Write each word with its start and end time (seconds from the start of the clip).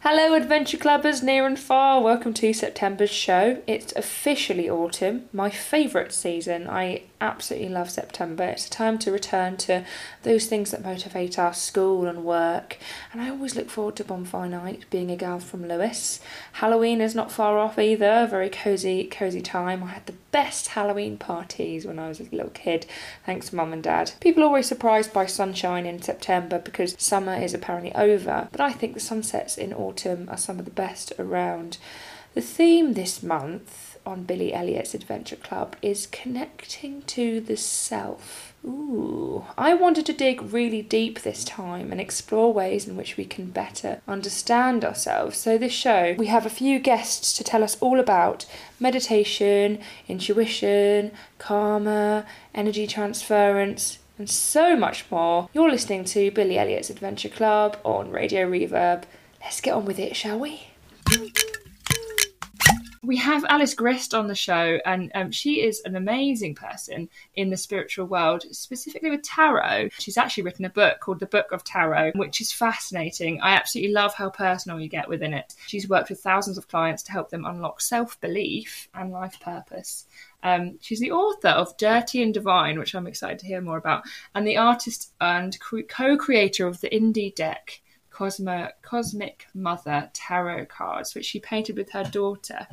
Hello, 0.00 0.34
Adventure 0.34 0.76
Clubbers 0.76 1.22
near 1.22 1.46
and 1.46 1.58
far. 1.58 2.00
Welcome 2.00 2.34
to 2.34 2.52
September's 2.52 3.10
show. 3.10 3.60
It's 3.66 3.92
officially 3.96 4.70
autumn, 4.70 5.28
my 5.32 5.50
favourite 5.50 6.12
season. 6.12 6.68
I 6.68 7.02
absolutely 7.24 7.70
love 7.70 7.90
September. 7.90 8.44
It's 8.44 8.66
a 8.66 8.70
time 8.70 8.98
to 8.98 9.10
return 9.10 9.56
to 9.58 9.84
those 10.22 10.46
things 10.46 10.70
that 10.70 10.84
motivate 10.84 11.38
us 11.38 11.60
school 11.60 12.06
and 12.06 12.24
work. 12.24 12.78
And 13.12 13.20
I 13.20 13.30
always 13.30 13.56
look 13.56 13.70
forward 13.70 13.96
to 13.96 14.04
Bonfire 14.04 14.48
Night, 14.48 14.84
being 14.90 15.10
a 15.10 15.16
gal 15.16 15.40
from 15.40 15.66
Lewes. 15.66 16.20
Halloween 16.52 17.00
is 17.00 17.14
not 17.14 17.32
far 17.32 17.58
off 17.58 17.78
either, 17.78 18.26
very 18.28 18.50
cosy, 18.50 19.04
cosy 19.04 19.40
time. 19.40 19.82
I 19.82 19.88
had 19.88 20.06
the 20.06 20.14
best 20.30 20.68
Halloween 20.68 21.16
parties 21.16 21.86
when 21.86 21.98
I 21.98 22.08
was 22.08 22.20
a 22.20 22.24
little 22.24 22.50
kid, 22.50 22.86
thanks 23.24 23.48
to 23.48 23.56
mum 23.56 23.72
and 23.72 23.82
dad. 23.82 24.12
People 24.20 24.42
are 24.42 24.46
always 24.46 24.66
surprised 24.66 25.12
by 25.12 25.26
sunshine 25.26 25.86
in 25.86 26.02
September 26.02 26.58
because 26.58 26.94
summer 26.98 27.34
is 27.34 27.54
apparently 27.54 27.94
over, 27.94 28.48
but 28.52 28.60
I 28.60 28.72
think 28.72 28.94
the 28.94 29.00
sunsets 29.00 29.56
in 29.56 29.72
autumn 29.72 30.28
are 30.30 30.36
some 30.36 30.58
of 30.58 30.66
the 30.66 30.70
best 30.70 31.12
around. 31.18 31.78
The 32.34 32.40
theme 32.40 32.94
this 32.94 33.22
month 33.22 33.93
on 34.06 34.24
Billy 34.24 34.52
Elliot's 34.52 34.94
Adventure 34.94 35.36
Club 35.36 35.76
is 35.82 36.06
connecting 36.06 37.02
to 37.02 37.40
the 37.40 37.56
self. 37.56 38.54
Ooh, 38.64 39.44
I 39.58 39.74
wanted 39.74 40.06
to 40.06 40.12
dig 40.12 40.40
really 40.40 40.80
deep 40.80 41.20
this 41.20 41.44
time 41.44 41.92
and 41.92 42.00
explore 42.00 42.52
ways 42.52 42.88
in 42.88 42.96
which 42.96 43.16
we 43.16 43.24
can 43.24 43.50
better 43.50 44.00
understand 44.08 44.84
ourselves. 44.84 45.36
So, 45.36 45.58
this 45.58 45.72
show, 45.72 46.14
we 46.18 46.26
have 46.26 46.46
a 46.46 46.50
few 46.50 46.78
guests 46.78 47.32
to 47.34 47.44
tell 47.44 47.62
us 47.62 47.76
all 47.80 48.00
about 48.00 48.46
meditation, 48.80 49.80
intuition, 50.08 51.12
karma, 51.38 52.24
energy 52.54 52.86
transference, 52.86 53.98
and 54.18 54.30
so 54.30 54.76
much 54.76 55.04
more. 55.10 55.48
You're 55.52 55.70
listening 55.70 56.04
to 56.06 56.30
Billy 56.30 56.58
Elliot's 56.58 56.90
Adventure 56.90 57.28
Club 57.28 57.78
on 57.84 58.10
Radio 58.10 58.48
Reverb. 58.48 59.04
Let's 59.42 59.60
get 59.60 59.74
on 59.74 59.84
with 59.84 59.98
it, 59.98 60.16
shall 60.16 60.38
we? 60.38 60.68
We 63.06 63.16
have 63.18 63.44
Alice 63.48 63.74
Grist 63.74 64.14
on 64.14 64.26
the 64.26 64.34
show, 64.34 64.78
and 64.84 65.10
um, 65.14 65.30
she 65.30 65.62
is 65.62 65.80
an 65.84 65.96
amazing 65.96 66.54
person 66.54 67.08
in 67.34 67.50
the 67.50 67.56
spiritual 67.56 68.06
world, 68.06 68.44
specifically 68.50 69.10
with 69.10 69.22
tarot. 69.22 69.90
She's 69.98 70.16
actually 70.16 70.44
written 70.44 70.64
a 70.64 70.70
book 70.70 71.00
called 71.00 71.20
The 71.20 71.26
Book 71.26 71.52
of 71.52 71.64
Tarot, 71.64 72.12
which 72.14 72.40
is 72.40 72.52
fascinating. 72.52 73.40
I 73.40 73.54
absolutely 73.54 73.92
love 73.92 74.14
how 74.14 74.30
personal 74.30 74.80
you 74.80 74.88
get 74.88 75.08
within 75.08 75.34
it. 75.34 75.54
She's 75.66 75.88
worked 75.88 76.10
with 76.10 76.20
thousands 76.20 76.58
of 76.58 76.68
clients 76.68 77.02
to 77.04 77.12
help 77.12 77.30
them 77.30 77.44
unlock 77.44 77.80
self 77.80 78.20
belief 78.20 78.88
and 78.94 79.12
life 79.12 79.38
purpose. 79.40 80.06
Um, 80.42 80.78
she's 80.80 81.00
the 81.00 81.12
author 81.12 81.48
of 81.48 81.76
Dirty 81.76 82.22
and 82.22 82.32
Divine, 82.32 82.78
which 82.78 82.94
I'm 82.94 83.06
excited 83.06 83.38
to 83.40 83.46
hear 83.46 83.60
more 83.60 83.78
about, 83.78 84.04
and 84.34 84.46
the 84.46 84.56
artist 84.56 85.12
and 85.20 85.58
co 85.60 86.16
creator 86.16 86.66
of 86.66 86.80
the 86.80 86.90
indie 86.90 87.34
deck 87.34 87.80
Cosmo, 88.14 88.68
Cosmic 88.82 89.46
Mother 89.54 90.08
tarot 90.14 90.66
cards, 90.66 91.14
which 91.14 91.26
she 91.26 91.40
painted 91.40 91.76
with 91.76 91.90
her 91.90 92.04
daughter. 92.04 92.66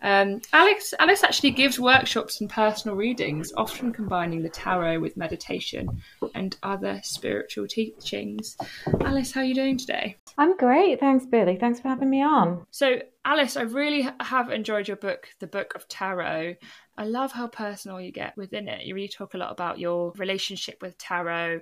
Um, 0.00 0.40
Alex, 0.52 0.94
Alex 0.98 1.22
actually 1.22 1.50
gives 1.50 1.78
workshops 1.78 2.40
and 2.40 2.48
personal 2.48 2.96
readings, 2.96 3.52
often 3.56 3.92
combining 3.92 4.42
the 4.42 4.48
tarot 4.48 4.98
with 4.98 5.16
meditation 5.16 6.02
and 6.34 6.56
other 6.62 7.00
spiritual 7.04 7.68
teachings. 7.68 8.56
Alice, 9.02 9.32
how 9.32 9.42
are 9.42 9.44
you 9.44 9.54
doing 9.54 9.76
today? 9.76 10.16
I'm 10.38 10.56
great, 10.56 10.98
thanks, 10.98 11.26
Billy. 11.26 11.56
Thanks 11.56 11.78
for 11.78 11.88
having 11.88 12.08
me 12.08 12.22
on. 12.22 12.66
So, 12.70 13.02
Alice, 13.24 13.56
I 13.56 13.62
really 13.62 14.08
have 14.20 14.50
enjoyed 14.50 14.88
your 14.88 14.96
book, 14.96 15.28
The 15.38 15.46
Book 15.46 15.74
of 15.74 15.86
Tarot. 15.86 16.56
I 16.96 17.04
love 17.04 17.30
how 17.30 17.46
personal 17.46 18.00
you 18.00 18.10
get 18.10 18.36
within 18.36 18.68
it. 18.68 18.86
You 18.86 18.94
really 18.94 19.08
talk 19.08 19.34
a 19.34 19.38
lot 19.38 19.52
about 19.52 19.78
your 19.78 20.12
relationship 20.12 20.78
with 20.80 20.96
tarot 20.98 21.60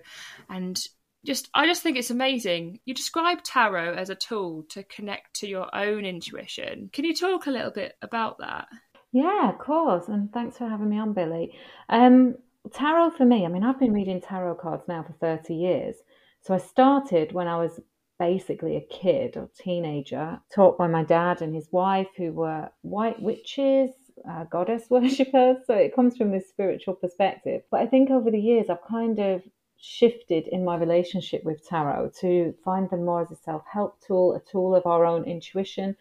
and 0.49 0.81
just 1.25 1.49
I 1.55 1.67
just 1.67 1.83
think 1.83 1.97
it's 1.97 2.11
amazing. 2.11 2.81
You 2.85 2.95
describe 2.95 3.43
tarot 3.43 3.95
as 3.95 4.11
a 4.11 4.15
tool 4.15 4.65
to 4.71 4.83
connect 4.85 5.35
to 5.41 5.49
your 5.49 5.75
own 5.75 6.05
intuition. 6.05 6.91
Can 6.93 7.05
you 7.05 7.15
talk 7.15 7.47
a 7.47 7.51
little 7.51 7.71
bit 7.71 7.95
about 8.03 8.39
that? 8.39 8.69
Yeah, 9.13 9.51
of 9.51 9.59
course. 9.59 10.09
And 10.09 10.33
thanks 10.33 10.59
for 10.59 10.69
having 10.69 10.89
me 10.89 10.99
on, 10.99 11.13
Billy. 11.13 11.53
Um, 11.89 12.37
tarot 12.73 13.11
for 13.13 13.25
me, 13.25 13.45
I 13.45 13.49
mean, 13.49 13.65
I've 13.65 13.81
been 13.81 13.93
reading 13.93 14.21
tarot 14.21 14.57
cards 14.57 14.85
now 14.87 15.03
for 15.03 15.13
30 15.15 15.55
years. 15.55 15.97
So 16.43 16.55
I 16.55 16.59
started 16.59 17.33
when 17.33 17.49
I 17.49 17.59
was 17.59 17.81
basically 18.19 18.77
a 18.77 18.87
kid 18.95 19.37
or 19.37 19.51
teenager, 19.59 20.39
taught 20.55 20.79
by 20.79 20.87
my 20.87 21.03
dad 21.03 21.43
and 21.43 21.55
his 21.55 21.69
wife, 21.73 22.09
who 22.17 22.33
were 22.33 22.69
white 22.83 23.21
witches, 23.21 23.91
uh, 24.29 24.45
goddess 24.45 24.85
worshippers. 24.91 25.59
So 25.67 25.75
it 25.75 25.95
comes 25.95 26.17
from 26.17 26.31
this 26.31 26.49
spiritual 26.49 26.95
perspective. 26.95 27.63
But 27.71 27.81
I 27.81 27.87
think 27.87 28.11
over 28.11 28.31
the 28.31 28.41
years, 28.41 28.67
I've 28.71 28.87
kind 28.89 29.19
of 29.19 29.43
shifted 29.81 30.47
in 30.49 30.65
my 30.65 30.77
relationship 30.77 31.43
with 31.43 31.67
tarot 31.67 32.11
to 32.21 32.55
find 32.65 32.91
them 32.91 33.05
more 33.05 33.23
as 33.23 33.31
a 33.31 33.37
self 33.37 33.63
help 33.71 34.01
tool, 34.01 34.35
a 34.35 34.41
tool 34.41 34.75
of 34.75 34.87
our 34.87 35.05
own 35.05 35.25
intuition, 35.25 35.97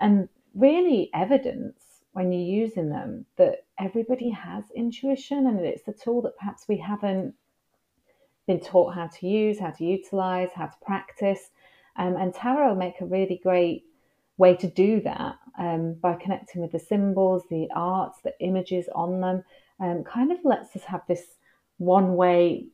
and 0.00 0.28
really 0.54 1.10
evidence 1.14 2.02
when 2.12 2.32
you're 2.32 2.64
using 2.64 2.88
them 2.88 3.26
that 3.36 3.66
everybody 3.78 4.30
has 4.30 4.64
intuition 4.74 5.46
and 5.46 5.60
it's 5.60 5.84
the 5.84 5.92
tool 5.92 6.22
that 6.22 6.36
perhaps 6.36 6.66
we 6.66 6.76
haven't 6.78 7.34
been 8.46 8.58
taught 8.58 8.94
how 8.94 9.06
to 9.06 9.28
use, 9.28 9.58
how 9.58 9.70
to 9.70 9.84
utilize, 9.84 10.48
how 10.54 10.66
to 10.66 10.76
practice. 10.82 11.50
Um, 11.96 12.16
and 12.16 12.32
tarot 12.32 12.76
make 12.76 13.00
a 13.00 13.06
really 13.06 13.40
great 13.42 13.84
way 14.38 14.56
to 14.56 14.68
do 14.68 15.00
that 15.02 15.36
um, 15.58 15.94
by 15.94 16.14
connecting 16.14 16.62
with 16.62 16.72
the 16.72 16.78
symbols, 16.78 17.42
the 17.50 17.68
arts, 17.74 18.20
the 18.22 18.32
images 18.40 18.88
on 18.94 19.20
them. 19.20 19.44
Um, 19.80 20.02
kind 20.02 20.32
of 20.32 20.38
lets 20.44 20.74
us 20.74 20.84
have 20.84 21.02
this 21.06 21.24
one 21.76 22.14
way 22.16 22.66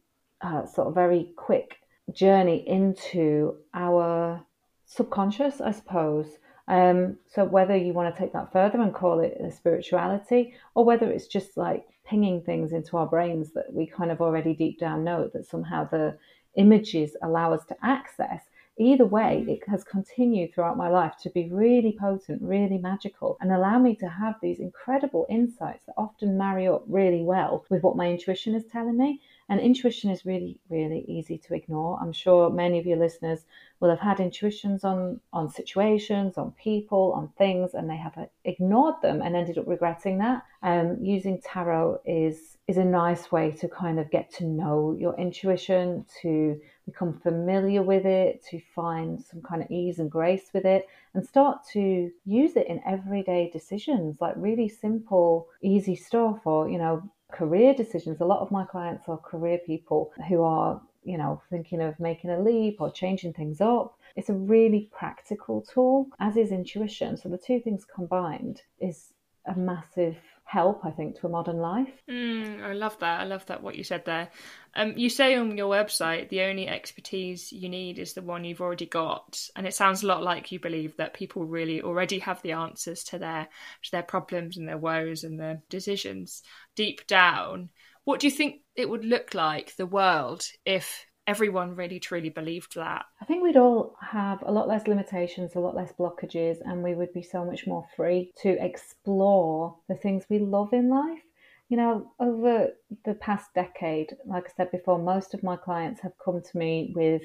uh, 0.45 0.67
sort 0.67 0.89
of 0.89 0.95
very 0.95 1.31
quick 1.37 1.79
journey 2.13 2.63
into 2.69 3.57
our 3.73 4.45
subconscious, 4.85 5.61
I 5.61 5.71
suppose. 5.73 6.27
Um, 6.69 7.17
so 7.27 7.45
whether 7.45 7.77
you 7.77 7.95
want 7.95 8.15
to 8.15 8.21
take 8.21 8.33
that 8.35 8.53
further 8.53 8.81
and 8.81 8.95
call 8.95 9.21
it 9.21 9.39
a 9.41 9.51
spirituality, 9.51 10.55
or 10.75 10.85
whether 10.85 11.11
it's 11.11 11.27
just 11.27 11.57
like 11.57 11.87
pinging 12.07 12.43
things 12.43 12.73
into 12.73 12.99
our 12.99 13.07
brains 13.07 13.53
that 13.55 13.73
we 13.73 13.87
kind 13.87 14.11
of 14.11 14.21
already 14.21 14.55
deep 14.55 14.79
down 14.79 15.03
know 15.03 15.31
that 15.33 15.47
somehow 15.47 15.89
the 15.89 16.17
images 16.57 17.17
allow 17.23 17.53
us 17.55 17.65
to 17.67 17.77
access, 17.83 18.43
Either 18.77 19.05
way, 19.05 19.45
it 19.47 19.61
has 19.69 19.85
continued 19.85 20.53
throughout 20.53 20.77
my 20.77 20.89
life 20.89 21.17
to 21.17 21.31
be 21.31 21.49
really 21.53 21.97
potent, 21.99 22.43
really 22.43 22.77
magical, 22.79 23.37
and 23.41 23.53
allow 23.53 23.79
me 23.79 23.95
to 23.95 24.09
have 24.09 24.35
these 24.43 24.59
incredible 24.59 25.27
insights 25.29 25.85
that 25.85 25.95
often 25.97 26.37
marry 26.37 26.67
up 26.67 26.83
really 26.89 27.23
well 27.23 27.65
with 27.71 27.85
what 27.85 27.97
my 27.97 28.11
intuition 28.11 28.53
is 28.53 28.65
telling 28.65 28.97
me. 28.97 29.21
And 29.49 29.61
intuition 29.61 30.11
is 30.11 30.27
really, 30.27 30.59
really 30.71 31.05
easy 31.07 31.39
to 31.39 31.55
ignore. 31.55 31.99
I'm 32.01 32.13
sure 32.13 32.51
many 32.51 32.79
of 32.81 32.87
your 32.87 32.97
listeners 32.97 33.45
will 33.79 33.91
have 33.91 34.01
had 34.01 34.19
intuitions 34.19 34.83
on, 34.83 35.21
on 35.33 35.49
situations, 35.51 36.37
on 36.37 36.51
people, 36.53 37.13
on 37.13 37.29
things, 37.39 37.75
and 37.75 37.89
they 37.89 37.97
have 37.97 38.29
ignored 38.45 38.97
them 39.03 39.23
and 39.23 39.37
ended 39.37 39.59
up 39.59 39.69
regretting 39.69 40.19
that. 40.19 40.43
Um, 40.63 40.99
using 41.01 41.41
tarot 41.41 42.01
is 42.05 42.57
is 42.67 42.79
a 42.79 42.85
nice 42.85 43.31
way 43.31 43.51
to 43.51 43.69
kind 43.69 44.01
of 44.01 44.11
get 44.11 44.33
to 44.33 44.45
know 44.45 44.97
your 44.99 45.15
intuition, 45.17 46.07
to 46.23 46.59
become 46.87 47.21
familiar 47.23 47.83
with 47.83 48.05
it, 48.05 48.45
to 48.51 48.61
find 48.75 49.23
some 49.23 49.41
kind 49.43 49.63
of 49.63 49.71
ease 49.71 49.99
and 49.99 50.11
grace 50.11 50.51
with 50.53 50.65
it, 50.65 50.87
and 51.15 51.27
start 51.27 51.59
to 51.73 52.11
use 52.25 52.57
it 52.57 52.67
in 52.67 52.81
everyday 52.87 53.51
decisions, 53.51 54.21
like 54.21 54.35
really 54.37 54.69
simple, 54.69 55.49
easy 55.63 55.97
stuff, 55.97 56.41
or, 56.45 56.69
you 56.69 56.79
know, 56.79 57.03
career 57.33 57.75
decisions. 57.75 58.21
A 58.21 58.25
lot 58.25 58.41
of 58.41 58.51
my 58.51 58.65
clients 58.65 59.09
are 59.09 59.17
career 59.17 59.59
people 59.67 60.13
who 60.29 60.43
are, 60.43 60.81
you 61.05 61.19
know, 61.19 61.41
thinking 61.51 61.81
of 61.81 61.99
making 61.99 62.31
a 62.31 62.41
leap 62.41 62.81
or 62.81 62.91
changing 62.91 63.33
things 63.33 63.61
up. 63.61 63.99
It's 64.17 64.29
a 64.29 64.35
really 64.35 64.91
practical 64.93 65.63
tool, 65.63 66.09
as 66.21 66.37
is 66.37 66.53
intuition. 66.53 67.17
So 67.17 67.29
the 67.29 67.39
two 67.39 67.61
things 67.61 67.85
combined 67.85 68.63
is 68.79 69.13
a 69.47 69.57
massive 69.57 70.17
help, 70.45 70.85
I 70.85 70.91
think, 70.91 71.19
to 71.19 71.27
a 71.27 71.31
modern 71.31 71.59
life. 71.59 71.91
Mm, 72.09 72.63
I 72.63 72.75
love 72.75 72.99
that. 73.01 73.21
I 73.21 73.25
love 73.25 73.45
that 73.47 73.63
what 73.63 73.75
you 73.75 73.85
said 73.85 74.05
there. 74.05 74.29
Um, 74.75 74.95
you 74.97 75.09
say 75.09 75.37
on 75.37 75.57
your 75.57 75.71
website 75.71 76.29
the 76.29 76.43
only 76.43 76.69
expertise 76.69 77.53
you 77.53 77.69
need 77.69 77.99
is 77.99 78.13
the 78.13 78.23
one 78.23 78.45
you've 78.45 78.61
already 78.61 78.87
got, 78.87 79.49
and 79.57 79.67
it 79.67 79.75
sounds 79.75 80.03
a 80.03 80.07
lot 80.07 80.23
like 80.23 80.53
you 80.53 80.61
believe 80.61 80.97
that 80.97 81.15
people 81.15 81.45
really 81.45 81.83
already 81.83 82.19
have 82.21 82.43
the 82.43 82.53
answers 82.53 83.05
to 83.05 83.19
their 83.19 83.49
to 83.83 83.91
their 83.91 84.03
problems 84.03 84.57
and 84.57 84.69
their 84.69 84.79
woes 84.79 85.25
and 85.25 85.39
their 85.41 85.63
decisions 85.69 86.43
deep 86.77 87.07
down. 87.07 87.71
What 88.05 88.21
do 88.21 88.27
you 88.27 88.33
think 88.33 88.61
it 88.77 88.89
would 88.89 89.05
look 89.05 89.35
like 89.35 89.77
the 89.77 89.87
world 89.87 90.45
if 90.65 91.07
everyone 91.27 91.75
really 91.75 91.99
truly 91.99 92.29
believed 92.29 92.75
that. 92.75 93.07
I 93.21 93.25
think 93.25 93.43
we'd 93.43 93.57
all 93.57 93.97
have 94.01 94.43
a 94.43 94.53
lot 94.53 94.69
less 94.69 94.87
limitations, 94.87 95.55
a 95.55 95.61
lot 95.61 95.75
less 95.75 95.93
blockages, 95.93 96.59
and 96.65 96.83
we 96.83 96.95
would 96.95 97.13
be 97.13 97.23
so 97.23 97.45
much 97.45 97.67
more 97.67 97.87
free 97.97 98.33
to 98.43 98.63
explore 98.65 99.77
the 99.89 99.95
things 99.97 100.27
we 100.29 100.39
love 100.39 100.73
in 100.73 100.91
life. 100.91 101.23
you 101.69 101.77
know, 101.77 102.13
over 102.21 102.69
the 103.05 103.15
past 103.15 103.53
decade, 103.55 104.15
like 104.27 104.45
I 104.47 104.53
said 104.57 104.71
before, 104.71 104.99
most 104.99 105.35
of 105.35 105.43
my 105.43 105.57
clients 105.57 106.01
have 106.03 106.13
come 106.23 106.43
to 106.43 106.59
me 106.59 106.93
with 106.95 107.23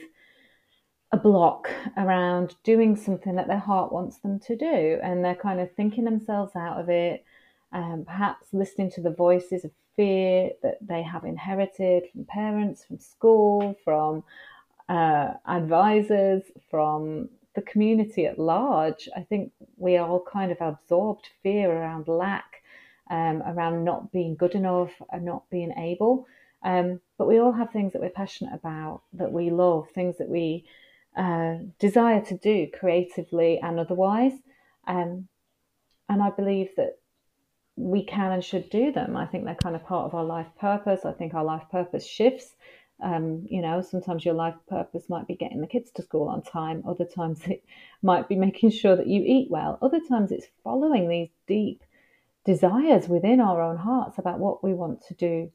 a 1.11 1.17
block 1.17 1.69
around 1.97 2.55
doing 2.63 2.95
something 2.95 3.35
that 3.35 3.47
their 3.47 3.59
heart 3.59 3.91
wants 3.91 4.19
them 4.19 4.39
to 4.41 4.55
do, 4.55 4.99
and 5.03 5.23
they're 5.23 5.35
kind 5.35 5.59
of 5.59 5.73
thinking 5.73 6.05
themselves 6.05 6.55
out 6.55 6.79
of 6.79 6.89
it, 6.89 7.25
um, 7.71 8.03
perhaps 8.05 8.47
listening 8.53 8.91
to 8.91 9.01
the 9.01 9.11
voices 9.11 9.65
of 9.65 9.71
fear 9.95 10.51
that 10.63 10.77
they 10.81 11.03
have 11.03 11.25
inherited 11.25 12.03
from 12.11 12.25
parents, 12.25 12.85
from 12.85 12.99
school, 12.99 13.75
from 13.83 14.23
uh, 14.87 15.33
advisors, 15.47 16.43
from 16.71 17.29
the 17.55 17.61
community 17.63 18.25
at 18.25 18.39
large. 18.39 19.09
I 19.15 19.21
think 19.21 19.51
we 19.77 19.97
all 19.97 20.23
kind 20.31 20.51
of 20.51 20.61
absorbed 20.61 21.29
fear 21.43 21.71
around 21.71 22.07
lack, 22.07 22.63
um, 23.09 23.43
around 23.45 23.83
not 23.83 24.11
being 24.11 24.35
good 24.35 24.55
enough 24.55 24.91
and 25.11 25.25
not 25.25 25.49
being 25.49 25.73
able. 25.77 26.27
Um, 26.63 26.99
but 27.17 27.27
we 27.27 27.39
all 27.39 27.51
have 27.51 27.71
things 27.71 27.93
that 27.93 28.01
we're 28.01 28.09
passionate 28.09 28.53
about, 28.53 29.01
that 29.13 29.31
we 29.31 29.49
love, 29.49 29.89
things 29.93 30.17
that 30.17 30.29
we 30.29 30.65
uh, 31.15 31.55
desire 31.79 32.21
to 32.21 32.37
do 32.37 32.67
creatively 32.73 33.59
and 33.59 33.79
otherwise. 33.79 34.33
Um, 34.87 35.27
and 36.07 36.21
I 36.21 36.31
believe 36.31 36.69
that 36.77 36.99
we 37.79 38.03
can 38.03 38.33
and 38.33 38.43
should 38.43 38.69
do 38.69 38.91
them. 38.91 39.15
I 39.15 39.25
think 39.25 39.45
they're 39.45 39.55
kind 39.55 39.75
of 39.75 39.85
part 39.85 40.05
of 40.05 40.13
our 40.13 40.25
life 40.25 40.47
purpose. 40.59 41.05
I 41.05 41.13
think 41.13 41.33
our 41.33 41.45
life 41.45 41.63
purpose 41.71 42.05
shifts. 42.05 42.55
Um, 43.01 43.45
you 43.49 43.61
know, 43.61 43.81
sometimes 43.81 44.25
your 44.25 44.33
life 44.33 44.55
purpose 44.67 45.05
might 45.07 45.27
be 45.27 45.35
getting 45.35 45.61
the 45.61 45.67
kids 45.67 45.89
to 45.91 46.01
school 46.01 46.27
on 46.27 46.41
time. 46.43 46.83
Other 46.85 47.05
times 47.05 47.41
it 47.45 47.63
might 48.03 48.27
be 48.27 48.35
making 48.35 48.71
sure 48.71 48.97
that 48.97 49.07
you 49.07 49.23
eat 49.25 49.49
well. 49.49 49.79
Other 49.81 50.01
times 50.09 50.33
it's 50.33 50.47
following 50.63 51.07
these 51.07 51.29
deep 51.47 51.83
desires 52.43 53.07
within 53.07 53.39
our 53.39 53.61
own 53.61 53.77
hearts 53.77 54.17
about 54.17 54.39
what 54.39 54.61
we 54.61 54.73
want 54.73 55.05
to 55.07 55.13
do 55.13 55.49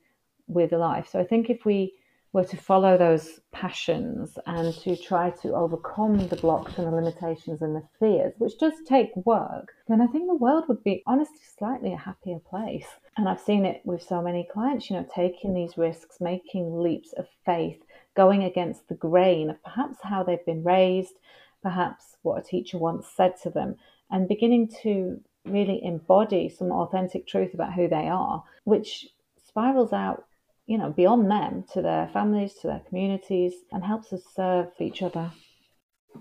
with 0.46 0.72
life. 0.72 1.08
So 1.10 1.20
I 1.20 1.24
think 1.24 1.50
if 1.50 1.66
we 1.66 1.94
were 2.34 2.44
to 2.44 2.56
follow 2.56 2.98
those 2.98 3.38
passions 3.52 4.36
and 4.46 4.74
to 4.74 4.96
try 4.96 5.30
to 5.30 5.54
overcome 5.54 6.26
the 6.26 6.36
blocks 6.36 6.76
and 6.76 6.88
the 6.88 6.90
limitations 6.90 7.62
and 7.62 7.76
the 7.76 7.88
fears, 8.00 8.34
which 8.38 8.58
does 8.58 8.72
take 8.88 9.14
work, 9.24 9.72
then 9.86 10.00
I 10.00 10.08
think 10.08 10.26
the 10.26 10.34
world 10.34 10.64
would 10.66 10.82
be 10.82 11.04
honestly 11.06 11.38
slightly 11.56 11.92
a 11.92 11.96
happier 11.96 12.40
place. 12.40 12.88
And 13.16 13.28
I've 13.28 13.40
seen 13.40 13.64
it 13.64 13.82
with 13.84 14.02
so 14.02 14.20
many 14.20 14.48
clients, 14.52 14.90
you 14.90 14.96
know, 14.96 15.06
taking 15.14 15.54
these 15.54 15.78
risks, 15.78 16.20
making 16.20 16.76
leaps 16.82 17.12
of 17.12 17.26
faith, 17.46 17.80
going 18.16 18.42
against 18.42 18.88
the 18.88 18.96
grain 18.96 19.48
of 19.48 19.62
perhaps 19.62 19.98
how 20.02 20.24
they've 20.24 20.44
been 20.44 20.64
raised, 20.64 21.14
perhaps 21.62 22.16
what 22.22 22.40
a 22.40 22.42
teacher 22.42 22.78
once 22.78 23.06
said 23.16 23.34
to 23.44 23.50
them, 23.50 23.76
and 24.10 24.26
beginning 24.26 24.72
to 24.82 25.20
really 25.44 25.80
embody 25.84 26.48
some 26.48 26.72
authentic 26.72 27.28
truth 27.28 27.54
about 27.54 27.74
who 27.74 27.86
they 27.86 28.08
are, 28.08 28.42
which 28.64 29.06
spirals 29.46 29.92
out 29.92 30.24
you 30.66 30.78
know, 30.78 30.90
beyond 30.90 31.30
them 31.30 31.64
to 31.72 31.82
their 31.82 32.08
families, 32.08 32.54
to 32.54 32.68
their 32.68 32.82
communities, 32.88 33.52
and 33.72 33.84
helps 33.84 34.12
us 34.12 34.22
serve 34.34 34.68
each 34.80 35.02
other. 35.02 35.30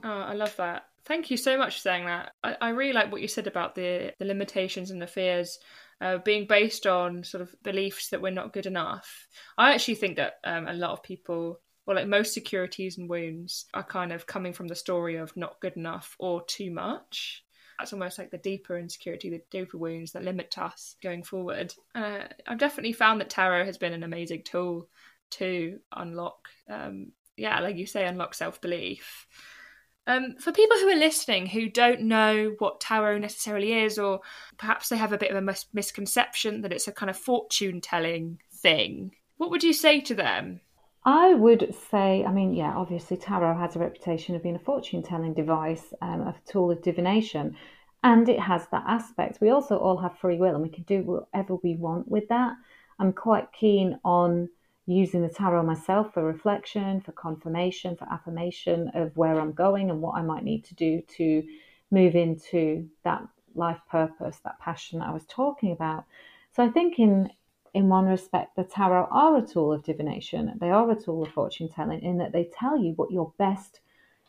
Oh, 0.03 0.09
I 0.09 0.33
love 0.33 0.55
that. 0.57 0.83
Thank 1.05 1.29
you 1.29 1.37
so 1.37 1.57
much 1.57 1.75
for 1.75 1.81
saying 1.81 2.05
that. 2.05 2.31
I, 2.43 2.55
I 2.61 2.69
really 2.69 2.93
like 2.93 3.11
what 3.11 3.21
you 3.21 3.27
said 3.27 3.47
about 3.47 3.75
the, 3.75 4.13
the 4.19 4.25
limitations 4.25 4.91
and 4.91 5.01
the 5.01 5.07
fears 5.07 5.59
uh, 6.01 6.17
being 6.17 6.47
based 6.47 6.87
on 6.87 7.23
sort 7.23 7.41
of 7.41 7.55
beliefs 7.63 8.09
that 8.09 8.21
we're 8.21 8.31
not 8.31 8.53
good 8.53 8.65
enough. 8.65 9.27
I 9.57 9.73
actually 9.73 9.95
think 9.95 10.17
that 10.17 10.35
um, 10.43 10.67
a 10.67 10.73
lot 10.73 10.91
of 10.91 11.03
people, 11.03 11.59
well, 11.85 11.95
like 11.95 12.07
most 12.07 12.33
securities 12.33 12.97
and 12.97 13.09
wounds, 13.09 13.65
are 13.73 13.83
kind 13.83 14.11
of 14.11 14.27
coming 14.27 14.53
from 14.53 14.67
the 14.67 14.75
story 14.75 15.17
of 15.17 15.35
not 15.37 15.59
good 15.61 15.77
enough 15.77 16.15
or 16.19 16.43
too 16.45 16.71
much 16.71 17.42
that's 17.77 17.93
almost 17.93 18.17
like 18.17 18.31
the 18.31 18.37
deeper 18.37 18.77
insecurity, 18.77 19.29
the 19.29 19.41
deeper 19.51 19.77
wounds 19.77 20.11
that 20.11 20.23
limit 20.23 20.57
us 20.57 20.95
going 21.01 21.23
forward. 21.23 21.73
Uh, 21.95 22.19
I've 22.47 22.59
definitely 22.59 22.93
found 22.93 23.19
that 23.21 23.29
tarot 23.29 23.65
has 23.65 23.77
been 23.77 23.93
an 23.93 24.03
amazing 24.03 24.43
tool 24.43 24.87
to 25.31 25.79
unlock, 25.95 26.49
um, 26.69 27.11
yeah, 27.35 27.59
like 27.59 27.77
you 27.77 27.85
say, 27.85 28.05
unlock 28.05 28.33
self 28.35 28.61
belief. 28.61 29.27
Um, 30.05 30.35
for 30.37 30.51
people 30.51 30.77
who 30.77 30.89
are 30.89 30.95
listening 30.97 31.45
who 31.45 31.69
don't 31.69 32.01
know 32.01 32.55
what 32.59 32.81
tarot 32.81 33.19
necessarily 33.19 33.73
is, 33.73 33.97
or 33.97 34.19
perhaps 34.57 34.89
they 34.89 34.97
have 34.97 35.13
a 35.13 35.17
bit 35.17 35.31
of 35.31 35.37
a 35.37 35.41
mis- 35.41 35.65
misconception 35.73 36.61
that 36.61 36.73
it's 36.73 36.87
a 36.87 36.91
kind 36.91 37.09
of 37.09 37.17
fortune 37.17 37.79
telling 37.79 38.39
thing, 38.55 39.15
what 39.37 39.49
would 39.49 39.63
you 39.63 39.73
say 39.73 40.01
to 40.01 40.13
them? 40.13 40.59
I 41.05 41.33
would 41.33 41.75
say, 41.91 42.23
I 42.23 42.31
mean, 42.31 42.53
yeah, 42.53 42.73
obviously 42.75 43.17
tarot 43.17 43.57
has 43.57 43.75
a 43.75 43.79
reputation 43.79 44.35
of 44.35 44.43
being 44.43 44.55
a 44.55 44.59
fortune 44.59 45.03
telling 45.03 45.33
device, 45.33 45.93
um, 46.01 46.21
a 46.21 46.35
tool 46.45 46.71
of 46.71 46.81
divination, 46.81 47.57
and 48.03 48.27
it 48.29 48.39
has 48.39 48.67
that 48.71 48.83
aspect. 48.87 49.41
We 49.41 49.49
also 49.49 49.77
all 49.77 49.97
have 49.97 50.17
free 50.17 50.37
will 50.37 50.53
and 50.53 50.63
we 50.63 50.69
can 50.69 50.83
do 50.83 51.03
whatever 51.03 51.55
we 51.55 51.75
want 51.75 52.07
with 52.07 52.27
that. 52.29 52.53
I'm 52.99 53.11
quite 53.11 53.51
keen 53.51 53.99
on 54.05 54.49
using 54.85 55.21
the 55.21 55.29
tarot 55.29 55.63
myself 55.63 56.13
for 56.13 56.23
reflection, 56.23 57.01
for 57.01 57.13
confirmation, 57.13 57.95
for 57.95 58.07
affirmation 58.11 58.89
of 58.93 59.15
where 59.15 59.39
I'm 59.39 59.53
going 59.53 59.89
and 59.89 60.01
what 60.01 60.15
I 60.15 60.21
might 60.21 60.43
need 60.43 60.65
to 60.65 60.75
do 60.75 61.01
to 61.17 61.43
move 61.91 62.15
into 62.15 62.89
that 63.03 63.21
life 63.55 63.79
purpose, 63.89 64.39
that 64.43 64.59
passion 64.59 64.99
that 64.99 65.07
I 65.07 65.13
was 65.13 65.25
talking 65.27 65.71
about. 65.71 66.05
So 66.53 66.63
I 66.63 66.69
think 66.69 66.99
in 66.99 67.29
in 67.73 67.89
one 67.89 68.05
respect, 68.05 68.55
the 68.55 68.63
tarot 68.63 69.07
are 69.09 69.37
a 69.37 69.41
tool 69.41 69.73
of 69.73 69.83
divination. 69.83 70.53
They 70.59 70.69
are 70.69 70.89
a 70.91 70.95
tool 70.99 71.23
of 71.23 71.31
fortune 71.31 71.69
telling 71.69 72.01
in 72.01 72.17
that 72.19 72.31
they 72.31 72.49
tell 72.57 72.77
you 72.77 72.93
what 72.93 73.11
your 73.11 73.33
best, 73.37 73.79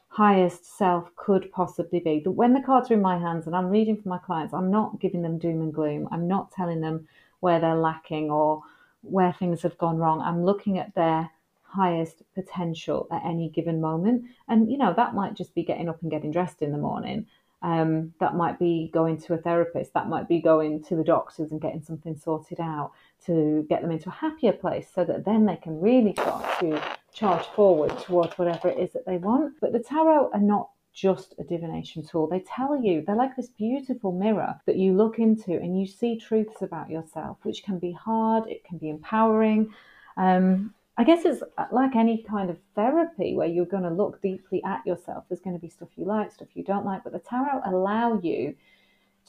highest 0.08 0.64
self 0.79 1.14
could 1.17 1.52
possibly 1.52 2.00
be. 2.00 2.23
When 2.25 2.55
the 2.55 2.62
cards 2.62 2.91
are 2.91 2.94
in 2.94 3.02
my 3.02 3.19
hands 3.19 3.46
and 3.46 3.55
I'm 3.55 3.69
reading 3.69 4.00
for 4.00 4.08
my 4.08 4.19
clients, 4.19 4.55
I'm 4.55 4.70
not 4.70 4.99
giving 4.99 5.23
them 5.23 5.38
doom 5.38 5.61
and 5.61 5.75
gloom. 5.75 6.08
I'm 6.11 6.26
not 6.26 6.52
telling 6.52 6.81
them 6.81 7.06
where 7.41 7.61
they're 7.61 7.75
lacking 7.75 8.31
or 8.31 8.62
where 9.02 9.32
things 9.32 9.61
have 9.62 9.76
gone 9.76 9.99
wrong. 9.99 10.23
I'm 10.23 10.44
looking 10.44 10.79
at 10.79 10.94
their 10.94 11.31
highest 11.64 12.23
potential 12.35 13.06
at 13.11 13.25
any 13.26 13.50
given 13.50 13.81
moment. 13.81 14.25
And, 14.49 14.70
you 14.70 14.79
know, 14.79 14.94
that 14.96 15.14
might 15.14 15.35
just 15.35 15.55
be 15.55 15.64
getting 15.64 15.88
up 15.88 16.00
and 16.00 16.11
getting 16.11 16.31
dressed 16.31 16.62
in 16.62 16.73
the 16.73 16.79
morning. 16.79 17.26
Um, 17.61 18.14
that 18.20 18.37
might 18.37 18.58
be 18.58 18.91
going 18.93 19.19
to 19.23 19.35
a 19.35 19.38
therapist. 19.38 19.94
That 19.94 20.08
might 20.08 20.29
be 20.29 20.41
going 20.41 20.85
to 20.85 20.96
the 20.96 21.05
doctors 21.05 21.50
and 21.50 21.61
getting 21.61 21.82
something 21.82 22.17
sorted 22.17 22.61
out 22.61 22.93
to 23.27 23.67
get 23.69 23.83
them 23.83 23.91
into 23.91 24.09
a 24.09 24.13
happier 24.13 24.53
place 24.53 24.89
so 24.95 25.05
that 25.05 25.25
then 25.25 25.47
they 25.47 25.57
can 25.57 25.81
really 25.81 26.13
start 26.13 26.45
to 26.61 26.83
charge 27.13 27.47
forward 27.47 27.97
towards 28.01 28.37
whatever 28.39 28.69
it 28.69 28.79
is 28.79 28.93
that 28.93 29.07
they 29.07 29.17
want. 29.17 29.55
But 29.61 29.73
the 29.73 29.79
tarot 29.79 30.31
are 30.33 30.41
not 30.41 30.69
just 30.93 31.35
a 31.39 31.45
divination 31.45 32.05
tool. 32.07 32.29
They 32.29 32.41
tell 32.41 32.81
you, 32.81 33.03
they're 33.05 33.17
like 33.17 33.35
this 33.37 33.49
beautiful 33.49 34.13
mirror 34.13 34.55
that 34.67 34.77
you 34.77 34.93
look 34.93 35.19
into 35.19 35.53
and 35.53 35.79
you 35.79 35.87
see 35.87 36.19
truths 36.19 36.63
about 36.63 36.91
yourself, 36.91 37.39
which 37.43 37.65
can 37.65 37.79
be 37.79 37.93
hard, 37.93 38.47
it 38.49 38.65
can 38.65 38.79
be 38.79 38.91
empowering. 38.91 39.75
Um, 40.17 40.73
I 40.97 41.03
guess 41.03 41.25
it's 41.25 41.43
like 41.73 41.97
any 41.97 42.23
kind 42.23 42.51
of 42.51 42.59
therapy 42.77 43.35
where 43.35 43.49
you're 43.49 43.65
going 43.65 43.83
to 43.83 43.91
look 43.91 44.23
deeply 44.23 44.63
at 44.63 44.87
yourself. 44.87 45.25
There's 45.29 45.41
going 45.41 45.56
to 45.56 45.61
be 45.61 45.69
stuff 45.69 45.89
you 45.97 46.05
like, 46.05 46.31
stuff 46.31 46.49
you 46.55 46.63
don't 46.63 46.87
like, 46.87 47.03
but 47.03 47.13
the 47.13 47.19
tarot 47.19 47.63
allow 47.65 48.21
you 48.23 48.55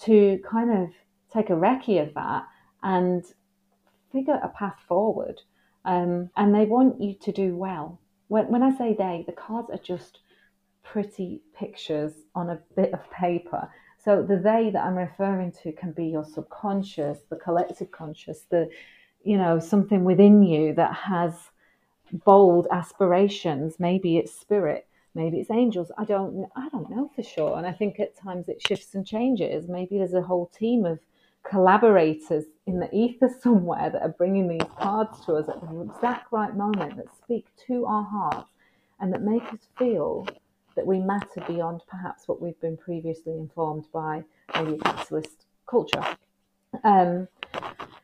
to 0.01 0.39
kind 0.47 0.83
of 0.83 0.89
take 1.33 1.49
a 1.49 1.53
recce 1.53 2.07
of 2.07 2.13
that 2.13 2.45
and 2.83 3.25
figure 4.15 4.39
a 4.41 4.47
path 4.47 4.79
forward. 4.87 5.41
Um, 5.83 6.29
and 6.37 6.55
they 6.55 6.65
want 6.65 7.01
you 7.01 7.13
to 7.25 7.31
do 7.31 7.55
well. 7.55 7.99
When, 8.29 8.45
when 8.47 8.63
I 8.63 8.75
say 8.77 8.95
they, 8.97 9.23
the 9.27 9.33
cards 9.33 9.69
are 9.69 9.83
just 9.93 10.19
pretty 10.83 11.41
pictures 11.59 12.13
on 12.33 12.49
a 12.49 12.61
bit 12.75 12.93
of 12.93 13.11
paper. 13.11 13.69
So 14.03 14.23
the 14.23 14.37
they 14.37 14.69
that 14.71 14.85
I'm 14.85 14.95
referring 14.95 15.51
to 15.63 15.73
can 15.73 15.91
be 15.91 16.05
your 16.05 16.23
subconscious, 16.23 17.19
the 17.29 17.35
collective 17.35 17.91
conscious, 17.91 18.45
the 18.49 18.69
you 19.23 19.37
know 19.37 19.59
something 19.59 20.03
within 20.03 20.43
you 20.43 20.73
that 20.75 20.93
has 20.93 21.33
bold 22.23 22.67
aspirations. 22.71 23.79
Maybe 23.79 24.17
it's 24.17 24.31
spirit, 24.31 24.87
maybe 25.15 25.39
it's 25.39 25.49
angels. 25.49 25.91
I 25.97 26.05
don't 26.05 26.47
I 26.55 26.69
don't 26.69 26.89
know 26.91 27.09
for 27.15 27.23
sure. 27.23 27.57
And 27.57 27.65
I 27.65 27.71
think 27.71 27.99
at 27.99 28.15
times 28.15 28.47
it 28.47 28.61
shifts 28.67 28.93
and 28.93 29.05
changes. 29.05 29.67
Maybe 29.67 29.97
there's 29.97 30.13
a 30.13 30.21
whole 30.21 30.47
team 30.47 30.85
of 30.85 30.99
collaborators 31.49 32.45
in 32.65 32.79
the 32.79 32.93
ether 32.93 33.29
somewhere 33.41 33.89
that 33.89 34.01
are 34.01 34.09
bringing 34.09 34.47
these 34.47 34.67
cards 34.79 35.25
to 35.25 35.33
us 35.33 35.47
at 35.49 35.61
the 35.61 35.81
exact 35.81 36.31
right 36.31 36.55
moment 36.55 36.97
that 36.97 37.15
speak 37.17 37.45
to 37.67 37.85
our 37.85 38.03
hearts 38.03 38.49
and 38.99 39.13
that 39.13 39.21
make 39.21 39.43
us 39.53 39.67
feel 39.77 40.27
that 40.75 40.85
we 40.85 40.99
matter 40.99 41.41
beyond 41.47 41.81
perhaps 41.87 42.27
what 42.27 42.41
we've 42.41 42.59
been 42.59 42.77
previously 42.77 43.33
informed 43.33 43.85
by 43.93 44.23
maybe 44.55 44.77
capitalist 44.79 45.45
culture. 45.67 46.03
Um, 46.83 47.27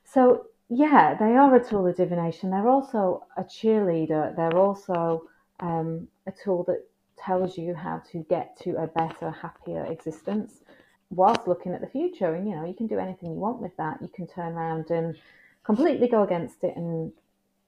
so 0.06 0.48
yeah, 0.70 1.16
they 1.16 1.36
are 1.36 1.54
a 1.54 1.64
tool 1.64 1.88
of 1.88 1.98
divination. 1.98 2.50
They're 2.50 2.70
also 2.70 3.26
a 3.36 3.44
cheerleader. 3.44 4.34
They're 4.36 4.58
also 4.58 5.24
um, 5.60 6.08
a 6.28 6.32
tool 6.32 6.64
that 6.66 6.86
tells 7.18 7.58
you 7.58 7.76
how 7.76 8.02
to 8.12 8.26
get 8.30 8.58
to 8.62 8.82
a 8.82 8.88
better, 8.88 9.32
happier 9.32 9.86
existence 9.86 10.62
whilst 11.12 11.48
looking 11.48 11.74
at 11.74 11.82
the 11.82 11.88
future. 11.88 12.34
And 12.34 12.48
you 12.48 12.56
know, 12.56 12.66
you 12.66 12.74
can 12.74 12.88
do 12.88 12.98
anything 12.98 13.32
you 13.32 13.38
want 13.38 13.62
with 13.62 13.76
that. 13.78 14.02
You 14.02 14.08
can 14.08 14.28
turn 14.28 14.54
around 14.54 14.90
and 14.90 15.16
completely 15.64 16.08
go 16.08 16.24
against 16.24 16.64
it 16.64 16.76
and 16.76 17.12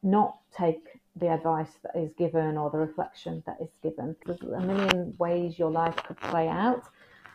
not 0.01 0.37
take 0.55 0.99
the 1.15 1.27
advice 1.27 1.69
that 1.83 1.95
is 1.95 2.11
given 2.17 2.57
or 2.57 2.69
the 2.71 2.77
reflection 2.77 3.43
that 3.45 3.57
is 3.61 3.69
given. 3.83 4.15
There's 4.25 4.41
a 4.41 4.59
million 4.59 5.13
ways 5.19 5.59
your 5.59 5.69
life 5.69 5.95
could 5.97 6.19
play 6.19 6.47
out, 6.47 6.83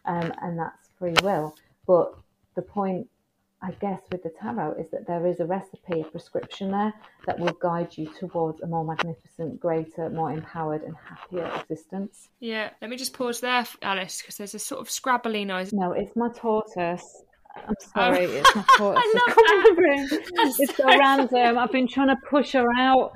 um, 0.05 0.33
and 0.43 0.59
that's 0.59 0.91
free 0.99 1.15
will. 1.23 1.55
But 1.87 2.15
the 2.57 2.63
point 2.63 3.09
I 3.61 3.73
guess, 3.73 4.01
with 4.13 4.23
the 4.23 4.31
tarot 4.41 4.75
is 4.79 4.89
that 4.93 5.07
there 5.09 5.27
is 5.27 5.41
a 5.41 5.45
recipe, 5.45 6.01
a 6.01 6.05
prescription 6.05 6.71
there 6.71 6.93
that 7.27 7.39
will 7.41 7.53
guide 7.61 7.89
you 7.97 8.07
towards 8.19 8.61
a 8.63 8.67
more 8.69 8.85
magnificent, 8.85 9.59
greater, 9.59 10.09
more 10.11 10.31
empowered, 10.31 10.83
and 10.85 10.95
happier 10.97 11.51
existence. 11.61 12.29
Yeah, 12.39 12.71
let 12.81 12.89
me 12.89 12.97
just 12.97 13.15
pause 13.15 13.41
there, 13.41 13.67
Alice, 13.83 14.21
because 14.23 14.37
there's 14.37 14.55
a 14.55 14.61
sort 14.61 14.81
of 14.81 14.89
scrabbly 14.89 15.45
noise. 15.45 15.73
No, 15.73 15.91
it's 15.93 16.15
my 16.15 16.29
tortoise. 16.29 17.23
I'm 17.57 17.75
sorry, 17.93 18.25
it's 18.27 18.55
my 18.55 18.65
tortoise. 18.77 19.03
I 19.05 19.15
love 19.15 19.23
It's 19.27 19.35
come 19.35 19.45
in 19.49 19.57
that. 19.57 19.75
the 19.75 19.83
room. 19.83 20.09
It's 20.61 20.77
so 20.77 20.83
so 20.85 20.99
random. 20.99 21.59
I've 21.59 21.73
been 21.73 21.89
trying 21.89 22.09
to 22.09 22.17
push 22.31 22.53
her 22.53 22.67
out. 22.79 23.11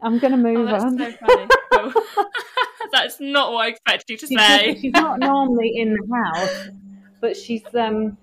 I'm 0.00 0.18
going 0.18 0.32
to 0.32 0.38
Oh, 0.38 0.54
move 0.54 0.68
that's 0.68 0.84
on. 0.84 0.96
so 0.98 1.12
funny. 1.12 1.48
Cool. 1.92 2.02
that's 2.92 3.20
not 3.20 3.52
what 3.52 3.66
I 3.66 3.68
expected 3.68 4.10
you 4.10 4.16
to 4.16 4.26
she's, 4.26 4.38
say. 4.40 4.78
she's 4.80 4.92
not 4.94 5.18
normally 5.20 5.72
in 5.76 5.92
the 5.94 6.16
house, 6.24 6.68
but 7.20 7.36
she's 7.36 7.62
um, 7.74 8.16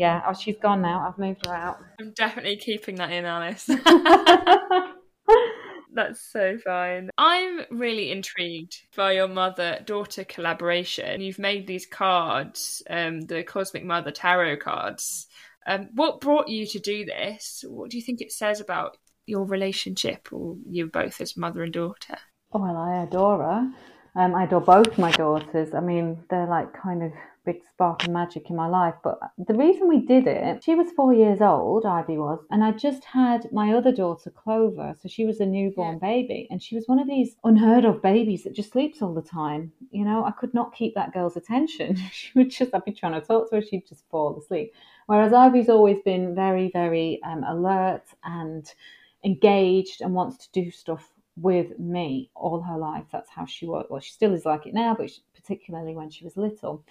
yeah. 0.00 0.22
Oh, 0.26 0.32
she's 0.32 0.56
gone 0.62 0.80
now. 0.80 1.06
I've 1.06 1.18
moved 1.18 1.44
her 1.44 1.54
out. 1.54 1.76
I'm 2.00 2.12
definitely 2.12 2.56
keeping 2.56 2.94
that 2.94 3.12
in, 3.12 3.26
Alice. 3.26 3.68
That's 5.92 6.22
so 6.32 6.56
fine. 6.64 7.10
I'm 7.18 7.60
really 7.70 8.10
intrigued 8.10 8.78
by 8.96 9.12
your 9.12 9.28
mother 9.28 9.80
daughter 9.84 10.24
collaboration. 10.24 11.20
You've 11.20 11.38
made 11.38 11.66
these 11.66 11.84
cards, 11.84 12.82
um, 12.88 13.20
the 13.20 13.42
Cosmic 13.42 13.84
Mother 13.84 14.10
Tarot 14.10 14.56
cards. 14.56 15.26
Um, 15.66 15.90
what 15.92 16.22
brought 16.22 16.48
you 16.48 16.66
to 16.68 16.78
do 16.78 17.04
this? 17.04 17.62
What 17.68 17.90
do 17.90 17.98
you 17.98 18.02
think 18.02 18.22
it 18.22 18.32
says 18.32 18.58
about 18.58 18.96
your 19.26 19.44
relationship, 19.44 20.32
or 20.32 20.56
you 20.66 20.86
both 20.86 21.20
as 21.20 21.36
mother 21.36 21.62
and 21.62 21.74
daughter? 21.74 22.16
Oh, 22.54 22.60
well, 22.60 22.78
I 22.78 23.02
adore 23.02 23.42
her. 23.42 23.70
Um, 24.16 24.34
I 24.34 24.44
adore 24.44 24.62
both 24.62 24.96
my 24.96 25.12
daughters. 25.12 25.74
I 25.74 25.80
mean, 25.80 26.24
they're 26.30 26.46
like 26.46 26.72
kind 26.72 27.02
of 27.02 27.12
big 27.44 27.60
spark 27.68 28.04
of 28.04 28.10
magic 28.10 28.50
in 28.50 28.56
my 28.56 28.66
life. 28.66 28.94
But 29.02 29.18
the 29.38 29.54
reason 29.54 29.88
we 29.88 30.00
did 30.00 30.26
it, 30.26 30.62
she 30.62 30.74
was 30.74 30.92
four 30.92 31.12
years 31.14 31.40
old, 31.40 31.86
Ivy 31.86 32.18
was, 32.18 32.40
and 32.50 32.62
I 32.62 32.72
just 32.72 33.04
had 33.04 33.50
my 33.52 33.72
other 33.72 33.92
daughter, 33.92 34.30
Clover. 34.30 34.94
So 35.00 35.08
she 35.08 35.24
was 35.24 35.40
a 35.40 35.46
newborn 35.46 35.98
baby, 35.98 36.46
and 36.50 36.62
she 36.62 36.74
was 36.74 36.86
one 36.86 36.98
of 36.98 37.08
these 37.08 37.36
unheard 37.44 37.84
of 37.84 38.02
babies 38.02 38.44
that 38.44 38.54
just 38.54 38.72
sleeps 38.72 39.02
all 39.02 39.14
the 39.14 39.22
time. 39.22 39.72
You 39.90 40.04
know, 40.04 40.24
I 40.24 40.32
could 40.32 40.54
not 40.54 40.74
keep 40.74 40.94
that 40.94 41.12
girl's 41.12 41.36
attention. 41.36 41.96
she 42.12 42.30
would 42.34 42.50
just, 42.50 42.74
I'd 42.74 42.84
be 42.84 42.92
trying 42.92 43.20
to 43.20 43.26
talk 43.26 43.50
to 43.50 43.56
her, 43.56 43.62
she'd 43.62 43.88
just 43.88 44.04
fall 44.10 44.38
asleep. 44.38 44.74
Whereas 45.06 45.32
Ivy's 45.32 45.68
always 45.68 45.98
been 46.04 46.34
very, 46.34 46.70
very 46.72 47.20
um, 47.24 47.42
alert 47.44 48.04
and 48.22 48.72
engaged 49.24 50.00
and 50.02 50.14
wants 50.14 50.46
to 50.46 50.52
do 50.52 50.70
stuff 50.70 51.10
with 51.36 51.78
me 51.78 52.30
all 52.34 52.60
her 52.60 52.78
life. 52.78 53.04
That's 53.12 53.30
how 53.30 53.46
she 53.46 53.66
was. 53.66 53.86
Well, 53.88 54.00
she 54.00 54.12
still 54.12 54.34
is 54.34 54.44
like 54.44 54.66
it 54.66 54.74
now, 54.74 54.94
but 54.94 55.10
she, 55.10 55.22
particularly 55.34 55.94
when 55.94 56.10
she 56.10 56.24
was 56.24 56.36
little. 56.36 56.84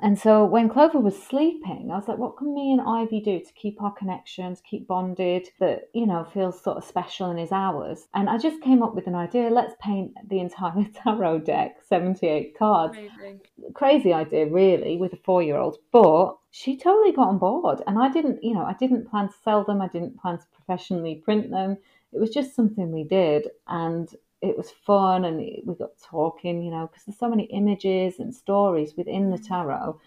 And 0.00 0.18
so 0.18 0.44
when 0.44 0.70
Clover 0.70 0.98
was 0.98 1.22
sleeping, 1.22 1.90
I 1.90 1.96
was 1.96 2.08
like, 2.08 2.16
what 2.16 2.38
can 2.38 2.54
me 2.54 2.72
and 2.72 2.80
Ivy 2.80 3.20
do 3.20 3.38
to 3.38 3.52
keep 3.52 3.82
our 3.82 3.92
connection, 3.92 4.56
to 4.56 4.62
keep 4.62 4.88
bonded, 4.88 5.48
that, 5.60 5.90
you 5.92 6.06
know, 6.06 6.24
feels 6.32 6.62
sort 6.62 6.78
of 6.78 6.84
special 6.84 7.30
and 7.30 7.38
is 7.38 7.52
ours? 7.52 8.08
And 8.14 8.30
I 8.30 8.38
just 8.38 8.62
came 8.62 8.82
up 8.82 8.94
with 8.94 9.06
an 9.06 9.14
idea. 9.14 9.50
Let's 9.50 9.74
paint 9.80 10.12
the 10.26 10.40
entire 10.40 10.86
tarot 11.04 11.40
deck, 11.40 11.76
78 11.86 12.58
cards. 12.58 12.96
Amazing. 12.96 13.40
crazy 13.74 14.12
idea 14.14 14.46
really 14.46 14.96
with 14.96 15.12
a 15.12 15.18
four 15.24 15.42
year 15.42 15.56
old 15.56 15.78
but 15.92 16.36
she 16.50 16.76
totally 16.76 17.12
got 17.12 17.28
on 17.28 17.38
board. 17.38 17.82
And 17.86 17.98
i 17.98 18.10
didn't 18.10 18.42
you 18.42 18.54
know 18.54 18.64
i 18.64 18.74
didn't 18.74 19.08
plan 19.08 19.28
to 19.28 19.34
sell 19.44 19.64
them. 19.64 19.82
I 19.82 19.88
didn't 19.88 20.18
plan 20.20 20.38
to 20.38 20.44
professionally 20.54 21.16
print 21.16 21.50
them. 21.50 21.76
It 22.12 22.18
was 22.18 22.30
just 22.30 22.54
something 22.56 22.90
we 22.92 23.04
did. 23.04 23.48
And 23.66 24.08
it 24.42 24.56
was 24.56 24.70
fun 24.70 25.24
and 25.24 25.38
we 25.38 25.74
got 25.78 25.98
talking 26.02 26.62
you 26.62 26.70
know 26.70 26.88
because 26.88 27.04
there's 27.04 27.18
so 27.18 27.28
many 27.28 27.44
images 27.44 28.18
and 28.18 28.34
stories 28.34 28.96
within 28.96 29.30
the 29.30 29.38
mm. 29.38 29.48
tarot 29.48 30.00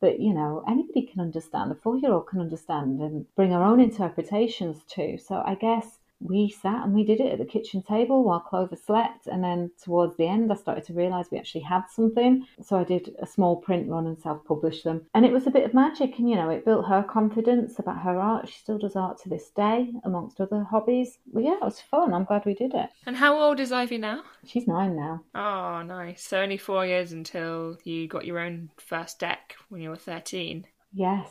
that 0.00 0.20
you 0.20 0.32
know 0.32 0.64
anybody 0.68 1.02
can 1.02 1.20
understand 1.20 1.70
a 1.70 1.74
four 1.74 1.96
year 1.98 2.12
old 2.12 2.26
can 2.26 2.40
understand 2.40 3.00
and 3.00 3.26
bring 3.34 3.52
our 3.52 3.64
own 3.64 3.80
interpretations 3.80 4.82
to 4.84 5.18
so 5.18 5.42
i 5.44 5.54
guess 5.54 5.99
we 6.20 6.50
sat 6.50 6.84
and 6.84 6.94
we 6.94 7.04
did 7.04 7.20
it 7.20 7.32
at 7.32 7.38
the 7.38 7.44
kitchen 7.44 7.82
table 7.82 8.24
while 8.24 8.40
Clover 8.40 8.76
slept. 8.76 9.26
And 9.26 9.42
then 9.42 9.70
towards 9.82 10.16
the 10.16 10.26
end, 10.26 10.52
I 10.52 10.56
started 10.56 10.84
to 10.84 10.92
realize 10.92 11.26
we 11.30 11.38
actually 11.38 11.62
had 11.62 11.84
something. 11.90 12.46
So 12.62 12.78
I 12.78 12.84
did 12.84 13.14
a 13.20 13.26
small 13.26 13.56
print 13.56 13.88
run 13.88 14.06
and 14.06 14.18
self 14.18 14.44
published 14.44 14.84
them. 14.84 15.06
And 15.14 15.24
it 15.24 15.32
was 15.32 15.46
a 15.46 15.50
bit 15.50 15.64
of 15.64 15.74
magic. 15.74 16.18
And, 16.18 16.28
you 16.28 16.36
know, 16.36 16.50
it 16.50 16.64
built 16.64 16.86
her 16.86 17.02
confidence 17.02 17.78
about 17.78 18.02
her 18.02 18.18
art. 18.18 18.48
She 18.48 18.58
still 18.58 18.78
does 18.78 18.96
art 18.96 19.20
to 19.22 19.28
this 19.28 19.50
day, 19.50 19.92
amongst 20.04 20.40
other 20.40 20.62
hobbies. 20.62 21.18
But 21.32 21.44
yeah, 21.44 21.54
it 21.54 21.62
was 21.62 21.80
fun. 21.80 22.12
I'm 22.12 22.24
glad 22.24 22.44
we 22.44 22.54
did 22.54 22.74
it. 22.74 22.90
And 23.06 23.16
how 23.16 23.40
old 23.40 23.58
is 23.58 23.72
Ivy 23.72 23.98
now? 23.98 24.22
She's 24.46 24.68
nine 24.68 24.96
now. 24.96 25.22
Oh, 25.34 25.82
nice. 25.82 26.22
So 26.22 26.40
only 26.40 26.58
four 26.58 26.84
years 26.84 27.12
until 27.12 27.78
you 27.84 28.06
got 28.06 28.26
your 28.26 28.38
own 28.38 28.70
first 28.76 29.18
deck 29.18 29.56
when 29.70 29.80
you 29.80 29.90
were 29.90 29.96
13. 29.96 30.66
Yes. 30.92 31.30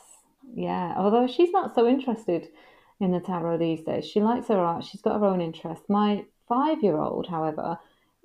Yeah. 0.56 0.96
Although 0.98 1.28
she's 1.28 1.52
not 1.52 1.76
so 1.76 1.88
interested 1.88 2.50
in 3.00 3.12
the 3.12 3.20
tarot 3.20 3.58
these 3.58 3.82
days. 3.82 4.06
She 4.06 4.22
likes 4.22 4.48
her 4.48 4.60
art. 4.60 4.84
She's 4.84 5.02
got 5.02 5.20
her 5.20 5.26
own 5.26 5.42
interest. 5.42 5.84
My 5.90 6.26
five 6.48 6.84
year 6.84 6.98
old, 6.98 7.28
however, 7.28 7.78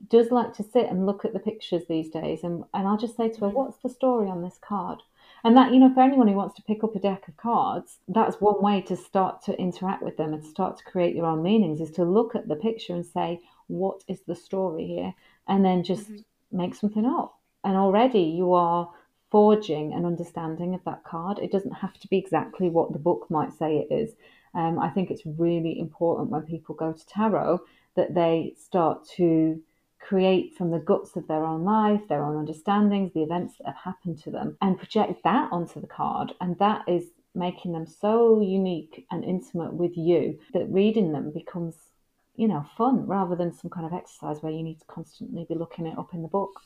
does 0.09 0.31
like 0.31 0.53
to 0.55 0.63
sit 0.63 0.87
and 0.87 1.07
look 1.07 1.25
at 1.25 1.33
the 1.33 1.39
pictures 1.39 1.85
these 1.89 2.11
days. 2.11 2.43
And, 2.43 2.65
and 2.75 2.87
I'll 2.87 2.99
just 2.99 3.17
say 3.17 3.29
to 3.29 3.41
her, 3.43 3.49
What's 3.49 3.79
the 3.79 3.89
story 3.89 4.29
on 4.29 4.43
this 4.43 4.59
card? 4.61 5.03
And 5.45 5.57
that, 5.57 5.73
you 5.73 5.79
know, 5.79 5.93
for 5.93 6.01
anyone 6.01 6.29
who 6.29 6.35
wants 6.35 6.55
to 6.57 6.63
pick 6.63 6.83
up 6.83 6.97
a 6.97 6.99
deck 6.99 7.29
of 7.29 7.37
cards, 7.37 7.99
that's 8.09 8.41
one 8.41 8.63
way 8.63 8.81
to 8.83 8.97
start 8.97 9.43
to 9.43 9.59
interact 9.59 10.03
with 10.03 10.17
them 10.17 10.33
and 10.33 10.43
start 10.45 10.79
to 10.79 10.85
create 10.85 11.15
your 11.15 11.27
own 11.27 11.43
meanings 11.43 11.81
is 11.81 11.91
to 11.93 12.05
look 12.05 12.35
at 12.35 12.49
the 12.49 12.57
picture 12.57 12.95
and 12.95 13.05
say, 13.05 13.41
What 13.69 14.03
is 14.09 14.23
the 14.23 14.35
story 14.35 14.87
here? 14.87 15.15
And 15.47 15.65
then 15.65 15.85
just 15.85 16.11
mm-hmm. 16.11 16.59
make 16.59 16.75
something 16.75 17.07
up. 17.07 17.39
And 17.63 17.77
already 17.77 18.23
you 18.23 18.53
are 18.55 18.91
forging 19.31 19.93
an 19.93 20.05
understanding 20.05 20.75
of 20.75 20.85
that 20.85 21.05
card. 21.05 21.39
It 21.39 21.53
doesn't 21.53 21.73
have 21.73 21.99
to 22.01 22.09
be 22.09 22.19
exactly 22.19 22.69
what 22.69 22.93
the 22.93 22.99
book 22.99 23.27
might 23.31 23.53
say 23.53 23.79
it 23.79 23.93
is. 23.93 24.15
Um, 24.55 24.79
I 24.79 24.89
think 24.91 25.11
it's 25.11 25.27
really 25.27 25.79
important 25.79 26.31
when 26.31 26.43
people 26.43 26.75
go 26.75 26.93
to 26.93 27.07
tarot 27.07 27.61
that 27.97 28.15
they 28.15 28.55
start 28.57 29.07
to 29.17 29.61
create 30.01 30.55
from 30.57 30.71
the 30.71 30.79
guts 30.79 31.17
of 31.17 31.27
their 31.27 31.45
own 31.45 31.65
life, 31.65 32.01
their 32.09 32.25
own 32.25 32.37
understandings, 32.37 33.13
the 33.15 33.23
events 33.23 33.55
that 33.59 33.67
have 33.69 33.77
happened 33.77 34.19
to 34.23 34.31
them, 34.31 34.57
and 34.61 34.79
project 34.79 35.23
that 35.25 35.51
onto 35.51 35.81
the 35.81 35.87
card. 35.87 36.33
And 36.41 36.59
that 36.59 36.87
is 36.89 37.05
making 37.35 37.73
them 37.73 37.87
so 37.87 38.41
unique 38.41 39.07
and 39.11 39.25
intimate 39.25 39.73
with 39.73 39.97
you 39.97 40.39
that 40.53 40.71
reading 40.71 41.13
them 41.13 41.33
becomes, 41.33 41.75
you 42.37 42.47
know, 42.47 42.65
fun 42.77 43.07
rather 43.07 43.35
than 43.35 43.53
some 43.53 43.71
kind 43.71 43.87
of 43.87 43.93
exercise 43.93 44.43
where 44.43 44.53
you 44.53 44.63
need 44.63 44.79
to 44.79 44.87
constantly 44.87 45.47
be 45.49 45.55
looking 45.55 45.87
it 45.87 45.99
up 45.99 46.13
in 46.13 46.23
the 46.23 46.29
book. 46.29 46.61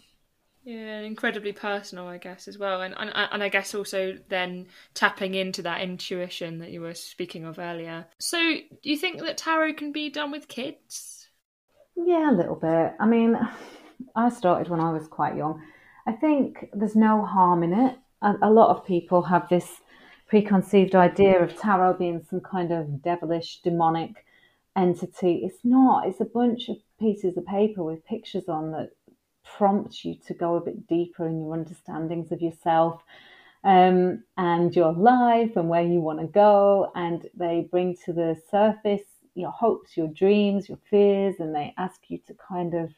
Yeah, 0.69 1.01
incredibly 1.01 1.53
personal, 1.53 2.09
I 2.09 2.19
guess, 2.19 2.47
as 2.47 2.59
well, 2.59 2.83
and, 2.83 2.95
and 2.99 3.11
and 3.15 3.43
I 3.43 3.49
guess 3.49 3.75
also 3.75 4.19
then 4.29 4.67
tapping 4.93 5.35
into 5.35 5.63
that 5.63 5.81
intuition 5.81 6.59
that 6.59 6.71
you 6.73 6.83
were 6.83 6.93
speaking 6.93 7.47
of 7.47 7.59
earlier. 7.59 8.05
So, 8.19 8.37
do 8.37 8.91
you 8.91 8.99
think 8.99 9.19
that 9.21 9.39
tarot 9.39 9.73
can 9.73 9.93
be 9.93 10.11
done 10.11 10.31
with 10.31 10.47
kids? 10.47 11.29
Yeah, 11.97 12.31
a 12.31 12.37
little 12.37 12.55
bit. 12.55 12.93
I 13.01 13.07
mean, 13.07 13.39
I 14.15 14.29
started 14.29 14.69
when 14.69 14.81
I 14.81 14.93
was 14.93 15.09
quite 15.09 15.37
young. 15.37 15.63
I 16.07 16.13
think 16.13 16.69
there's 16.75 16.95
no 16.95 17.25
harm 17.25 17.63
in 17.63 17.73
it. 17.73 17.97
A, 18.21 18.35
a 18.43 18.51
lot 18.51 18.69
of 18.69 18.85
people 18.85 19.23
have 19.23 19.49
this 19.49 19.81
preconceived 20.29 20.95
idea 20.95 21.43
of 21.43 21.57
tarot 21.59 21.95
being 21.95 22.27
some 22.29 22.41
kind 22.41 22.73
of 22.73 23.03
devilish, 23.03 23.63
demonic 23.63 24.27
entity. 24.77 25.41
It's 25.45 25.65
not. 25.65 26.07
It's 26.07 26.21
a 26.21 26.27
bunch 26.27 26.69
of 26.69 26.77
pieces 27.01 27.39
of 27.39 27.47
paper 27.47 27.83
with 27.83 28.05
pictures 28.05 28.51
on 28.51 28.73
that 28.73 28.91
prompt 29.57 30.05
you 30.05 30.15
to 30.27 30.35
go 30.35 30.57
a 30.57 30.61
bit 30.61 30.87
deeper 30.87 31.27
in 31.27 31.41
your 31.41 31.55
understandings 31.55 32.33
of 32.33 32.41
yourself 32.41 33.03
um, 33.65 34.23
and 34.37 34.75
your 34.75 34.93
life 34.93 35.57
and 35.57 35.69
where 35.69 35.83
you 35.83 36.01
want 36.01 36.21
to 36.21 36.27
go. 36.27 36.91
And 36.95 37.29
they 37.35 37.69
bring 37.71 37.97
to 38.05 38.13
the 38.13 38.41
surface 38.51 39.03
your 39.35 39.51
hopes, 39.51 39.97
your 39.97 40.09
dreams, 40.09 40.69
your 40.69 40.79
fears, 40.91 41.37
and 41.39 41.55
they 41.55 41.75
ask 41.79 42.01
you 42.09 42.19
to 42.27 42.35
kind 42.35 42.75
of 42.75 42.91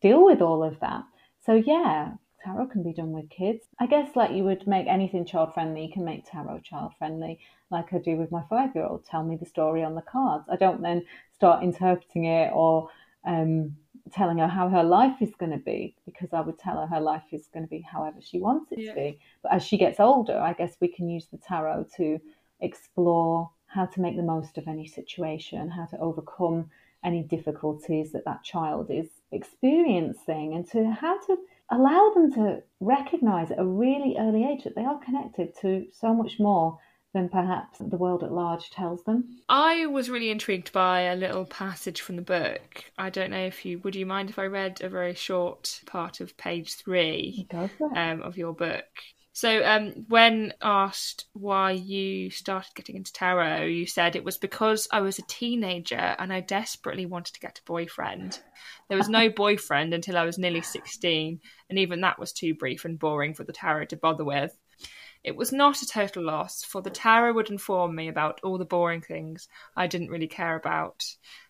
deal 0.00 0.24
with 0.24 0.40
all 0.40 0.62
of 0.62 0.78
that. 0.80 1.04
So, 1.44 1.54
yeah, 1.54 2.12
tarot 2.44 2.66
can 2.66 2.82
be 2.82 2.92
done 2.92 3.12
with 3.12 3.28
kids. 3.30 3.64
I 3.78 3.86
guess, 3.86 4.14
like 4.14 4.32
you 4.32 4.44
would 4.44 4.66
make 4.66 4.86
anything 4.86 5.24
child 5.24 5.54
friendly, 5.54 5.86
you 5.86 5.92
can 5.92 6.04
make 6.04 6.30
tarot 6.30 6.60
child 6.60 6.92
friendly, 6.98 7.40
like 7.70 7.92
I 7.92 7.98
do 7.98 8.16
with 8.16 8.30
my 8.30 8.42
five 8.48 8.74
year 8.74 8.86
old. 8.86 9.04
Tell 9.04 9.24
me 9.24 9.36
the 9.36 9.46
story 9.46 9.82
on 9.82 9.94
the 9.94 10.02
cards. 10.02 10.44
I 10.50 10.56
don't 10.56 10.82
then 10.82 11.04
start 11.34 11.62
interpreting 11.62 12.26
it 12.26 12.50
or 12.52 12.88
um, 13.24 13.76
telling 14.12 14.38
her 14.38 14.46
how 14.46 14.68
her 14.68 14.82
life 14.84 15.20
is 15.20 15.34
going 15.38 15.52
to 15.52 15.58
be 15.58 15.96
because 16.04 16.32
I 16.32 16.40
would 16.40 16.58
tell 16.58 16.78
her 16.80 16.86
her 16.86 17.00
life 17.00 17.24
is 17.32 17.48
going 17.52 17.64
to 17.64 17.70
be 17.70 17.80
however 17.80 18.20
she 18.20 18.38
wants 18.38 18.70
it 18.72 18.78
Yeah. 18.78 18.90
to 18.90 19.00
be. 19.00 19.18
But 19.42 19.52
as 19.52 19.62
she 19.64 19.78
gets 19.78 20.00
older, 20.00 20.38
I 20.38 20.52
guess 20.52 20.76
we 20.80 20.88
can 20.88 21.08
use 21.08 21.26
the 21.26 21.38
tarot 21.38 21.86
to 21.96 22.20
explore 22.60 23.50
how 23.66 23.86
to 23.86 24.00
make 24.00 24.16
the 24.16 24.22
most 24.22 24.58
of 24.58 24.68
any 24.68 24.86
situation, 24.86 25.68
how 25.70 25.86
to 25.86 25.98
overcome 25.98 26.70
any 27.04 27.22
difficulties 27.22 28.12
that 28.12 28.24
that 28.24 28.44
child 28.44 28.90
is 28.90 29.08
experiencing, 29.32 30.54
and 30.54 30.68
to 30.70 30.90
how 30.90 31.18
to 31.26 31.36
allow 31.70 32.10
them 32.14 32.32
to 32.32 32.62
recognize 32.80 33.50
at 33.50 33.58
a 33.58 33.64
really 33.64 34.16
early 34.18 34.44
age 34.44 34.64
that 34.64 34.74
they 34.74 34.84
are 34.84 34.98
connected 34.98 35.56
to 35.60 35.86
so 35.92 36.12
much 36.14 36.38
more 36.38 36.78
than 37.14 37.28
perhaps 37.28 37.78
the 37.78 37.96
world 37.96 38.22
at 38.22 38.32
large 38.32 38.70
tells 38.70 39.04
them. 39.04 39.38
I 39.48 39.86
was 39.86 40.10
really 40.10 40.30
intrigued 40.30 40.72
by 40.72 41.02
a 41.02 41.16
little 41.16 41.44
passage 41.44 42.00
from 42.00 42.16
the 42.16 42.22
book. 42.22 42.84
I 42.96 43.10
don't 43.10 43.30
know 43.30 43.44
if 43.44 43.64
you 43.64 43.78
would 43.80 43.94
you 43.94 44.06
mind 44.06 44.30
if 44.30 44.38
I 44.38 44.46
read 44.46 44.80
a 44.82 44.88
very 44.88 45.14
short 45.14 45.80
part 45.86 46.20
of 46.20 46.36
page 46.36 46.74
three 46.74 47.46
Go 47.50 47.68
for 47.78 47.90
it. 47.92 47.98
um, 47.98 48.22
of 48.22 48.36
your 48.36 48.54
book. 48.54 48.84
So, 49.34 49.64
um, 49.64 50.04
when 50.08 50.52
asked 50.60 51.24
why 51.32 51.70
you 51.72 52.28
started 52.28 52.74
getting 52.74 52.96
into 52.96 53.14
tarot, 53.14 53.62
you 53.62 53.86
said 53.86 54.14
it 54.14 54.24
was 54.24 54.36
because 54.36 54.86
I 54.92 55.00
was 55.00 55.18
a 55.18 55.22
teenager 55.26 55.96
and 56.18 56.30
I 56.30 56.40
desperately 56.40 57.06
wanted 57.06 57.32
to 57.34 57.40
get 57.40 57.58
a 57.58 57.64
boyfriend. 57.64 58.40
There 58.88 58.98
was 58.98 59.08
no 59.08 59.30
boyfriend 59.34 59.94
until 59.94 60.18
I 60.18 60.24
was 60.24 60.36
nearly 60.36 60.60
16, 60.60 61.40
and 61.70 61.78
even 61.78 62.02
that 62.02 62.18
was 62.18 62.32
too 62.34 62.54
brief 62.54 62.84
and 62.84 62.98
boring 62.98 63.32
for 63.32 63.44
the 63.44 63.54
tarot 63.54 63.86
to 63.86 63.96
bother 63.96 64.24
with. 64.24 64.54
It 65.24 65.36
was 65.36 65.52
not 65.52 65.82
a 65.82 65.86
total 65.86 66.24
loss, 66.24 66.64
for 66.64 66.82
the 66.82 66.90
tarot 66.90 67.34
would 67.34 67.48
inform 67.48 67.94
me 67.94 68.08
about 68.08 68.40
all 68.42 68.58
the 68.58 68.64
boring 68.64 69.00
things 69.00 69.48
I 69.76 69.86
didn't 69.86 70.10
really 70.10 70.26
care 70.26 70.56
about, 70.56 71.04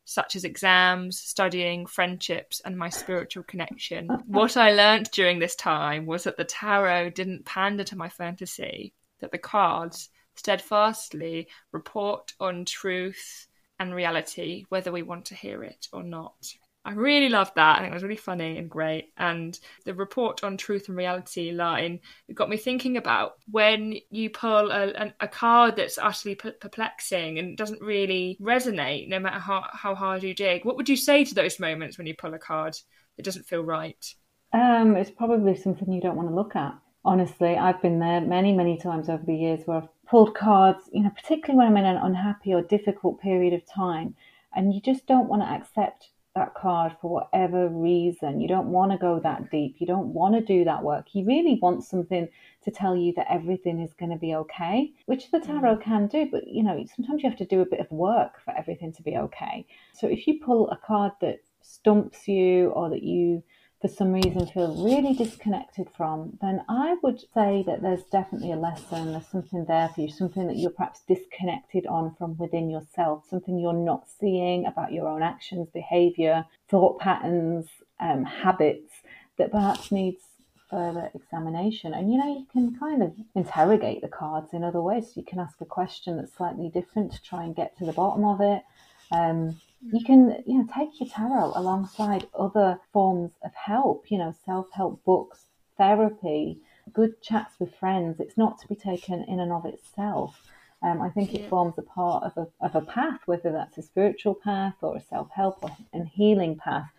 such 0.05 0.37
as 0.37 0.45
exams, 0.45 1.19
studying, 1.19 1.87
friendships, 1.87 2.61
and 2.61 2.77
my 2.77 2.91
spiritual 2.91 3.45
connection. 3.45 4.09
What 4.27 4.59
I 4.59 4.73
learnt 4.73 5.11
during 5.13 5.39
this 5.39 5.57
time 5.57 6.05
was 6.05 6.25
that 6.25 6.37
the 6.37 6.45
tarot 6.45 7.11
didn't 7.11 7.47
pander 7.47 7.85
to 7.85 7.97
my 7.97 8.11
fantasy, 8.11 8.93
that 9.21 9.33
the 9.33 9.39
cards 9.39 10.11
steadfastly 10.35 11.49
report 11.73 12.35
on 12.41 12.67
truth 12.67 13.47
and 13.79 13.95
reality, 13.95 14.65
whether 14.69 14.93
we 14.93 15.03
want 15.03 15.25
to 15.27 15.35
hear 15.35 15.65
it 15.65 15.89
or 15.93 16.03
not. 16.03 16.55
I 16.85 16.95
really 16.95 17.29
loved 17.29 17.53
that. 17.55 17.79
I 17.79 17.81
think 17.81 17.93
it 17.93 17.95
was 17.95 18.03
really 18.03 18.17
funny 18.17 18.59
and 18.59 18.69
great. 18.69 19.13
And 19.17 19.59
the 19.85 19.95
report 19.95 20.43
on 20.43 20.57
truth 20.57 20.89
and 20.89 20.97
reality 20.97 21.53
line 21.53 22.01
got 22.35 22.51
me 22.51 22.57
thinking 22.57 22.97
about 22.97 23.35
when 23.49 23.95
you 24.11 24.31
pull 24.31 24.73
a, 24.73 24.89
a, 24.89 25.15
a 25.21 25.29
card 25.29 25.77
that's 25.77 25.97
utterly 25.97 26.35
perplexing 26.35 27.39
and 27.39 27.57
doesn't 27.57 27.81
really 27.81 28.37
resonate, 28.41 29.09
no 29.09 29.21
matter 29.21 29.39
how, 29.39 29.65
how 29.73 29.95
hard 29.95 30.25
you 30.25 30.35
dig. 30.35 30.65
What 30.65 30.77
would 30.77 30.89
you 30.89 30.97
say 30.97 31.25
to 31.25 31.35
those 31.35 31.61
moments 31.61 31.99
when 31.99 32.07
you 32.09 32.15
pull 32.17 32.35
a 32.35 32.39
card 32.39 32.77
that 33.17 33.25
doesn't 33.25 33.47
feel 33.47 33.63
right? 33.63 34.15
Um, 34.53 34.97
it's 34.97 35.11
probably 35.11 35.55
something 35.55 35.93
you 35.93 36.01
don't 36.01 36.17
want 36.17 36.29
to 36.29 36.35
look 36.35 36.57
at. 36.57 36.75
Honestly, 37.05 37.57
I've 37.57 37.81
been 37.81 38.01
there 38.01 38.21
many, 38.21 38.53
many 38.53 38.77
times 38.77 39.09
over 39.09 39.25
the 39.25 39.35
years 39.35 39.61
where 39.67 39.79
I've 39.79 39.89
pulled 40.07 40.35
cards, 40.35 40.91
you 40.93 41.03
know, 41.03 41.11
particularly 41.11 41.59
when 41.59 41.69
I'm 41.69 41.77
in 41.77 41.97
an 41.97 42.03
unhappy 42.03 42.55
or 42.55 42.63
difficult 42.63 43.21
period 43.21 43.55
of 43.55 43.65
time, 43.67 44.15
and 44.55 44.75
you 44.75 44.81
just 44.81 45.07
don't 45.07 45.29
want 45.29 45.43
to 45.43 45.49
accept 45.49 46.11
that 46.35 46.55
card 46.55 46.97
for 47.01 47.11
whatever 47.11 47.69
reason. 47.69 48.41
You 48.41 48.49
don't 48.49 48.69
want 48.69 48.93
to 48.93 48.99
go 48.99 49.21
that 49.21 49.51
deep. 49.51 49.77
You 49.79 49.87
don't 49.87 50.09
want 50.09 50.35
to 50.35 50.41
do 50.41 50.65
that 50.65 50.83
work. 50.83 51.07
You 51.13 51.27
really 51.27 51.59
want 51.61 51.85
something 51.85 52.29
to 52.65 52.71
tell 52.71 52.97
you 52.97 53.13
that 53.17 53.31
everything 53.31 53.81
is 53.81 53.93
going 53.95 54.13
to 54.13 54.19
be 54.19 54.35
okay, 54.35 54.93
which 55.07 55.31
the 55.31 55.39
mm. 55.39 55.47
tarot 55.47 55.79
can 55.79 56.07
do. 56.07 56.29
But 56.31 56.47
you 56.47 56.63
know, 56.63 56.85
sometimes 56.97 57.23
you 57.23 57.29
have 57.29 57.39
to 57.39 57.45
do 57.45 57.61
a 57.61 57.67
bit 57.67 57.81
of 57.81 57.91
work 57.91 58.41
for 58.45 58.57
everything 58.57 58.93
to 58.95 59.03
be 59.03 59.17
okay. 59.17 59.67
So 59.93 60.07
if 60.07 60.27
you 60.27 60.41
pull 60.45 60.71
a 60.71 60.77
card 60.77 61.13
that 61.21 61.41
stumps 61.61 62.27
you 62.27 62.69
or 62.71 62.91
that 62.91 63.03
you 63.03 63.43
for 63.83 63.89
some 63.89 64.13
reason 64.13 64.47
feel 64.47 64.87
really 64.87 65.13
disconnected 65.13 65.89
from, 65.97 66.39
then 66.41 66.63
I 66.69 66.97
would 67.03 67.19
say 67.35 67.65
that 67.67 67.83
there's 67.83 68.05
definitely 68.05 68.53
a 68.53 68.57
lesson, 68.57 69.11
there's 69.11 69.27
something 69.27 69.65
there 69.65 69.89
for 69.89 70.03
you, 70.03 70.09
something 70.09 70.47
that 70.47 70.57
you're 70.57 70.71
perhaps 70.71 71.01
disconnected 71.09 71.87
on 71.89 72.15
from 72.15 72.39
within 72.39 72.71
yourself, 72.71 73.25
something 73.29 73.59
you're 73.59 73.73
not 73.73 74.09
seeing 74.09 74.67
about 74.67 74.93
your 74.93 75.09
own 75.09 75.25
actions, 75.25 75.69
behavior, 75.75 76.47
thought 76.69 77.01
patterns, 77.01 77.67
um, 77.99 78.25
habits 78.25 78.93
that 79.37 79.51
perhaps 79.51 79.91
needs 79.91 80.23
further 80.71 81.11
examination. 81.13 81.93
And 81.93 82.13
you 82.13 82.19
know, 82.19 82.39
you 82.39 82.47
can 82.53 82.79
kind 82.79 83.03
of 83.03 83.13
interrogate 83.35 84.01
the 84.01 84.09
cards 84.09 84.53
in 84.53 84.63
other 84.63 84.81
ways. 84.81 85.17
You 85.17 85.25
can 85.25 85.41
ask 85.41 85.61
a 85.61 85.67
question 85.67 86.19
that's 86.19 86.35
slightly 86.37 86.71
different 86.71 87.13
to 87.15 87.23
try 87.23 87.43
and 87.43 87.57
get 87.57 87.77
to 87.79 87.85
the 87.85 87.93
bottom 87.93 88.25
of 88.25 88.41
it. 88.41 88.63
Um, 89.11 89.61
you 89.91 90.05
can 90.05 90.43
you 90.47 90.59
know 90.59 90.69
take 90.75 91.01
your 91.01 91.09
tarot 91.09 91.53
alongside 91.55 92.27
other 92.39 92.79
forms 92.93 93.33
of 93.45 93.53
help 93.55 94.11
you 94.11 94.19
know 94.19 94.35
self-help 94.45 95.03
books 95.05 95.47
therapy 95.77 96.59
good 96.93 97.21
chats 97.23 97.55
with 97.59 97.75
friends 97.75 98.21
it's 98.21 98.39
not 98.39 98.61
to 98.61 98.69
be 98.69 98.75
taken 98.75 99.25
in 99.29 99.41
and 99.41 99.53
of 99.53 99.65
itself 99.65 100.43
um, 100.83 101.01
I 101.01 101.11
think 101.11 101.33
it 101.35 101.49
forms 101.49 101.75
a 101.79 101.83
part 101.83 102.25
of 102.25 102.37
a, 102.37 102.65
of 102.65 102.75
a 102.75 102.85
path, 102.85 103.21
whether 103.27 103.53
that's 103.53 103.79
a 103.79 103.83
spiritual 103.83 104.35
path 104.35 104.75
or 104.83 104.97
a 104.97 105.01
self 105.01 105.31
help 105.31 105.63
or 105.63 105.71
a 105.95 106.05
healing 106.05 106.57
path. 106.57 106.91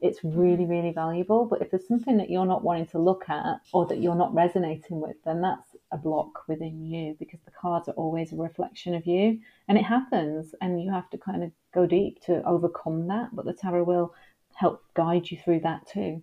It's 0.00 0.22
really, 0.22 0.64
really 0.64 0.92
valuable. 0.92 1.46
But 1.46 1.60
if 1.60 1.70
there's 1.70 1.86
something 1.86 2.16
that 2.18 2.30
you're 2.30 2.46
not 2.46 2.62
wanting 2.62 2.86
to 2.88 2.98
look 2.98 3.28
at 3.28 3.60
or 3.72 3.86
that 3.86 4.00
you're 4.00 4.14
not 4.14 4.34
resonating 4.34 5.00
with, 5.00 5.16
then 5.24 5.40
that's 5.40 5.76
a 5.90 5.96
block 5.96 6.44
within 6.48 6.84
you 6.84 7.16
because 7.18 7.40
the 7.44 7.50
cards 7.50 7.88
are 7.88 7.94
always 7.94 8.32
a 8.32 8.36
reflection 8.36 8.94
of 8.94 9.06
you 9.06 9.40
and 9.68 9.76
it 9.76 9.84
happens 9.84 10.54
and 10.60 10.82
you 10.82 10.90
have 10.92 11.08
to 11.10 11.18
kind 11.18 11.42
of 11.42 11.52
go 11.72 11.86
deep 11.86 12.20
to 12.22 12.42
overcome 12.44 13.06
that 13.08 13.28
but 13.34 13.44
the 13.44 13.52
tarot 13.52 13.84
will 13.84 14.14
help 14.54 14.82
guide 14.94 15.30
you 15.30 15.38
through 15.38 15.60
that 15.60 15.86
too 15.86 16.22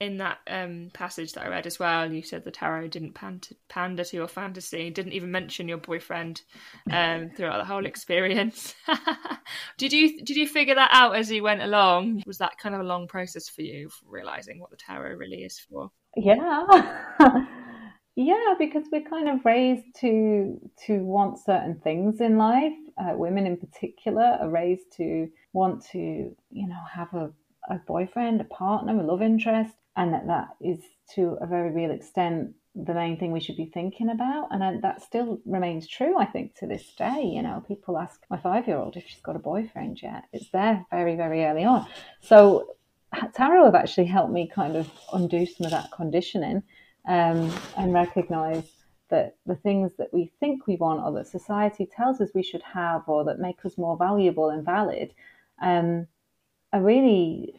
in 0.00 0.18
that 0.18 0.38
um, 0.46 0.90
passage 0.92 1.32
that 1.32 1.44
I 1.44 1.48
read 1.48 1.66
as 1.66 1.78
well, 1.78 2.12
you 2.12 2.22
said 2.22 2.44
the 2.44 2.52
tarot 2.52 2.88
didn't 2.88 3.14
pander, 3.14 3.48
pander 3.68 4.04
to 4.04 4.16
your 4.16 4.28
fantasy, 4.28 4.90
didn't 4.90 5.12
even 5.12 5.32
mention 5.32 5.68
your 5.68 5.78
boyfriend 5.78 6.42
um, 6.90 7.30
throughout 7.30 7.58
the 7.58 7.64
whole 7.64 7.84
experience. 7.84 8.74
did 9.76 9.92
you 9.92 10.22
did 10.24 10.36
you 10.36 10.46
figure 10.46 10.76
that 10.76 10.90
out 10.92 11.16
as 11.16 11.30
you 11.30 11.42
went 11.42 11.62
along? 11.62 12.22
Was 12.26 12.38
that 12.38 12.58
kind 12.58 12.76
of 12.76 12.80
a 12.80 12.84
long 12.84 13.08
process 13.08 13.48
for 13.48 13.62
you, 13.62 13.88
for 13.88 14.04
realizing 14.08 14.60
what 14.60 14.70
the 14.70 14.76
tarot 14.76 15.16
really 15.16 15.42
is 15.42 15.58
for? 15.58 15.90
Yeah. 16.16 16.64
Yeah, 18.20 18.54
because 18.58 18.82
we're 18.90 19.08
kind 19.08 19.28
of 19.28 19.44
raised 19.44 19.94
to 20.00 20.58
to 20.86 21.04
want 21.04 21.38
certain 21.38 21.78
things 21.84 22.20
in 22.20 22.36
life. 22.36 22.72
Uh, 23.00 23.12
women 23.14 23.46
in 23.46 23.56
particular 23.56 24.38
are 24.40 24.50
raised 24.50 24.90
to 24.96 25.28
want 25.52 25.86
to, 25.92 25.98
you 26.50 26.66
know, 26.66 26.82
have 26.92 27.14
a, 27.14 27.30
a 27.70 27.76
boyfriend, 27.86 28.40
a 28.40 28.44
partner, 28.44 28.98
a 28.98 29.04
love 29.04 29.22
interest, 29.22 29.72
and 29.94 30.12
that 30.12 30.26
that 30.26 30.48
is 30.60 30.80
to 31.14 31.38
a 31.40 31.46
very 31.46 31.70
real 31.70 31.92
extent 31.92 32.56
the 32.74 32.92
main 32.92 33.20
thing 33.20 33.30
we 33.30 33.38
should 33.38 33.56
be 33.56 33.70
thinking 33.72 34.10
about. 34.10 34.48
And 34.50 34.82
that 34.82 35.00
still 35.00 35.38
remains 35.46 35.86
true, 35.86 36.18
I 36.18 36.26
think, 36.26 36.56
to 36.56 36.66
this 36.66 36.92
day. 36.98 37.22
You 37.22 37.42
know, 37.42 37.62
people 37.68 37.98
ask 37.98 38.20
my 38.28 38.40
five 38.40 38.66
year 38.66 38.78
old 38.78 38.96
if 38.96 39.06
she's 39.06 39.20
got 39.20 39.36
a 39.36 39.38
boyfriend 39.38 40.02
yet. 40.02 40.24
It's 40.32 40.50
there 40.50 40.84
very, 40.90 41.14
very 41.14 41.44
early 41.44 41.62
on. 41.62 41.86
So 42.20 42.74
tarot 43.34 43.66
have 43.66 43.76
actually 43.76 44.06
helped 44.06 44.32
me 44.32 44.50
kind 44.52 44.74
of 44.74 44.90
undo 45.12 45.46
some 45.46 45.66
of 45.66 45.70
that 45.70 45.92
conditioning 45.92 46.64
um, 47.08 47.52
and 47.76 47.92
recognize 47.92 48.64
that 49.08 49.36
the 49.46 49.56
things 49.56 49.92
that 49.98 50.12
we 50.12 50.30
think 50.38 50.66
we 50.66 50.76
want 50.76 51.02
or 51.02 51.12
that 51.12 51.26
society 51.26 51.86
tells 51.86 52.20
us 52.20 52.28
we 52.34 52.42
should 52.42 52.62
have 52.62 53.02
or 53.08 53.24
that 53.24 53.40
make 53.40 53.64
us 53.64 53.78
more 53.78 53.96
valuable 53.96 54.50
and 54.50 54.64
valid 54.64 55.12
um, 55.62 56.06
are 56.72 56.82
really 56.82 57.54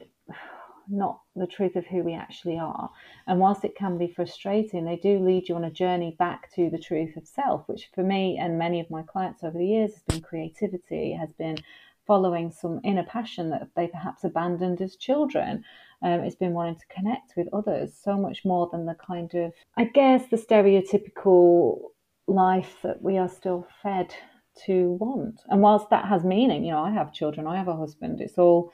not 0.87 1.21
the 1.35 1.47
truth 1.47 1.75
of 1.75 1.85
who 1.85 2.03
we 2.03 2.13
actually 2.13 2.57
are. 2.57 2.89
And 3.27 3.39
whilst 3.39 3.65
it 3.65 3.75
can 3.75 3.97
be 3.97 4.13
frustrating, 4.15 4.85
they 4.85 4.95
do 4.95 5.19
lead 5.19 5.49
you 5.49 5.55
on 5.55 5.63
a 5.63 5.71
journey 5.71 6.15
back 6.17 6.53
to 6.53 6.69
the 6.69 6.79
truth 6.79 7.17
of 7.17 7.27
self, 7.27 7.67
which 7.67 7.89
for 7.93 8.03
me 8.03 8.37
and 8.39 8.59
many 8.59 8.79
of 8.79 8.89
my 8.89 9.01
clients 9.01 9.43
over 9.43 9.57
the 9.57 9.65
years 9.65 9.93
has 9.93 10.03
been 10.03 10.21
creativity, 10.21 11.13
has 11.13 11.33
been 11.33 11.57
following 12.05 12.51
some 12.51 12.81
inner 12.83 13.03
passion 13.03 13.51
that 13.51 13.69
they 13.75 13.87
perhaps 13.87 14.23
abandoned 14.23 14.81
as 14.81 14.95
children 14.95 15.63
um, 16.01 16.21
it's 16.21 16.35
been 16.35 16.53
wanting 16.53 16.75
to 16.75 16.87
connect 16.87 17.33
with 17.35 17.47
others 17.53 17.93
so 18.01 18.17
much 18.17 18.45
more 18.45 18.69
than 18.71 18.85
the 18.85 18.95
kind 18.95 19.33
of, 19.33 19.53
I 19.77 19.85
guess, 19.85 20.27
the 20.27 20.37
stereotypical 20.37 21.79
life 22.27 22.77
that 22.83 23.01
we 23.01 23.17
are 23.17 23.29
still 23.29 23.67
fed 23.83 24.13
to 24.65 24.91
want. 24.99 25.41
And 25.49 25.61
whilst 25.61 25.89
that 25.89 26.05
has 26.05 26.23
meaning, 26.23 26.63
you 26.63 26.71
know, 26.71 26.83
I 26.83 26.91
have 26.91 27.13
children, 27.13 27.47
I 27.47 27.57
have 27.57 27.67
a 27.67 27.75
husband, 27.75 28.21
it's 28.21 28.37
all, 28.37 28.71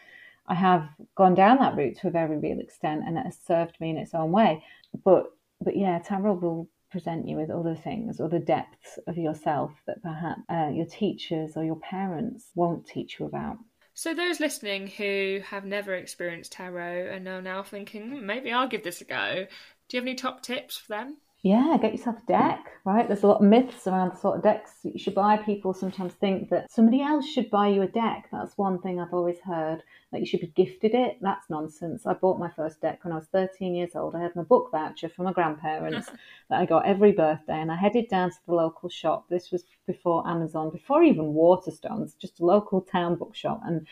I 0.47 0.55
have 0.55 0.87
gone 1.15 1.35
down 1.35 1.57
that 1.57 1.75
route 1.75 1.97
to 1.99 2.07
a 2.07 2.11
very 2.11 2.37
real 2.37 2.59
extent 2.59 3.03
and 3.05 3.17
it 3.17 3.25
has 3.25 3.37
served 3.45 3.79
me 3.79 3.89
in 3.89 3.97
its 3.97 4.13
own 4.13 4.31
way. 4.31 4.63
But, 5.03 5.25
but 5.61 5.75
yeah, 5.75 5.99
tarot 5.99 6.35
will 6.35 6.69
present 6.91 7.27
you 7.27 7.35
with 7.35 7.49
other 7.49 7.75
things, 7.75 8.21
or 8.21 8.29
the 8.29 8.39
depths 8.39 8.99
of 9.05 9.17
yourself 9.17 9.71
that 9.85 10.01
perhaps 10.01 10.41
uh, 10.49 10.69
your 10.73 10.85
teachers 10.85 11.57
or 11.57 11.63
your 11.63 11.75
parents 11.75 12.51
won't 12.55 12.87
teach 12.87 13.19
you 13.19 13.25
about. 13.25 13.57
So, 13.95 14.13
those 14.13 14.39
listening 14.39 14.87
who 14.87 15.39
have 15.45 15.65
never 15.65 15.95
experienced 15.95 16.51
tarot 16.51 17.07
and 17.11 17.27
are 17.27 17.41
now 17.41 17.63
thinking, 17.63 18.11
hmm, 18.11 18.25
maybe 18.25 18.51
I'll 18.51 18.67
give 18.67 18.83
this 18.83 19.01
a 19.01 19.05
go, 19.05 19.47
do 19.87 19.97
you 19.97 20.01
have 20.01 20.07
any 20.07 20.13
top 20.15 20.43
tips 20.43 20.77
for 20.77 20.89
them? 20.89 21.17
Yeah, 21.45 21.77
get 21.79 21.91
yourself 21.91 22.15
a 22.23 22.25
deck, 22.25 22.71
right? 22.85 23.07
There's 23.07 23.21
a 23.21 23.27
lot 23.27 23.39
of 23.39 23.47
myths 23.47 23.85
around 23.85 24.11
the 24.11 24.17
sort 24.17 24.37
of 24.37 24.41
decks 24.41 24.71
that 24.83 24.93
you 24.93 24.97
should 24.97 25.13
buy. 25.13 25.37
People 25.37 25.75
sometimes 25.75 26.13
think 26.13 26.49
that 26.49 26.71
somebody 26.71 27.03
else 27.03 27.23
should 27.23 27.51
buy 27.51 27.67
you 27.67 27.83
a 27.83 27.87
deck. 27.87 28.29
That's 28.31 28.57
one 28.57 28.81
thing 28.81 28.99
I've 28.99 29.13
always 29.13 29.39
heard, 29.41 29.83
that 30.11 30.21
you 30.21 30.25
should 30.25 30.39
be 30.39 30.47
gifted 30.55 30.95
it. 30.95 31.19
That's 31.21 31.47
nonsense. 31.47 32.07
I 32.07 32.13
bought 32.13 32.39
my 32.39 32.49
first 32.49 32.81
deck 32.81 33.03
when 33.03 33.13
I 33.13 33.17
was 33.17 33.27
13 33.27 33.75
years 33.75 33.91
old. 33.93 34.15
I 34.15 34.23
had 34.23 34.35
my 34.35 34.41
book 34.41 34.71
voucher 34.71 35.07
from 35.07 35.25
my 35.25 35.33
grandparents 35.33 36.07
that 36.49 36.61
I 36.61 36.65
got 36.65 36.87
every 36.87 37.11
birthday, 37.11 37.61
and 37.61 37.71
I 37.71 37.75
headed 37.75 38.09
down 38.09 38.31
to 38.31 38.37
the 38.47 38.55
local 38.55 38.89
shop. 38.89 39.29
This 39.29 39.51
was 39.51 39.65
before 39.85 40.27
Amazon, 40.27 40.71
before 40.71 41.03
even 41.03 41.25
Waterstones, 41.25 42.17
just 42.17 42.39
a 42.39 42.45
local 42.45 42.81
town 42.81 43.17
bookshop. 43.17 43.61
And 43.63 43.85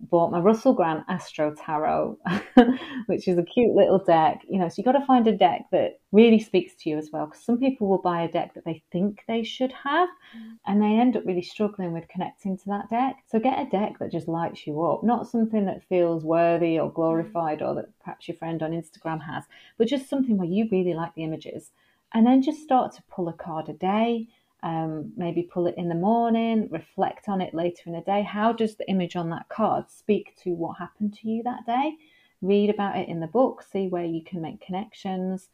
bought 0.00 0.30
my 0.30 0.38
Russell 0.38 0.72
Grant 0.72 1.04
Astro 1.08 1.54
Tarot, 1.54 2.18
which 3.06 3.28
is 3.28 3.38
a 3.38 3.42
cute 3.42 3.74
little 3.74 3.98
deck. 3.98 4.42
You 4.48 4.58
know, 4.58 4.68
so 4.68 4.74
you 4.78 4.84
got 4.84 4.92
to 4.92 5.06
find 5.06 5.26
a 5.26 5.36
deck 5.36 5.66
that 5.72 6.00
really 6.12 6.40
speaks 6.40 6.74
to 6.76 6.90
you 6.90 6.98
as 6.98 7.10
well. 7.12 7.26
Because 7.26 7.44
some 7.44 7.58
people 7.58 7.88
will 7.88 8.02
buy 8.02 8.22
a 8.22 8.30
deck 8.30 8.54
that 8.54 8.64
they 8.64 8.82
think 8.92 9.22
they 9.26 9.42
should 9.42 9.72
have, 9.72 10.08
mm. 10.36 10.52
and 10.66 10.80
they 10.80 10.98
end 10.98 11.16
up 11.16 11.26
really 11.26 11.42
struggling 11.42 11.92
with 11.92 12.08
connecting 12.08 12.56
to 12.58 12.64
that 12.66 12.90
deck. 12.90 13.16
So 13.26 13.38
get 13.38 13.58
a 13.58 13.70
deck 13.70 13.98
that 13.98 14.12
just 14.12 14.28
lights 14.28 14.66
you 14.66 14.82
up, 14.84 15.02
not 15.04 15.28
something 15.28 15.66
that 15.66 15.86
feels 15.88 16.24
worthy 16.24 16.78
or 16.78 16.92
glorified, 16.92 17.62
or 17.62 17.74
that 17.74 17.98
perhaps 18.00 18.28
your 18.28 18.36
friend 18.36 18.62
on 18.62 18.72
Instagram 18.72 19.24
has, 19.26 19.44
but 19.76 19.88
just 19.88 20.08
something 20.08 20.36
where 20.36 20.48
you 20.48 20.68
really 20.70 20.94
like 20.94 21.14
the 21.14 21.24
images. 21.24 21.70
and 22.14 22.26
then 22.26 22.40
just 22.40 22.62
start 22.62 22.92
to 22.94 23.02
pull 23.10 23.28
a 23.28 23.32
card 23.34 23.68
a 23.68 23.72
day. 23.74 24.26
Um, 24.62 25.12
maybe 25.16 25.42
pull 25.42 25.68
it 25.68 25.76
in 25.76 25.88
the 25.88 25.94
morning, 25.94 26.68
reflect 26.70 27.28
on 27.28 27.40
it 27.40 27.54
later 27.54 27.82
in 27.86 27.92
the 27.92 28.00
day. 28.00 28.22
How 28.22 28.52
does 28.52 28.74
the 28.74 28.88
image 28.90 29.14
on 29.14 29.30
that 29.30 29.48
card 29.48 29.88
speak 29.88 30.34
to 30.42 30.50
what 30.50 30.78
happened 30.78 31.14
to 31.18 31.28
you 31.28 31.42
that 31.44 31.64
day? 31.64 31.94
Read 32.42 32.70
about 32.70 32.96
it 32.96 33.08
in 33.08 33.20
the 33.20 33.26
book, 33.28 33.62
see 33.62 33.88
where 33.88 34.04
you 34.04 34.22
can 34.24 34.40
make 34.40 34.60
connections. 34.60 35.48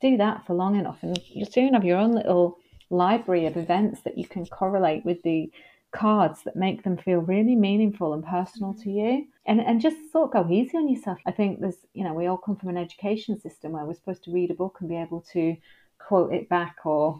Do 0.00 0.16
that 0.16 0.44
for 0.46 0.54
long 0.54 0.76
enough, 0.76 0.98
and 1.02 1.18
you'll 1.28 1.50
soon 1.50 1.74
have 1.74 1.84
your 1.84 1.98
own 1.98 2.12
little 2.12 2.58
library 2.90 3.46
of 3.46 3.56
events 3.56 4.00
that 4.02 4.18
you 4.18 4.26
can 4.26 4.46
correlate 4.46 5.04
with 5.04 5.22
the 5.22 5.50
cards 5.90 6.42
that 6.42 6.56
make 6.56 6.82
them 6.82 6.96
feel 6.96 7.18
really 7.18 7.56
meaningful 7.56 8.12
and 8.12 8.24
personal 8.24 8.74
to 8.74 8.90
you 8.90 9.26
and 9.46 9.60
and 9.60 9.80
just 9.80 9.96
sort 10.12 10.26
of 10.26 10.46
go 10.46 10.52
easy 10.52 10.76
on 10.76 10.86
yourself 10.86 11.18
i 11.24 11.30
think 11.30 11.60
there's 11.60 11.86
you 11.94 12.04
know 12.04 12.12
we 12.12 12.26
all 12.26 12.36
come 12.36 12.56
from 12.56 12.68
an 12.68 12.76
education 12.76 13.40
system 13.40 13.72
where 13.72 13.86
we're 13.86 13.94
supposed 13.94 14.22
to 14.22 14.30
read 14.30 14.50
a 14.50 14.54
book 14.54 14.76
and 14.80 14.88
be 14.90 14.96
able 14.96 15.22
to 15.22 15.56
quote 15.98 16.32
it 16.32 16.46
back 16.50 16.76
or 16.84 17.18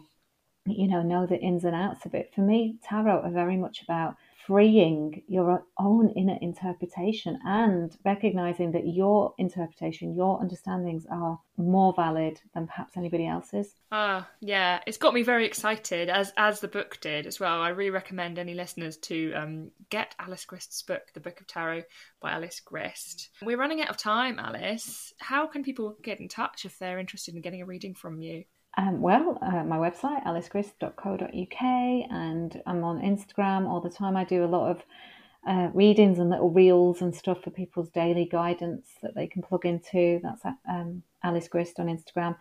you 0.71 0.87
know 0.87 1.01
know 1.01 1.25
the 1.25 1.39
ins 1.39 1.65
and 1.65 1.75
outs 1.75 2.05
of 2.05 2.13
it 2.13 2.31
for 2.33 2.41
me 2.41 2.75
tarot 2.83 3.21
are 3.21 3.31
very 3.31 3.57
much 3.57 3.81
about 3.83 4.15
freeing 4.49 5.21
your 5.27 5.63
own 5.77 6.09
inner 6.15 6.37
interpretation 6.41 7.37
and 7.45 7.95
recognizing 8.03 8.71
that 8.71 8.87
your 8.87 9.31
interpretation, 9.37 10.15
your 10.15 10.39
understandings 10.41 11.05
are 11.11 11.39
more 11.57 11.93
valid 11.93 12.41
than 12.55 12.65
perhaps 12.65 12.97
anybody 12.97 13.27
else's. 13.27 13.75
Ah, 13.91 14.27
yeah, 14.41 14.79
it's 14.87 14.97
got 14.97 15.13
me 15.13 15.21
very 15.21 15.45
excited, 15.45 16.09
as 16.09 16.33
as 16.35 16.61
the 16.61 16.67
book 16.67 16.97
did 16.99 17.27
as 17.27 17.39
well. 17.39 17.61
I 17.61 17.69
really 17.69 17.91
recommend 17.91 18.39
any 18.39 18.55
listeners 18.55 18.97
to 18.97 19.33
um, 19.33 19.71
get 19.91 20.15
Alice 20.17 20.45
Grist's 20.45 20.81
book, 20.81 21.03
The 21.13 21.19
Book 21.19 21.39
of 21.41 21.45
Tarot 21.45 21.83
by 22.19 22.31
Alice 22.31 22.59
Grist. 22.59 23.29
We're 23.43 23.59
running 23.59 23.81
out 23.81 23.89
of 23.89 23.97
time, 23.97 24.39
Alice. 24.39 25.13
How 25.19 25.45
can 25.45 25.63
people 25.63 25.95
get 26.01 26.19
in 26.19 26.27
touch 26.27 26.65
if 26.65 26.79
they're 26.79 26.97
interested 26.97 27.35
in 27.35 27.41
getting 27.41 27.61
a 27.61 27.67
reading 27.67 27.93
from 27.93 28.19
you? 28.19 28.45
Um, 28.77 29.01
well, 29.01 29.37
uh, 29.41 29.63
my 29.63 29.77
website, 29.77 30.23
alicegrist.co.uk, 30.25 31.61
and 32.11 32.61
I'm 32.65 32.83
on 32.83 33.01
Instagram 33.01 33.67
all 33.67 33.81
the 33.81 33.89
time. 33.89 34.15
I 34.15 34.23
do 34.23 34.45
a 34.45 34.47
lot 34.47 34.69
of 34.71 34.83
uh, 35.47 35.69
readings 35.73 36.19
and 36.19 36.29
little 36.29 36.49
reels 36.51 37.01
and 37.01 37.13
stuff 37.13 37.41
for 37.43 37.49
people's 37.49 37.89
daily 37.89 38.25
guidance 38.25 38.89
that 39.01 39.15
they 39.15 39.27
can 39.27 39.41
plug 39.41 39.65
into. 39.65 40.19
That's 40.21 40.45
um, 40.69 41.03
Alice 41.23 41.47
Grist 41.47 41.79
on 41.79 41.87
Instagram 41.87 42.35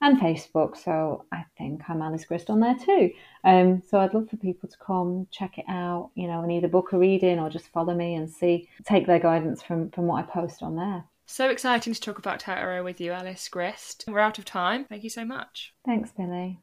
and 0.00 0.18
Facebook. 0.18 0.76
So 0.76 1.24
I 1.32 1.44
think 1.56 1.82
I'm 1.88 2.02
Alice 2.02 2.24
Grist 2.24 2.50
on 2.50 2.60
there 2.60 2.76
too. 2.76 3.10
Um, 3.44 3.82
so 3.88 3.98
I'd 3.98 4.14
love 4.14 4.28
for 4.28 4.36
people 4.36 4.68
to 4.68 4.76
come 4.78 5.26
check 5.30 5.58
it 5.58 5.64
out, 5.68 6.10
you 6.14 6.26
know, 6.26 6.42
and 6.42 6.52
either 6.52 6.68
book 6.68 6.92
a 6.92 6.98
reading 6.98 7.38
or 7.38 7.48
just 7.48 7.68
follow 7.68 7.94
me 7.94 8.14
and 8.14 8.30
see, 8.30 8.68
take 8.84 9.06
their 9.06 9.20
guidance 9.20 9.62
from 9.62 9.90
from 9.90 10.06
what 10.06 10.24
I 10.24 10.26
post 10.30 10.62
on 10.62 10.76
there. 10.76 11.04
So 11.26 11.48
exciting 11.50 11.94
to 11.94 12.00
talk 12.00 12.18
about 12.18 12.40
tarot 12.40 12.84
with 12.84 13.00
you, 13.00 13.12
Alice 13.12 13.48
Grist. 13.48 14.04
We're 14.06 14.18
out 14.18 14.38
of 14.38 14.44
time. 14.44 14.84
Thank 14.84 15.04
you 15.04 15.10
so 15.10 15.24
much. 15.24 15.72
Thanks, 15.84 16.10
Billy. 16.12 16.60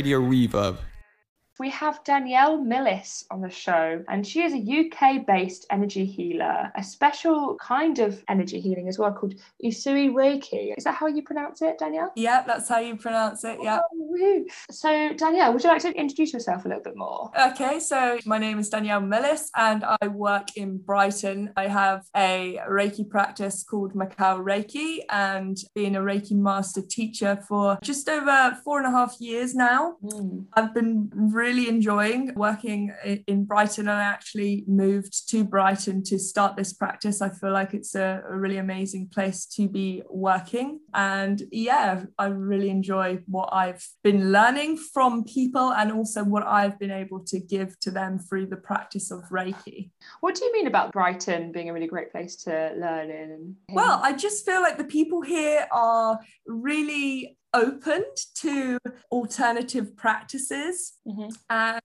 Radio 0.00 0.18
Reverb. 0.18 0.89
Have 2.00 2.22
Danielle 2.22 2.58
Millis 2.58 3.24
on 3.30 3.40
the 3.40 3.50
show, 3.50 4.02
and 4.08 4.26
she 4.26 4.42
is 4.42 4.54
a 4.54 4.58
UK 4.58 5.26
based 5.26 5.66
energy 5.70 6.04
healer, 6.04 6.72
a 6.74 6.82
special 6.82 7.56
kind 7.56 7.98
of 7.98 8.22
energy 8.28 8.60
healing 8.60 8.88
as 8.88 8.98
well 8.98 9.12
called 9.12 9.34
Usui 9.62 10.10
Reiki. 10.10 10.74
Is 10.76 10.84
that 10.84 10.94
how 10.94 11.06
you 11.06 11.22
pronounce 11.22 11.62
it, 11.62 11.78
Danielle? 11.78 12.12
Yeah, 12.16 12.42
that's 12.46 12.68
how 12.68 12.78
you 12.78 12.96
pronounce 12.96 13.44
it. 13.44 13.58
Yeah. 13.62 13.80
Oh. 13.94 14.44
So, 14.70 15.12
Danielle, 15.14 15.52
would 15.52 15.62
you 15.62 15.68
like 15.68 15.82
to 15.82 15.92
introduce 15.92 16.32
yourself 16.32 16.64
a 16.64 16.68
little 16.68 16.82
bit 16.82 16.96
more? 16.96 17.30
Okay, 17.38 17.80
so 17.80 18.18
my 18.24 18.38
name 18.38 18.58
is 18.58 18.68
Danielle 18.68 19.02
Millis 19.02 19.48
and 19.56 19.84
I 19.84 20.08
work 20.08 20.56
in 20.56 20.78
Brighton. 20.78 21.52
I 21.56 21.68
have 21.68 22.06
a 22.16 22.60
Reiki 22.68 23.08
practice 23.08 23.62
called 23.62 23.94
Macau 23.94 24.42
Reiki 24.42 25.00
and 25.10 25.58
being 25.74 25.96
a 25.96 26.00
Reiki 26.00 26.32
master 26.32 26.82
teacher 26.82 27.42
for 27.46 27.78
just 27.82 28.08
over 28.08 28.58
four 28.64 28.78
and 28.78 28.86
a 28.86 28.90
half 28.90 29.16
years 29.20 29.54
now. 29.54 29.96
Hmm. 30.02 30.40
I've 30.54 30.74
been 30.74 31.10
really 31.14 31.50
really 31.50 31.68
enjoying 31.90 32.32
working 32.34 32.92
in 33.26 33.44
Brighton. 33.44 33.88
I 33.88 34.02
actually 34.02 34.64
moved 34.68 35.28
to 35.30 35.44
Brighton 35.44 36.02
to 36.04 36.18
start 36.18 36.56
this 36.56 36.72
practice. 36.72 37.20
I 37.20 37.30
feel 37.30 37.52
like 37.52 37.74
it's 37.74 37.94
a, 37.94 38.22
a 38.28 38.36
really 38.36 38.58
amazing 38.58 39.08
place 39.12 39.44
to 39.56 39.68
be 39.68 40.02
working. 40.08 40.80
And 40.94 41.42
yeah, 41.50 42.04
I 42.16 42.26
really 42.26 42.70
enjoy 42.70 43.18
what 43.26 43.48
I've 43.52 43.84
been 44.04 44.30
learning 44.30 44.76
from 44.76 45.24
people 45.24 45.72
and 45.72 45.90
also 45.90 46.22
what 46.22 46.46
I've 46.46 46.78
been 46.78 46.92
able 46.92 47.24
to 47.26 47.40
give 47.40 47.78
to 47.80 47.90
them 47.90 48.18
through 48.18 48.46
the 48.46 48.56
practice 48.56 49.10
of 49.10 49.22
Reiki. 49.30 49.90
What 50.20 50.36
do 50.36 50.44
you 50.44 50.52
mean 50.52 50.68
about 50.68 50.92
Brighton 50.92 51.50
being 51.50 51.70
a 51.70 51.72
really 51.72 51.88
great 51.88 52.12
place 52.12 52.36
to 52.44 52.72
learn 52.76 53.10
in? 53.10 53.56
Well, 53.70 54.00
I 54.02 54.12
just 54.12 54.46
feel 54.46 54.60
like 54.60 54.78
the 54.78 54.84
people 54.84 55.22
here 55.22 55.66
are 55.72 56.20
really 56.46 57.36
open 57.54 58.04
to 58.36 58.78
alternative 59.10 59.96
practices. 59.96 60.94
Mhm. 61.06 61.36
And 61.48 61.80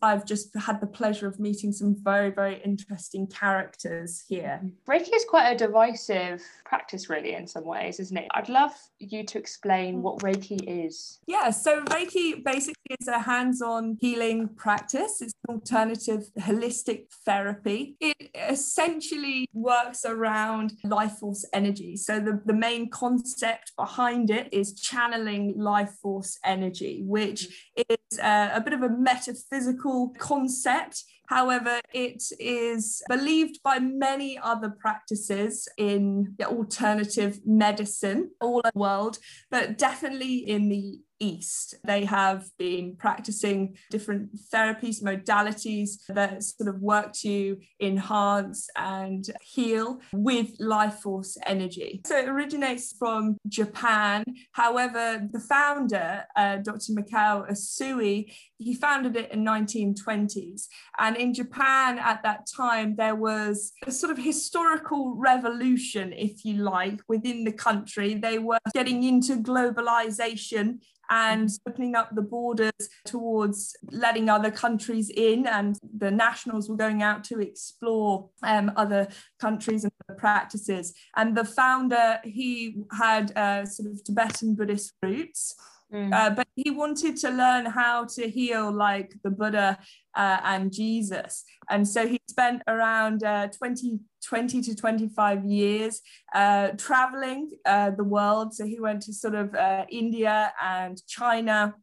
I've 0.00 0.24
just 0.24 0.54
had 0.56 0.80
the 0.80 0.86
pleasure 0.86 1.26
of 1.26 1.38
meeting 1.38 1.72
some 1.72 1.94
very, 1.94 2.30
very 2.30 2.62
interesting 2.62 3.26
characters 3.26 4.24
here. 4.26 4.60
Reiki 4.88 5.14
is 5.14 5.24
quite 5.28 5.50
a 5.50 5.56
divisive 5.56 6.42
practice, 6.64 7.10
really, 7.10 7.34
in 7.34 7.46
some 7.46 7.64
ways, 7.64 8.00
isn't 8.00 8.16
it? 8.16 8.28
I'd 8.32 8.48
love 8.48 8.74
you 8.98 9.24
to 9.24 9.38
explain 9.38 10.02
what 10.02 10.18
Reiki 10.20 10.86
is. 10.86 11.20
Yeah, 11.26 11.50
so 11.50 11.82
Reiki 11.84 12.42
basically 12.42 12.79
is 12.98 13.08
a 13.08 13.20
hands 13.20 13.62
on 13.62 13.96
healing 14.00 14.48
practice. 14.48 15.20
It's 15.20 15.32
an 15.48 15.54
alternative 15.54 16.24
holistic 16.38 17.06
therapy. 17.24 17.96
It 18.00 18.30
essentially 18.34 19.48
works 19.52 20.04
around 20.04 20.72
life 20.84 21.12
force 21.20 21.44
energy. 21.52 21.96
So, 21.96 22.20
the, 22.20 22.40
the 22.44 22.52
main 22.52 22.90
concept 22.90 23.72
behind 23.76 24.30
it 24.30 24.48
is 24.52 24.74
channeling 24.74 25.54
life 25.56 25.92
force 26.02 26.38
energy, 26.44 27.02
which 27.04 27.70
is 27.76 28.18
uh, 28.18 28.50
a 28.52 28.60
bit 28.60 28.72
of 28.72 28.82
a 28.82 28.88
metaphysical 28.88 30.14
concept. 30.18 31.04
However, 31.30 31.80
it 31.94 32.24
is 32.40 33.02
believed 33.08 33.62
by 33.62 33.78
many 33.78 34.36
other 34.36 34.68
practices 34.68 35.68
in 35.78 36.34
alternative 36.44 37.38
medicine 37.46 38.32
all 38.40 38.58
over 38.58 38.72
the 38.74 38.78
world, 38.80 39.18
but 39.48 39.78
definitely 39.78 40.38
in 40.38 40.68
the 40.68 40.98
East. 41.20 41.74
They 41.84 42.04
have 42.06 42.46
been 42.58 42.96
practicing 42.96 43.76
different 43.90 44.30
therapies, 44.52 45.02
modalities 45.02 46.00
that 46.08 46.42
sort 46.42 46.74
of 46.74 46.80
work 46.80 47.12
to 47.20 47.58
enhance 47.80 48.68
and 48.76 49.24
heal 49.42 50.00
with 50.12 50.52
life 50.58 51.00
force 51.00 51.36
energy. 51.46 52.00
So 52.06 52.16
it 52.16 52.28
originates 52.28 52.94
from 52.98 53.36
Japan. 53.46 54.24
However, 54.52 55.28
the 55.30 55.40
founder, 55.40 56.24
uh, 56.34 56.56
Dr. 56.56 56.92
Mikao 56.92 57.50
Usui, 57.50 58.32
he 58.60 58.74
founded 58.74 59.16
it 59.16 59.32
in 59.32 59.44
1920s. 59.44 60.66
And 60.98 61.16
in 61.16 61.32
Japan 61.32 61.98
at 61.98 62.22
that 62.22 62.46
time, 62.46 62.94
there 62.96 63.14
was 63.14 63.72
a 63.86 63.90
sort 63.90 64.12
of 64.12 64.18
historical 64.18 65.14
revolution, 65.16 66.12
if 66.12 66.44
you 66.44 66.62
like, 66.62 67.00
within 67.08 67.44
the 67.44 67.52
country. 67.52 68.14
They 68.14 68.38
were 68.38 68.58
getting 68.74 69.02
into 69.02 69.36
globalization 69.36 70.80
and 71.10 71.50
opening 71.66 71.96
up 71.96 72.14
the 72.14 72.22
borders 72.22 72.70
towards 73.04 73.76
letting 73.90 74.28
other 74.28 74.50
countries 74.50 75.10
in 75.10 75.44
and 75.46 75.76
the 75.98 76.10
nationals 76.10 76.68
were 76.68 76.76
going 76.76 77.02
out 77.02 77.24
to 77.24 77.40
explore 77.40 78.28
um, 78.44 78.70
other 78.76 79.08
countries 79.40 79.82
and 79.82 79.92
other 80.08 80.16
practices 80.16 80.94
and 81.16 81.36
the 81.36 81.44
founder 81.44 82.20
he 82.22 82.76
had 82.92 83.36
uh, 83.36 83.66
sort 83.66 83.90
of 83.90 84.04
tibetan 84.04 84.54
buddhist 84.54 84.92
roots 85.02 85.56
Mm. 85.92 86.12
uh, 86.12 86.30
but 86.30 86.46
he 86.54 86.70
wanted 86.70 87.16
to 87.16 87.30
learn 87.30 87.66
how 87.66 88.04
to 88.04 88.28
heal 88.28 88.70
like 88.70 89.12
the 89.24 89.30
Buddha 89.30 89.76
uh, 90.14 90.38
and 90.44 90.72
Jesus. 90.72 91.44
And 91.68 91.86
so 91.86 92.06
he 92.06 92.20
spent 92.28 92.62
around 92.68 93.24
uh, 93.24 93.48
20, 93.48 93.98
20 94.24 94.62
to 94.62 94.76
25 94.76 95.44
years 95.44 96.00
uh, 96.32 96.68
traveling 96.76 97.50
uh, 97.66 97.90
the 97.90 98.04
world. 98.04 98.54
So 98.54 98.66
he 98.66 98.78
went 98.78 99.02
to 99.02 99.12
sort 99.12 99.34
of 99.34 99.54
uh, 99.54 99.84
India 99.90 100.52
and 100.62 101.00
China 101.08 101.74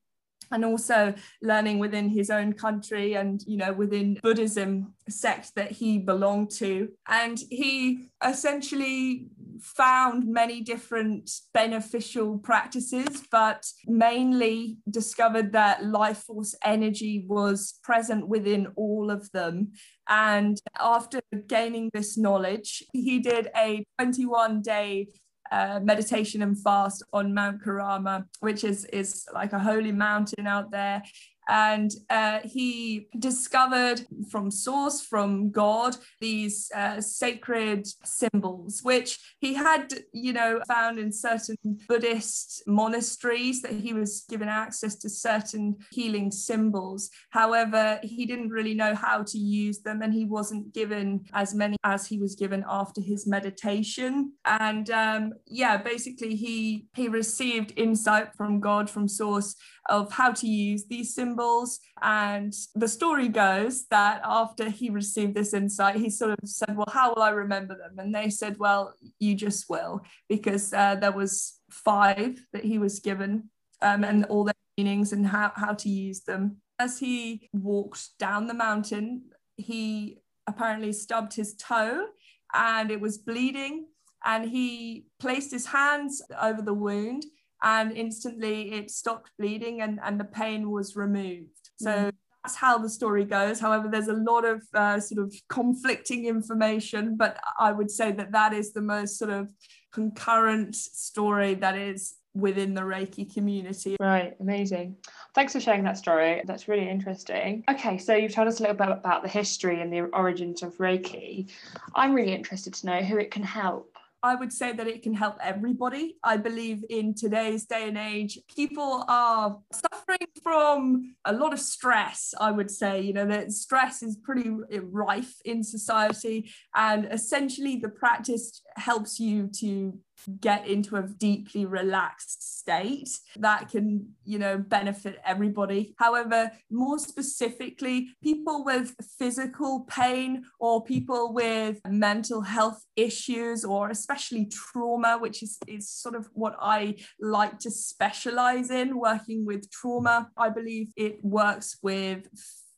and 0.51 0.65
also 0.65 1.13
learning 1.41 1.79
within 1.79 2.09
his 2.09 2.29
own 2.29 2.53
country 2.53 3.15
and 3.15 3.43
you 3.47 3.57
know 3.57 3.73
within 3.73 4.19
buddhism 4.23 4.93
sect 5.09 5.55
that 5.55 5.71
he 5.71 5.97
belonged 5.97 6.51
to. 6.51 6.89
And 7.07 7.39
he 7.49 8.09
essentially 8.25 9.27
found 9.61 10.27
many 10.27 10.61
different 10.61 11.31
beneficial 11.53 12.37
practices 12.37 13.23
but 13.31 13.65
mainly 13.87 14.77
discovered 14.89 15.51
that 15.53 15.83
life 15.83 16.19
force 16.19 16.53
energy 16.63 17.25
was 17.27 17.79
present 17.83 18.27
within 18.27 18.67
all 18.75 19.09
of 19.09 19.31
them. 19.31 19.71
And 20.07 20.59
after 20.79 21.21
gaining 21.47 21.89
this 21.93 22.17
knowledge 22.17 22.83
he 22.93 23.19
did 23.19 23.49
a 23.55 23.83
21 23.99 24.61
day 24.61 25.07
uh, 25.51 25.79
meditation 25.83 26.41
and 26.41 26.57
fast 26.61 27.03
on 27.13 27.33
Mount 27.33 27.61
Kurama, 27.63 28.25
which 28.39 28.63
is 28.63 28.85
is 28.85 29.25
like 29.33 29.53
a 29.53 29.59
holy 29.59 29.91
mountain 29.91 30.47
out 30.47 30.71
there. 30.71 31.03
And 31.47 31.91
uh, 32.09 32.39
he 32.43 33.07
discovered 33.19 34.01
from 34.29 34.51
source, 34.51 35.01
from 35.01 35.51
God, 35.51 35.97
these 36.19 36.69
uh, 36.75 37.01
sacred 37.01 37.87
symbols, 38.03 38.81
which 38.83 39.19
he 39.39 39.53
had, 39.53 39.93
you 40.13 40.33
know, 40.33 40.61
found 40.67 40.99
in 40.99 41.11
certain 41.11 41.57
Buddhist 41.87 42.63
monasteries 42.67 43.61
that 43.61 43.71
he 43.71 43.93
was 43.93 44.25
given 44.29 44.47
access 44.47 44.95
to 44.95 45.09
certain 45.09 45.75
healing 45.91 46.31
symbols. 46.31 47.09
However, 47.29 47.99
he 48.03 48.25
didn't 48.25 48.49
really 48.49 48.73
know 48.73 48.95
how 48.95 49.23
to 49.23 49.37
use 49.37 49.79
them, 49.79 50.01
and 50.01 50.13
he 50.13 50.25
wasn't 50.25 50.73
given 50.73 51.25
as 51.33 51.53
many 51.53 51.77
as 51.83 52.07
he 52.07 52.19
was 52.19 52.35
given 52.35 52.63
after 52.67 53.01
his 53.01 53.25
meditation. 53.27 54.33
And 54.45 54.89
um, 54.89 55.33
yeah, 55.45 55.77
basically, 55.77 56.35
he 56.35 56.87
he 56.95 57.07
received 57.07 57.73
insight 57.77 58.33
from 58.35 58.59
God, 58.59 58.89
from 58.89 59.07
source, 59.07 59.55
of 59.89 60.11
how 60.11 60.31
to 60.31 60.47
use 60.47 60.85
these 60.85 61.13
symbols. 61.13 61.79
And 62.01 62.53
the 62.75 62.87
story 62.87 63.27
goes 63.27 63.85
that 63.87 64.21
after 64.23 64.69
he 64.69 64.89
received 64.89 65.35
this 65.35 65.53
insight, 65.53 65.95
he 65.95 66.09
sort 66.09 66.31
of 66.31 66.49
said, 66.49 66.75
Well, 66.75 66.87
how 66.91 67.13
will 67.13 67.23
I 67.23 67.29
remember 67.29 67.77
them? 67.77 67.97
And 67.97 68.13
they 68.13 68.29
said, 68.29 68.57
Well, 68.57 68.93
you 69.19 69.35
just 69.35 69.69
will, 69.69 70.01
because 70.29 70.73
uh, 70.73 70.95
there 70.95 71.11
was 71.11 71.59
five 71.71 72.39
that 72.53 72.65
he 72.65 72.79
was 72.79 72.99
given 72.99 73.49
um, 73.81 74.03
and 74.03 74.25
all 74.25 74.43
their 74.43 74.53
meanings 74.77 75.13
and 75.13 75.25
how, 75.25 75.51
how 75.55 75.73
to 75.73 75.89
use 75.89 76.21
them. 76.21 76.57
As 76.79 76.99
he 76.99 77.49
walked 77.53 78.17
down 78.19 78.47
the 78.47 78.53
mountain, 78.53 79.23
he 79.55 80.19
apparently 80.45 80.93
stubbed 80.93 81.33
his 81.33 81.55
toe 81.55 82.07
and 82.53 82.91
it 82.91 83.01
was 83.01 83.17
bleeding. 83.17 83.87
And 84.25 84.49
he 84.49 85.05
placed 85.19 85.51
his 85.51 85.67
hands 85.67 86.21
over 86.41 86.61
the 86.61 86.73
wound 86.73 87.25
and 87.63 87.91
instantly 87.91 88.71
it 88.73 88.91
stopped 88.91 89.31
bleeding 89.39 89.81
and, 89.81 89.99
and 90.03 90.19
the 90.19 90.25
pain 90.25 90.69
was 90.71 90.95
removed. 90.95 91.69
So 91.79 91.91
Mm. 91.91 92.11
that's 92.43 92.55
how 92.55 92.77
the 92.77 92.89
story 92.89 93.25
goes. 93.25 93.59
However, 93.59 93.87
there's 93.91 94.07
a 94.07 94.13
lot 94.13 94.45
of 94.45 94.61
uh, 94.73 94.99
sort 94.99 95.25
of 95.25 95.33
conflicting 95.49 96.25
information, 96.25 97.15
but 97.17 97.37
I 97.59 97.71
would 97.71 97.91
say 97.91 98.11
that 98.13 98.31
that 98.31 98.53
is 98.53 98.73
the 98.73 98.81
most 98.81 99.17
sort 99.17 99.31
of 99.31 99.49
concurrent 99.91 100.75
story 100.75 101.55
that 101.55 101.75
is 101.77 102.15
within 102.35 102.75
the 102.75 102.81
Reiki 102.81 103.33
community. 103.33 103.95
Right, 103.99 104.35
amazing. 104.39 104.95
Thanks 105.33 105.53
for 105.53 105.59
sharing 105.59 105.83
that 105.85 105.97
story. 105.97 106.43
That's 106.45 106.67
really 106.67 106.87
interesting. 106.87 107.63
Okay, 107.67 107.97
so 107.97 108.13
you've 108.15 108.33
told 108.33 108.47
us 108.47 108.59
a 108.59 108.63
little 108.63 108.77
bit 108.77 108.89
about 108.89 109.23
the 109.23 109.29
history 109.29 109.81
and 109.81 109.91
the 109.91 110.01
origins 110.01 110.61
of 110.61 110.77
Reiki. 110.77 111.49
I'm 111.95 112.13
really 112.13 112.33
interested 112.35 112.75
to 112.75 112.85
know 112.85 112.99
who 113.01 113.17
it 113.17 113.31
can 113.31 113.41
help. 113.43 113.96
I 114.27 114.35
would 114.35 114.51
say 114.51 114.73
that 114.73 114.87
it 114.87 115.03
can 115.03 115.13
help 115.13 115.37
everybody. 115.41 116.17
I 116.21 116.35
believe 116.35 116.83
in 116.89 117.15
today's 117.15 117.65
day 117.65 117.87
and 117.87 117.97
age, 117.97 118.37
people 118.53 119.05
are 119.07 119.57
suffering 119.71 120.27
from 120.43 121.15
a 121.23 121.31
lot 121.31 121.53
of 121.53 121.59
stress. 121.59 122.33
I 122.39 122.51
would 122.51 122.69
say, 122.69 123.01
you 123.01 123.13
know, 123.13 123.25
that 123.25 123.53
stress 123.53 124.03
is 124.03 124.17
pretty 124.17 124.49
eh, 124.71 124.79
rife 124.83 125.33
in 125.45 125.63
society, 125.63 126.51
and 126.75 127.07
essentially 127.11 127.77
the 127.77 127.89
practice 127.89 128.61
helps 128.75 129.17
you 129.17 129.47
to 129.61 129.97
get 130.41 130.67
into 130.67 130.95
a 130.95 131.03
deeply 131.03 131.65
relaxed 131.65 132.59
state 132.59 133.09
that 133.37 133.69
can 133.69 134.09
you 134.25 134.39
know 134.39 134.57
benefit 134.57 135.19
everybody. 135.25 135.95
However 135.97 136.51
more 136.71 136.99
specifically 136.99 138.09
people 138.21 138.63
with 138.63 138.95
physical 139.17 139.85
pain 139.89 140.43
or 140.59 140.83
people 140.83 141.33
with 141.33 141.79
mental 141.87 142.41
health 142.41 142.83
issues 142.95 143.63
or 143.63 143.89
especially 143.89 144.45
trauma 144.45 145.17
which 145.19 145.43
is 145.43 145.57
is 145.67 145.89
sort 145.89 146.15
of 146.15 146.27
what 146.33 146.55
i 146.59 146.95
like 147.19 147.59
to 147.59 147.69
specialize 147.71 148.69
in 148.71 148.97
working 148.99 149.45
with 149.45 149.69
trauma 149.71 150.29
i 150.37 150.49
believe 150.49 150.91
it 150.95 151.23
works 151.23 151.77
with 151.81 152.27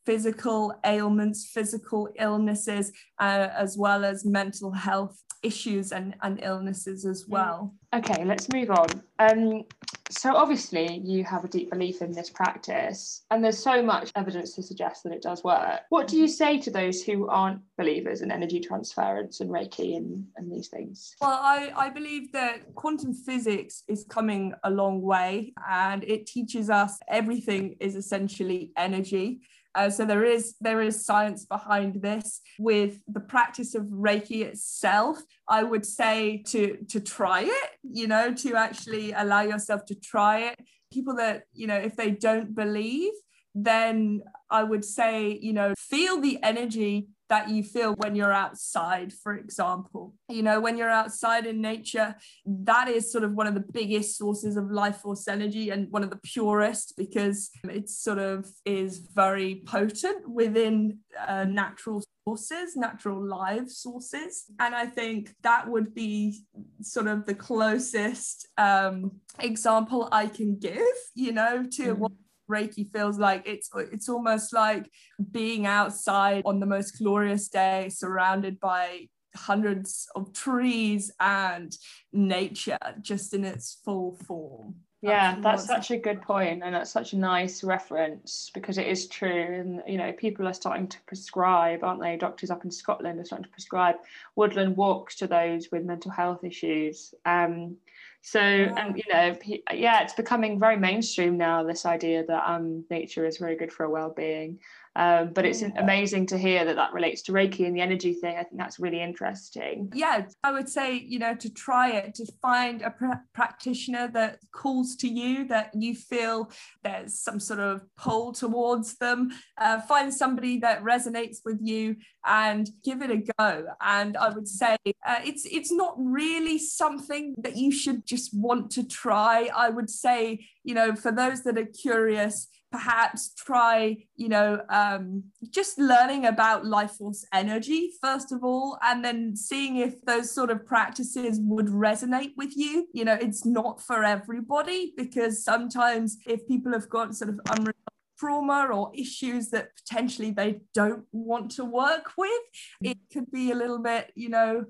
physical 0.06 0.74
ailments, 0.86 1.46
physical 1.54 2.10
illnesses, 2.18 2.92
uh, 3.20 3.50
as 3.56 3.78
well 3.78 4.04
as 4.04 4.26
mental 4.26 4.72
health 4.72 5.22
issues 5.44 5.92
and, 5.92 6.16
and 6.22 6.40
illnesses 6.44 7.06
as 7.06 7.28
well. 7.28 7.74
Okay, 7.94 8.24
let's 8.26 8.50
move 8.52 8.70
on. 8.72 8.88
Um, 9.20 9.64
So 10.12 10.36
obviously 10.36 11.02
you 11.06 11.24
have 11.24 11.44
a 11.46 11.48
deep 11.48 11.70
belief 11.70 12.02
in 12.02 12.12
this 12.12 12.32
practice 12.32 13.26
and 13.30 13.44
there's 13.44 13.62
so 13.62 13.84
much 13.84 14.12
evidence 14.16 14.56
to 14.56 14.64
suggest 14.64 15.04
that 15.04 15.14
it 15.14 15.22
does 15.22 15.44
work. 15.44 15.82
What 15.90 16.08
do 16.08 16.18
you 16.18 16.28
say 16.28 16.58
to 16.62 16.72
those 16.72 17.04
who 17.04 17.28
aren't 17.30 17.62
believers 17.78 18.22
in 18.22 18.32
energy 18.32 18.60
transference 18.60 19.40
and 19.40 19.52
Reiki 19.52 19.98
and, 19.98 20.26
and 20.36 20.52
these 20.52 20.68
things? 20.68 21.16
Well, 21.22 21.40
I, 21.40 21.72
I 21.76 21.90
believe 21.90 22.32
that 22.32 22.74
quantum 22.74 23.14
physics 23.14 23.84
is 23.88 24.04
coming 24.10 24.54
a 24.64 24.72
long 24.72 25.00
way 25.02 25.54
and 25.70 26.04
it 26.04 26.26
teaches 26.26 26.72
us 26.72 26.98
everything 27.08 27.76
is 27.80 27.96
essentially 27.96 28.72
energy. 28.78 29.42
Uh, 29.76 29.90
so 29.90 30.06
there 30.06 30.24
is 30.24 30.56
there 30.60 30.82
is 30.82 31.06
science 31.06 31.46
behind 31.46 32.02
this. 32.02 32.42
With 32.58 33.02
the 33.08 33.20
practice 33.20 33.76
of 33.76 33.84
Reiki 33.84 34.42
itself, 34.42 35.22
I 35.48 35.64
would 35.64 35.86
say 35.86 36.44
to 36.48 36.78
to 36.90 37.00
try 37.00 37.42
it. 37.42 37.70
You 37.84 38.08
know, 38.08 38.34
to 38.34 38.56
actually 38.56 39.12
allow 39.12 39.42
yourself 39.42 39.86
to 39.86 39.96
try 39.96 40.40
it. 40.50 40.60
People 40.92 41.16
that 41.18 41.44
you 41.54 41.68
know, 41.68 41.78
if 41.78 41.96
they 41.96 42.12
don't 42.12 42.56
believe, 42.56 43.14
then 43.54 44.22
I 44.50 44.64
would 44.64 44.86
say 44.86 45.38
you 45.42 45.54
know, 45.54 45.74
feel 45.78 46.20
the 46.20 46.40
energy 46.44 47.08
that 47.30 47.50
you 47.50 47.64
feel 47.64 47.94
when 47.94 48.16
you're 48.16 48.34
outside, 48.34 49.14
for 49.14 49.36
example. 49.36 50.16
You 50.28 50.42
know, 50.42 50.60
when 50.60 50.78
you're 50.78 50.90
outside 50.90 51.46
in 51.46 51.62
nature, 51.62 52.16
that 52.46 52.88
is 52.88 53.12
sort 53.12 53.24
of 53.24 53.34
one 53.34 53.48
of 53.48 53.54
the 53.54 53.66
biggest 53.72 54.18
sources 54.18 54.58
of 54.58 54.72
life 54.72 54.98
force 54.98 55.28
energy 55.28 55.70
and 55.70 55.92
one 55.92 56.04
of 56.04 56.10
the 56.10 56.20
purest 56.24 56.96
because 56.98 57.52
it 57.64 57.90
sort 57.90 58.18
of 58.18 58.50
is 58.66 59.00
very 59.14 59.62
potent 59.66 60.28
within 60.28 61.00
uh, 61.28 61.46
natural 61.46 62.04
sources, 62.26 62.76
natural 62.76 63.24
live 63.24 63.70
sources. 63.70 64.46
And 64.60 64.74
I 64.76 64.86
think 64.86 65.36
that 65.44 65.70
would 65.70 65.94
be 65.94 66.42
sort 66.82 67.08
of 67.08 67.26
the 67.26 67.36
closest 67.36 68.48
um, 68.58 69.12
example 69.40 70.10
I 70.12 70.28
can 70.28 70.58
give, 70.58 70.82
you 71.16 71.32
know, 71.32 71.64
to 71.64 71.84
mm-hmm. 71.84 72.00
what 72.00 72.12
Reiki 72.50 72.92
feels 72.92 73.20
like 73.20 73.48
it's 73.48 73.70
it's 73.76 74.10
almost 74.10 74.54
like 74.54 74.90
being 75.32 75.66
outside 75.66 76.44
on 76.46 76.60
the 76.60 76.66
most 76.66 76.98
glorious 76.98 77.48
day, 77.48 77.90
surrounded 77.90 78.60
by 78.60 79.08
hundreds 79.36 80.08
of 80.16 80.34
trees 80.34 81.12
and 81.20 81.76
nature 82.12 82.78
just 83.02 83.34
in 83.34 83.44
its 83.44 83.78
full 83.86 84.18
form. 84.26 84.76
Yeah, 85.02 85.38
that's 85.40 85.66
such 85.66 85.92
a 85.92 85.98
good 85.98 86.22
point, 86.22 86.62
and 86.62 86.76
that's 86.76 86.92
such 86.92 87.14
a 87.14 87.18
nice 87.18 87.64
reference 87.64 88.52
because 88.54 88.78
it 88.78 88.86
is 88.86 89.08
true. 89.08 89.30
And 89.60 89.82
you 89.88 89.98
know, 89.98 90.12
people 90.12 90.46
are 90.46 90.54
starting 90.54 90.88
to 90.90 90.98
prescribe, 91.08 91.86
aren't 91.86 92.02
they? 92.02 92.18
Doctors 92.18 92.52
up 92.52 92.66
in 92.66 92.72
Scotland 92.72 93.18
are 93.18 93.24
starting 93.24 93.46
to 93.46 93.52
prescribe 93.52 93.96
woodland 94.36 94.76
walks 94.76 95.16
to 95.18 95.28
those 95.28 95.70
with 95.72 95.86
mental 95.86 96.12
health 96.12 96.44
issues. 96.44 97.14
Um, 97.26 97.78
so, 98.22 98.40
and 98.40 98.98
you 98.98 99.04
know, 99.14 99.36
yeah, 99.74 100.02
it's 100.02 100.14
becoming 100.14 100.60
very 100.60 100.78
mainstream 100.78 101.38
now. 101.38 101.64
This 101.64 101.86
idea 101.86 102.26
that 102.26 102.50
um, 102.50 102.84
nature 102.90 103.26
is 103.26 103.38
very 103.38 103.56
good 103.56 103.72
for 103.72 103.86
our 103.86 103.92
well-being, 103.92 104.60
um, 104.96 105.32
but 105.34 105.46
it's 105.46 105.62
amazing 105.62 106.26
to 106.28 106.38
hear 106.38 106.66
that 106.66 106.76
that 106.76 106.94
relates 106.94 107.22
to 107.24 107.32
Reiki 107.32 107.66
and 107.66 107.76
the 107.76 107.82
energy 107.82 108.14
thing. 108.14 108.38
I 108.38 108.44
think 108.44 108.58
that's 108.58 108.80
really 108.80 109.02
interesting. 109.02 109.92
Yeah, 109.94 110.26
I 110.44 110.52
would 110.52 110.68
say, 110.68 110.96
you 110.96 111.20
know, 111.20 111.36
to 111.36 111.50
try 111.54 111.92
it, 111.92 112.16
to 112.16 112.26
find 112.42 112.82
a 112.82 112.92
pr- 112.92 113.24
practitioner 113.34 114.10
that 114.10 114.40
calls 114.54 114.96
to 114.98 115.08
you, 115.08 115.48
that 115.48 115.72
you 115.74 115.96
feel 115.96 116.52
there's 116.84 117.20
some 117.20 117.40
sort 117.40 117.60
of 117.60 117.84
pull 117.98 118.34
towards 118.34 118.96
them. 118.98 119.30
Uh, 119.58 119.80
find 119.82 120.14
somebody 120.14 120.60
that 120.60 120.84
resonates 120.84 121.38
with 121.46 121.60
you 121.62 121.96
and 122.26 122.70
give 122.84 123.02
it 123.02 123.12
a 123.12 123.24
go. 123.38 123.66
And 123.82 124.18
I 124.18 124.30
would 124.30 124.48
say 124.48 124.78
uh, 125.06 125.20
it's 125.24 125.46
it's 125.46 125.72
not 125.72 125.96
really 125.98 126.58
something 126.58 127.36
that 127.40 127.56
you 127.56 127.72
should 127.72 128.06
just 128.06 128.34
want 128.34 128.72
to 128.72 128.84
try. 128.84 129.50
I 129.56 129.70
would 129.70 129.90
say, 129.90 130.46
you 130.64 130.74
know, 130.74 130.96
for 130.96 131.12
those 131.12 131.44
that 131.44 131.58
are 131.58 131.66
curious 131.66 132.48
perhaps 132.72 133.34
try 133.34 133.98
you 134.16 134.30
know 134.30 134.62
um, 134.70 135.24
just 135.50 135.78
learning 135.78 136.26
about 136.26 136.66
life 136.66 136.92
force 136.92 137.26
energy 137.34 137.92
first 138.02 138.32
of 138.32 138.44
all 138.44 138.78
and 138.84 139.04
then 139.04 139.36
seeing 139.36 139.78
if 139.78 140.02
those 140.06 140.34
sort 140.34 140.50
of 140.50 140.66
practices 140.66 141.40
would 141.42 141.68
resonate 141.68 142.34
with 142.38 142.56
you. 142.56 142.88
You 142.94 143.06
know 143.06 143.18
it's 143.20 143.46
not 143.46 143.82
for 143.82 144.04
everybody 144.04 144.94
because 144.96 145.44
sometimes 145.44 146.18
if 146.26 146.48
people 146.48 146.72
have 146.74 146.90
got 146.90 147.16
sort 147.16 147.30
of 147.30 147.40
unresolved 147.50 147.89
trauma 148.20 148.68
or 148.72 148.92
issues 148.94 149.50
that 149.50 149.70
potentially 149.76 150.32
they 150.32 150.62
don't 150.74 151.06
want 151.12 151.52
to 151.52 151.64
work 151.64 152.12
with 152.18 152.42
it 152.82 152.98
could 153.14 153.30
be 153.32 153.52
a 153.52 153.56
little 153.56 153.80
bit 153.80 154.12
you 154.16 154.30
know 154.30 154.66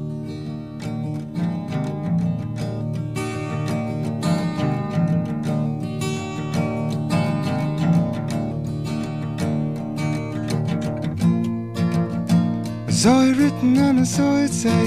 Saw 13.01 13.23
it 13.23 13.35
written 13.35 13.75
and 13.77 13.99
I 14.01 14.03
saw 14.03 14.35
it 14.37 14.49
say 14.49 14.85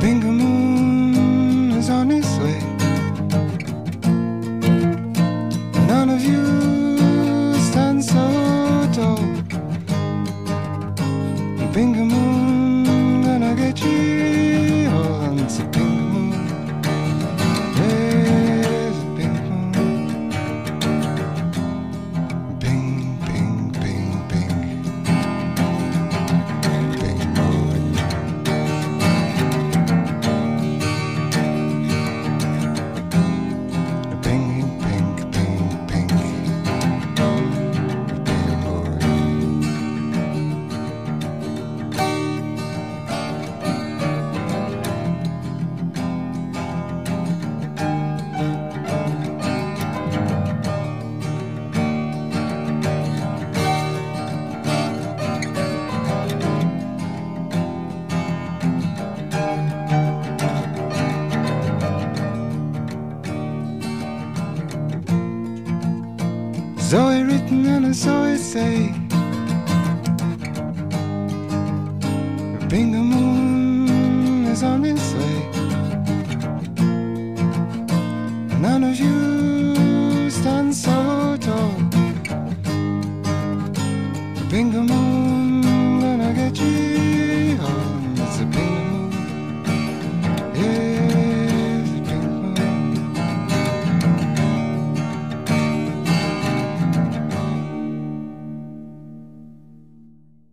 Bingo 0.00 0.41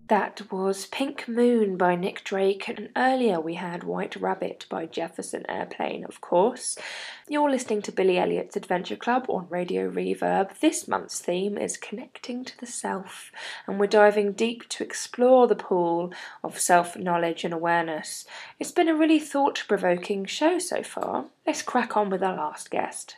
That 0.10 0.51
was 0.51 0.88
Pink 0.88 1.28
Moon 1.28 1.78
by 1.78 1.95
Nick 1.95 2.24
Drake, 2.24 2.68
and 2.68 2.89
earlier 2.97 3.39
we 3.39 3.53
had 3.53 3.84
White 3.84 4.16
Rabbit 4.16 4.66
by 4.68 4.88
Jefferson 4.88 5.45
Airplane, 5.47 6.03
of 6.03 6.20
course. 6.20 6.80
You're 7.28 7.51
listening 7.51 7.84
to 7.84 7.91
Billie 7.91 8.18
Eliot's 8.18 8.55
Adventure 8.55 8.95
Club 8.95 9.28
on 9.30 9.45
Radio 9.51 9.88
Reverb. 9.88 10.57
This 10.62 10.88
month's 10.88 11.20
theme 11.20 11.60
is 11.60 11.78
Connecting 11.78 12.43
to 12.45 12.57
the 12.60 12.66
Self, 12.66 13.32
and 13.68 13.80
we're 13.80 13.86
diving 13.86 14.32
deep 14.32 14.68
to 14.70 14.84
explore 14.84 15.45
the 15.45 15.55
pool 15.55 16.12
of 16.43 16.60
self 16.60 16.97
knowledge 16.97 17.43
and 17.43 17.53
awareness. 17.53 18.26
It's 18.60 18.72
been 18.72 18.89
a 18.89 18.95
really 18.95 19.20
thought 19.20 19.64
provoking 19.68 20.26
show 20.26 20.57
so 20.57 20.82
far. 20.82 21.26
Let's 21.45 21.62
crack 21.62 21.95
on 21.95 22.10
with 22.10 22.24
our 22.24 22.36
last 22.36 22.72
guest 22.72 23.18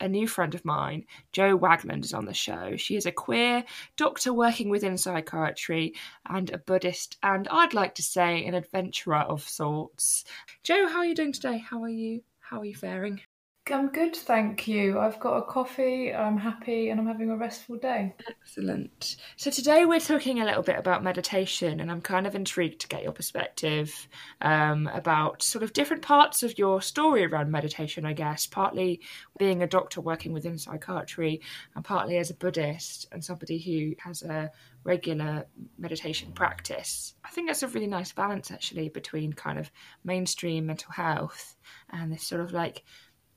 a 0.00 0.08
new 0.08 0.26
friend 0.26 0.54
of 0.54 0.64
mine, 0.64 1.04
Jo 1.32 1.56
Wagland, 1.56 2.04
is 2.04 2.14
on 2.14 2.24
the 2.24 2.34
show. 2.34 2.76
She 2.76 2.96
is 2.96 3.06
a 3.06 3.12
queer 3.12 3.64
doctor 3.96 4.32
working 4.32 4.70
within 4.70 4.96
psychiatry 4.96 5.94
and 6.28 6.50
a 6.50 6.58
Buddhist, 6.58 7.18
and 7.22 7.46
I'd 7.48 7.74
like 7.74 7.94
to 7.96 8.02
say 8.02 8.44
an 8.46 8.54
adventurer 8.54 9.16
of 9.16 9.48
sorts. 9.48 10.24
Jo, 10.62 10.88
how 10.88 10.98
are 10.98 11.06
you 11.06 11.14
doing 11.14 11.32
today? 11.32 11.58
How 11.58 11.82
are 11.82 11.88
you? 11.88 12.22
How 12.40 12.60
are 12.60 12.64
you 12.64 12.74
faring? 12.74 13.20
I'm 13.68 13.88
good, 13.88 14.16
thank 14.16 14.66
you. 14.66 14.98
I've 14.98 15.20
got 15.20 15.36
a 15.36 15.42
coffee, 15.42 16.12
I'm 16.12 16.38
happy, 16.38 16.88
and 16.88 16.98
I'm 16.98 17.06
having 17.06 17.30
a 17.30 17.36
restful 17.36 17.76
day. 17.76 18.14
Excellent. 18.28 19.16
So 19.36 19.50
today 19.50 19.84
we're 19.84 20.00
talking 20.00 20.40
a 20.40 20.44
little 20.44 20.62
bit 20.62 20.78
about 20.78 21.04
meditation, 21.04 21.78
and 21.78 21.90
I'm 21.90 22.00
kind 22.00 22.26
of 22.26 22.34
intrigued 22.34 22.80
to 22.80 22.88
get 22.88 23.04
your 23.04 23.12
perspective 23.12 24.08
um, 24.40 24.88
about 24.88 25.42
sort 25.42 25.62
of 25.62 25.72
different 25.72 26.02
parts 26.02 26.42
of 26.42 26.58
your 26.58 26.82
story 26.82 27.24
around 27.24 27.52
meditation. 27.52 28.04
I 28.04 28.12
guess 28.12 28.46
partly 28.46 29.00
being 29.38 29.62
a 29.62 29.68
doctor 29.68 30.00
working 30.00 30.32
within 30.32 30.58
psychiatry, 30.58 31.40
and 31.76 31.84
partly 31.84 32.16
as 32.16 32.30
a 32.30 32.34
Buddhist 32.34 33.06
and 33.12 33.24
somebody 33.24 33.58
who 33.58 33.94
has 34.02 34.22
a 34.22 34.50
regular 34.82 35.46
meditation 35.78 36.32
practice. 36.32 37.14
I 37.24 37.28
think 37.28 37.46
that's 37.46 37.62
a 37.62 37.68
really 37.68 37.86
nice 37.86 38.12
balance 38.12 38.50
actually 38.50 38.88
between 38.88 39.32
kind 39.32 39.58
of 39.58 39.70
mainstream 40.04 40.66
mental 40.66 40.90
health 40.90 41.56
and 41.90 42.10
this 42.10 42.26
sort 42.26 42.40
of 42.40 42.52
like 42.52 42.82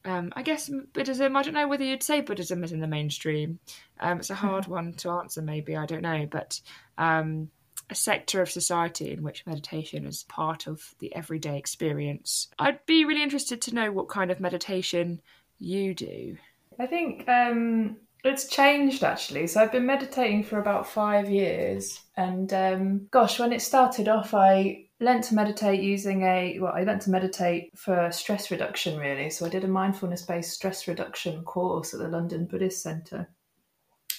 um, 0.06 0.32
I 0.36 0.41
guess 0.41 0.70
Buddhism, 0.93 1.36
I 1.36 1.43
don't 1.43 1.54
know 1.54 1.68
whether 1.68 1.84
you'd 1.84 2.04
say 2.04 2.22
Buddhism 2.22 2.64
is 2.64 2.72
in 2.72 2.80
the 2.80 2.88
mainstream. 2.88 3.60
Um, 3.99 4.20
it's 4.20 4.30
a 4.30 4.36
hard 4.36 4.68
one 4.68 4.93
to 4.95 5.10
answer, 5.10 5.41
maybe, 5.41 5.76
I 5.76 5.86
don't 5.86 6.01
know, 6.01 6.28
but 6.30 6.60
um, 6.97 7.49
a 7.89 7.95
sector 7.95 8.41
of 8.41 8.51
society 8.51 9.12
in 9.12 9.24
which 9.24 9.45
meditation 9.45 10.06
is 10.06 10.24
part 10.24 10.68
of 10.68 10.95
the 10.99 11.16
everyday 11.16 11.58
experience. 11.58 12.49
I'd 12.60 12.86
be 12.86 13.06
really 13.06 13.24
interested 13.24 13.62
to 13.64 13.76
know 13.76 13.91
what 13.91 14.10
kind 14.10 14.32
of 14.32 14.39
meditation 14.39 15.22
you 15.60 15.93
do. 15.93 16.38
I 16.80 16.88
think 16.88 17.28
um, 17.30 17.97
it's 18.24 18.47
changed 18.47 19.04
actually. 19.04 19.47
So 19.47 19.62
I've 19.62 19.72
been 19.72 19.86
meditating 19.86 20.43
for 20.43 20.60
about 20.60 20.88
five 20.88 21.30
years, 21.30 21.99
and 22.18 22.51
um, 22.54 23.08
gosh, 23.12 23.39
when 23.39 23.54
it 23.54 23.62
started 23.62 24.08
off, 24.08 24.34
I 24.34 24.86
learnt 25.04 25.26
to 25.26 25.36
meditate 25.36 25.82
using 25.82 26.24
a 26.24 26.58
well, 26.60 26.74
I 26.74 26.84
learnt 26.84 27.04
to 27.04 27.12
meditate 27.12 27.78
for 27.78 28.12
stress 28.12 28.49
reduction 28.49 28.97
really. 28.97 29.30
So 29.30 29.45
I 29.45 29.49
did 29.49 29.64
a 29.64 29.68
mindfulness 29.68 30.24
based 30.24 30.51
stress 30.51 30.88
reduction 30.88 31.43
course 31.43 31.93
at 31.93 31.99
the 31.99 32.08
London 32.08 32.45
Buddhist 32.45 32.82
Centre, 32.82 33.30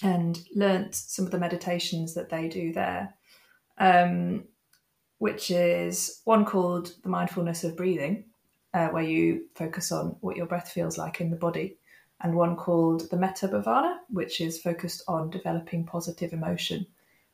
and 0.01 0.39
learnt 0.55 0.95
some 0.95 1.25
of 1.25 1.31
the 1.31 1.39
meditations 1.39 2.13
that 2.13 2.29
they 2.29 2.47
do 2.47 2.71
there. 2.71 3.13
Um, 3.77 4.45
which 5.17 5.49
is 5.49 6.21
one 6.25 6.45
called 6.45 6.93
the 7.03 7.09
mindfulness 7.09 7.63
of 7.63 7.77
breathing, 7.77 8.25
uh, 8.73 8.89
where 8.89 9.03
you 9.03 9.45
focus 9.55 9.91
on 9.91 10.15
what 10.19 10.35
your 10.35 10.45
breath 10.45 10.69
feels 10.69 10.97
like 10.97 11.21
in 11.21 11.29
the 11.29 11.37
body, 11.37 11.77
and 12.21 12.35
one 12.35 12.55
called 12.55 13.09
the 13.09 13.17
Metta 13.17 13.47
Bhavana, 13.47 13.97
which 14.09 14.41
is 14.41 14.61
focused 14.61 15.03
on 15.07 15.29
developing 15.29 15.85
positive 15.85 16.33
emotion. 16.33 16.85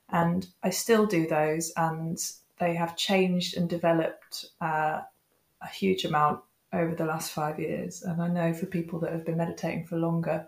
And 0.09 0.47
I 0.61 0.69
still 0.69 1.05
do 1.05 1.27
those, 1.27 1.71
and 1.75 2.19
they 2.61 2.75
have 2.75 2.95
changed 2.95 3.57
and 3.57 3.67
developed 3.67 4.45
uh, 4.61 5.01
a 5.61 5.67
huge 5.73 6.05
amount 6.05 6.41
over 6.71 6.93
the 6.93 7.05
last 7.05 7.31
five 7.31 7.59
years. 7.59 8.03
And 8.03 8.21
I 8.21 8.27
know 8.27 8.53
for 8.53 8.67
people 8.67 8.99
that 8.99 9.11
have 9.11 9.25
been 9.25 9.37
meditating 9.37 9.87
for 9.87 9.97
longer, 9.97 10.47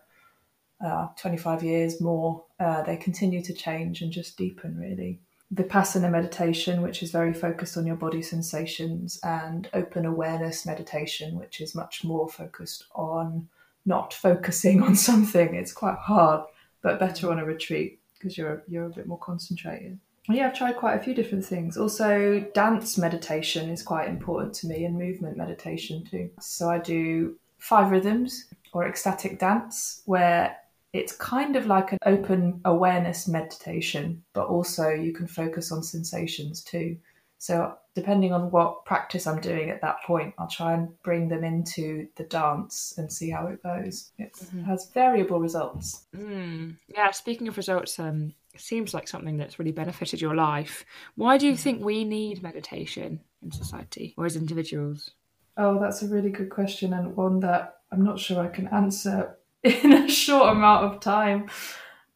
uh, 0.85 1.07
25 1.17 1.63
years 1.63 1.99
more, 1.99 2.45
uh, 2.59 2.83
they 2.83 2.97
continue 2.97 3.41
to 3.41 3.53
change 3.53 4.01
and 4.01 4.11
just 4.11 4.37
deepen 4.37 4.77
really. 4.77 5.19
Vipassana 5.53 6.09
meditation, 6.09 6.83
which 6.83 7.01
is 7.01 7.11
very 7.11 7.33
focused 7.33 7.77
on 7.77 7.85
your 7.85 7.95
body 7.95 8.21
sensations, 8.21 9.19
and 9.23 9.69
open 9.73 10.05
awareness 10.05 10.65
meditation, 10.65 11.37
which 11.37 11.61
is 11.61 11.75
much 11.75 12.03
more 12.03 12.29
focused 12.29 12.85
on 12.93 13.47
not 13.85 14.13
focusing 14.13 14.81
on 14.81 14.95
something. 15.09 15.55
It's 15.55 15.73
quite 15.73 15.97
hard, 15.97 16.45
but 16.81 16.99
better 16.99 17.31
on 17.31 17.39
a 17.39 17.45
retreat 17.45 17.99
because 18.13 18.37
you're 18.37 18.63
you're 18.67 18.85
a 18.85 18.89
bit 18.89 19.07
more 19.07 19.19
concentrated. 19.19 19.99
Yeah, 20.29 20.47
I've 20.47 20.57
tried 20.57 20.77
quite 20.77 20.95
a 20.95 21.03
few 21.03 21.13
different 21.13 21.45
things. 21.45 21.77
Also, 21.77 22.39
dance 22.53 22.97
meditation 22.97 23.69
is 23.69 23.83
quite 23.83 24.07
important 24.07 24.53
to 24.55 24.67
me, 24.67 24.85
and 24.85 24.97
movement 24.97 25.37
meditation 25.37 26.05
too. 26.09 26.29
So 26.39 26.69
I 26.69 26.79
do 26.79 27.37
five 27.57 27.91
rhythms 27.91 28.45
or 28.71 28.87
ecstatic 28.87 29.39
dance, 29.39 30.01
where 30.05 30.55
it's 30.93 31.15
kind 31.15 31.55
of 31.55 31.65
like 31.65 31.91
an 31.91 31.97
open 32.05 32.61
awareness 32.65 33.27
meditation, 33.27 34.23
but 34.33 34.47
also 34.47 34.89
you 34.89 35.11
can 35.11 35.27
focus 35.27 35.71
on 35.71 35.83
sensations 35.83 36.63
too. 36.63 36.97
So, 37.39 37.75
depending 37.93 38.31
on 38.31 38.51
what 38.51 38.85
practice 38.85 39.27
I'm 39.27 39.41
doing 39.41 39.69
at 39.69 39.81
that 39.81 39.97
point, 40.07 40.33
I'll 40.37 40.47
try 40.47 40.73
and 40.73 40.89
bring 41.03 41.27
them 41.27 41.43
into 41.43 42.07
the 42.15 42.23
dance 42.23 42.93
and 42.97 43.11
see 43.11 43.29
how 43.29 43.47
it 43.47 43.61
goes. 43.61 44.11
It 44.17 44.33
has 44.65 44.89
variable 44.93 45.41
results. 45.41 46.05
Mm. 46.15 46.77
Yeah, 46.87 47.11
speaking 47.11 47.49
of 47.49 47.57
results, 47.57 47.99
um, 47.99 48.33
seems 48.55 48.93
like 48.93 49.07
something 49.07 49.37
that's 49.37 49.59
really 49.59 49.71
benefited 49.71 50.21
your 50.21 50.35
life. 50.35 50.85
Why 51.15 51.37
do 51.37 51.47
you 51.47 51.57
think 51.57 51.83
we 51.83 52.03
need 52.03 52.43
meditation 52.43 53.21
in 53.41 53.51
society 53.51 54.13
or 54.17 54.25
as 54.25 54.35
individuals? 54.35 55.11
Oh, 55.57 55.79
that's 55.79 56.01
a 56.01 56.07
really 56.07 56.31
good 56.31 56.49
question, 56.49 56.93
and 56.93 57.15
one 57.15 57.39
that 57.41 57.77
I'm 57.91 58.03
not 58.03 58.19
sure 58.19 58.43
I 58.43 58.47
can 58.47 58.67
answer 58.69 59.37
in 59.63 59.93
a 59.93 60.09
short 60.09 60.51
amount 60.51 60.85
of 60.85 60.99
time. 60.99 61.49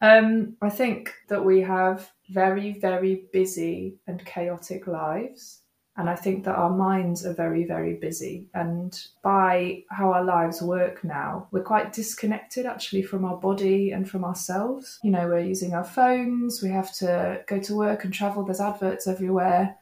Um, 0.00 0.56
I 0.62 0.70
think 0.70 1.12
that 1.28 1.44
we 1.44 1.60
have 1.62 2.10
very, 2.30 2.78
very 2.78 3.26
busy 3.32 3.98
and 4.06 4.24
chaotic 4.24 4.86
lives. 4.86 5.60
And 5.98 6.08
I 6.08 6.14
think 6.14 6.44
that 6.44 6.54
our 6.54 6.70
minds 6.70 7.26
are 7.26 7.34
very, 7.34 7.64
very 7.64 7.94
busy. 7.94 8.46
And 8.54 8.96
by 9.20 9.82
how 9.90 10.12
our 10.12 10.22
lives 10.22 10.62
work 10.62 11.02
now, 11.02 11.48
we're 11.50 11.64
quite 11.64 11.92
disconnected 11.92 12.66
actually 12.66 13.02
from 13.02 13.24
our 13.24 13.36
body 13.36 13.90
and 13.90 14.08
from 14.08 14.24
ourselves. 14.24 15.00
You 15.02 15.10
know, 15.10 15.26
we're 15.26 15.40
using 15.40 15.74
our 15.74 15.82
phones, 15.82 16.62
we 16.62 16.70
have 16.70 16.94
to 16.98 17.42
go 17.48 17.58
to 17.58 17.74
work 17.74 18.04
and 18.04 18.14
travel, 18.14 18.44
there's 18.44 18.60
adverts 18.60 19.08
everywhere. 19.08 19.76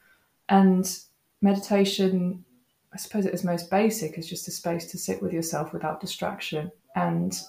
And 0.49 0.91
meditation, 1.43 2.43
I 2.91 2.97
suppose 2.97 3.27
at 3.27 3.33
its 3.33 3.43
most 3.43 3.69
basic, 3.69 4.17
is 4.17 4.27
just 4.27 4.47
a 4.47 4.51
space 4.51 4.87
to 4.87 4.97
sit 4.97 5.21
with 5.21 5.33
yourself 5.33 5.71
without 5.71 6.01
distraction. 6.01 6.71
And 6.95 7.39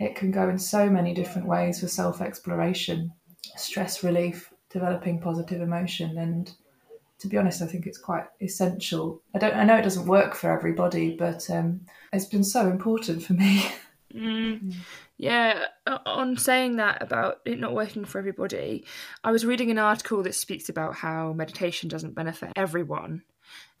it 0.00 0.16
can 0.16 0.32
go 0.32 0.48
in 0.48 0.58
so 0.58 0.90
many 0.90 1.14
different 1.14 1.46
ways 1.46 1.78
for 1.78 1.86
self 1.86 2.20
exploration, 2.20 3.12
stress 3.54 4.02
relief, 4.02 4.52
developing 4.70 5.20
positive 5.20 5.60
emotion. 5.60 6.18
And 6.18 6.52
to 7.20 7.28
be 7.28 7.36
honest, 7.36 7.62
I 7.62 7.66
think 7.66 7.86
it's 7.86 7.98
quite 7.98 8.24
essential. 8.40 9.22
I 9.34 9.38
don't, 9.38 9.54
I 9.54 9.64
know 9.64 9.76
it 9.76 9.82
doesn't 9.82 10.06
work 10.06 10.34
for 10.34 10.50
everybody, 10.50 11.16
but 11.16 11.48
um, 11.50 11.80
it's 12.12 12.26
been 12.26 12.44
so 12.44 12.68
important 12.68 13.22
for 13.22 13.34
me. 13.34 13.66
Mm. 14.14 14.74
Yeah, 15.20 15.64
on 16.06 16.36
saying 16.36 16.76
that 16.76 17.02
about 17.02 17.40
it 17.44 17.58
not 17.58 17.74
working 17.74 18.04
for 18.04 18.20
everybody, 18.20 18.84
I 19.24 19.32
was 19.32 19.44
reading 19.44 19.72
an 19.72 19.78
article 19.78 20.22
that 20.22 20.36
speaks 20.36 20.68
about 20.68 20.94
how 20.94 21.32
meditation 21.32 21.88
doesn't 21.88 22.14
benefit 22.14 22.52
everyone. 22.54 23.22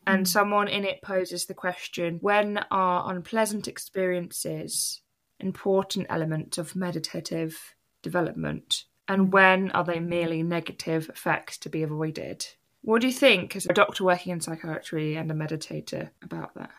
And 0.04 0.26
someone 0.26 0.66
in 0.66 0.84
it 0.84 1.00
poses 1.00 1.46
the 1.46 1.54
question 1.54 2.18
when 2.22 2.58
are 2.72 3.08
unpleasant 3.08 3.68
experiences 3.68 5.00
important 5.40 6.06
element 6.10 6.58
of 6.58 6.74
meditative 6.74 7.74
development? 8.02 8.84
And 9.06 9.32
when 9.32 9.70
are 9.70 9.84
they 9.84 10.00
merely 10.00 10.42
negative 10.42 11.08
effects 11.08 11.58
to 11.58 11.68
be 11.68 11.82
avoided? 11.82 12.46
What 12.82 13.00
do 13.00 13.06
you 13.06 13.12
think, 13.12 13.56
as 13.56 13.66
a 13.66 13.72
doctor 13.72 14.04
working 14.04 14.32
in 14.32 14.40
psychiatry 14.40 15.16
and 15.16 15.30
a 15.30 15.34
meditator, 15.34 16.10
about 16.22 16.54
that? 16.54 16.70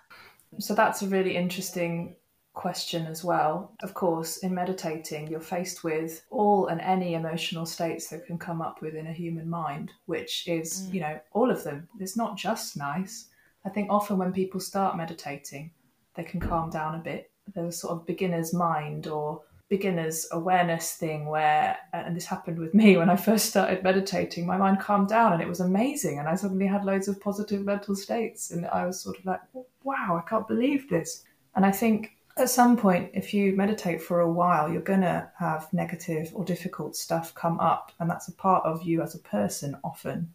so 0.58 0.74
that's 0.74 1.04
a 1.04 1.08
really 1.08 1.36
interesting 1.38 2.16
question 2.54 3.06
as 3.06 3.24
well. 3.24 3.72
Of 3.84 3.94
course, 3.94 4.38
in 4.38 4.54
meditating, 4.54 5.28
you're 5.28 5.40
faced 5.40 5.84
with 5.84 6.26
all 6.32 6.68
and 6.68 6.82
any 6.82 7.14
emotional 7.14 7.66
states 7.68 8.08
that 8.10 8.26
can 8.26 8.38
come 8.40 8.60
up 8.62 8.82
within 8.82 9.06
a 9.08 9.14
human 9.14 9.48
mind, 9.50 9.92
which 10.08 10.48
is, 10.48 10.88
Mm. 10.88 10.94
you 10.94 11.00
know, 11.02 11.20
all 11.34 11.52
of 11.52 11.64
them. 11.64 11.88
It's 12.00 12.18
not 12.18 12.36
just 12.36 12.76
nice. 12.76 13.28
I 13.64 13.70
think 13.70 13.92
often 13.92 14.18
when 14.18 14.34
people 14.34 14.60
start 14.60 14.98
meditating, 14.98 15.72
they 16.16 16.24
can 16.24 16.40
calm 16.40 16.70
down 16.72 16.96
a 16.96 17.00
bit. 17.00 17.32
There's 17.54 17.76
a 17.76 17.78
sort 17.78 17.94
of 17.94 18.06
beginner's 18.08 18.54
mind 18.54 19.06
or 19.08 19.42
beginner's 19.70 20.28
awareness 20.32 20.94
thing 20.94 21.28
where, 21.28 21.78
uh, 21.94 21.98
and 21.98 22.16
this 22.16 22.26
happened 22.26 22.58
with 22.58 22.74
me 22.74 22.98
when 22.98 23.10
I 23.10 23.16
first 23.16 23.46
started 23.46 23.84
meditating, 23.84 24.46
my 24.46 24.58
mind 24.58 24.80
calmed 24.80 25.10
down 25.10 25.32
and 25.32 25.42
it 25.42 25.48
was 25.48 25.60
amazing. 25.60 26.18
And 26.20 26.28
I 26.28 26.36
suddenly 26.36 26.66
had 26.66 26.84
loads 26.84 27.08
of 27.08 27.22
positive 27.22 27.64
mental 27.64 27.96
states. 27.96 28.52
And 28.52 28.66
I 28.68 28.86
was 28.86 29.00
sort 29.00 29.20
of 29.20 29.26
like, 29.26 29.42
wow, 29.84 30.22
I 30.22 30.28
can't 30.28 30.48
believe 30.48 30.90
this. 30.90 31.24
And 31.56 31.66
I 31.66 31.72
think 31.72 32.18
at 32.38 32.50
some 32.50 32.78
point, 32.78 33.12
if 33.14 33.34
you 33.34 33.56
meditate 33.56 34.02
for 34.02 34.22
a 34.22 34.32
while, 34.32 34.72
you're 34.72 34.82
going 34.82 35.02
to 35.02 35.30
have 35.38 35.72
negative 35.72 36.32
or 36.34 36.44
difficult 36.44 36.96
stuff 36.96 37.36
come 37.36 37.60
up. 37.60 37.92
And 38.00 38.10
that's 38.10 38.28
a 38.28 38.34
part 38.34 38.66
of 38.66 38.82
you 38.82 39.04
as 39.04 39.14
a 39.14 39.20
person 39.20 39.78
often. 39.84 40.34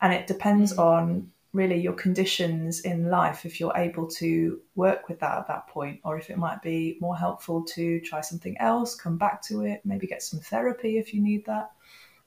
And 0.00 0.12
it 0.12 0.28
depends 0.28 0.74
mm. 0.74 0.78
on 0.78 1.32
really 1.52 1.80
your 1.80 1.94
conditions 1.94 2.80
in 2.80 3.08
life 3.08 3.46
if 3.46 3.58
you're 3.58 3.76
able 3.76 4.06
to 4.06 4.60
work 4.74 5.08
with 5.08 5.18
that 5.20 5.38
at 5.38 5.48
that 5.48 5.66
point, 5.68 6.00
or 6.04 6.18
if 6.18 6.30
it 6.30 6.38
might 6.38 6.60
be 6.62 6.98
more 7.00 7.16
helpful 7.16 7.62
to 7.64 8.00
try 8.00 8.20
something 8.20 8.56
else, 8.58 8.94
come 8.94 9.16
back 9.16 9.42
to 9.42 9.62
it, 9.62 9.80
maybe 9.84 10.06
get 10.06 10.22
some 10.22 10.40
therapy 10.40 10.98
if 10.98 11.14
you 11.14 11.22
need 11.22 11.44
that. 11.46 11.70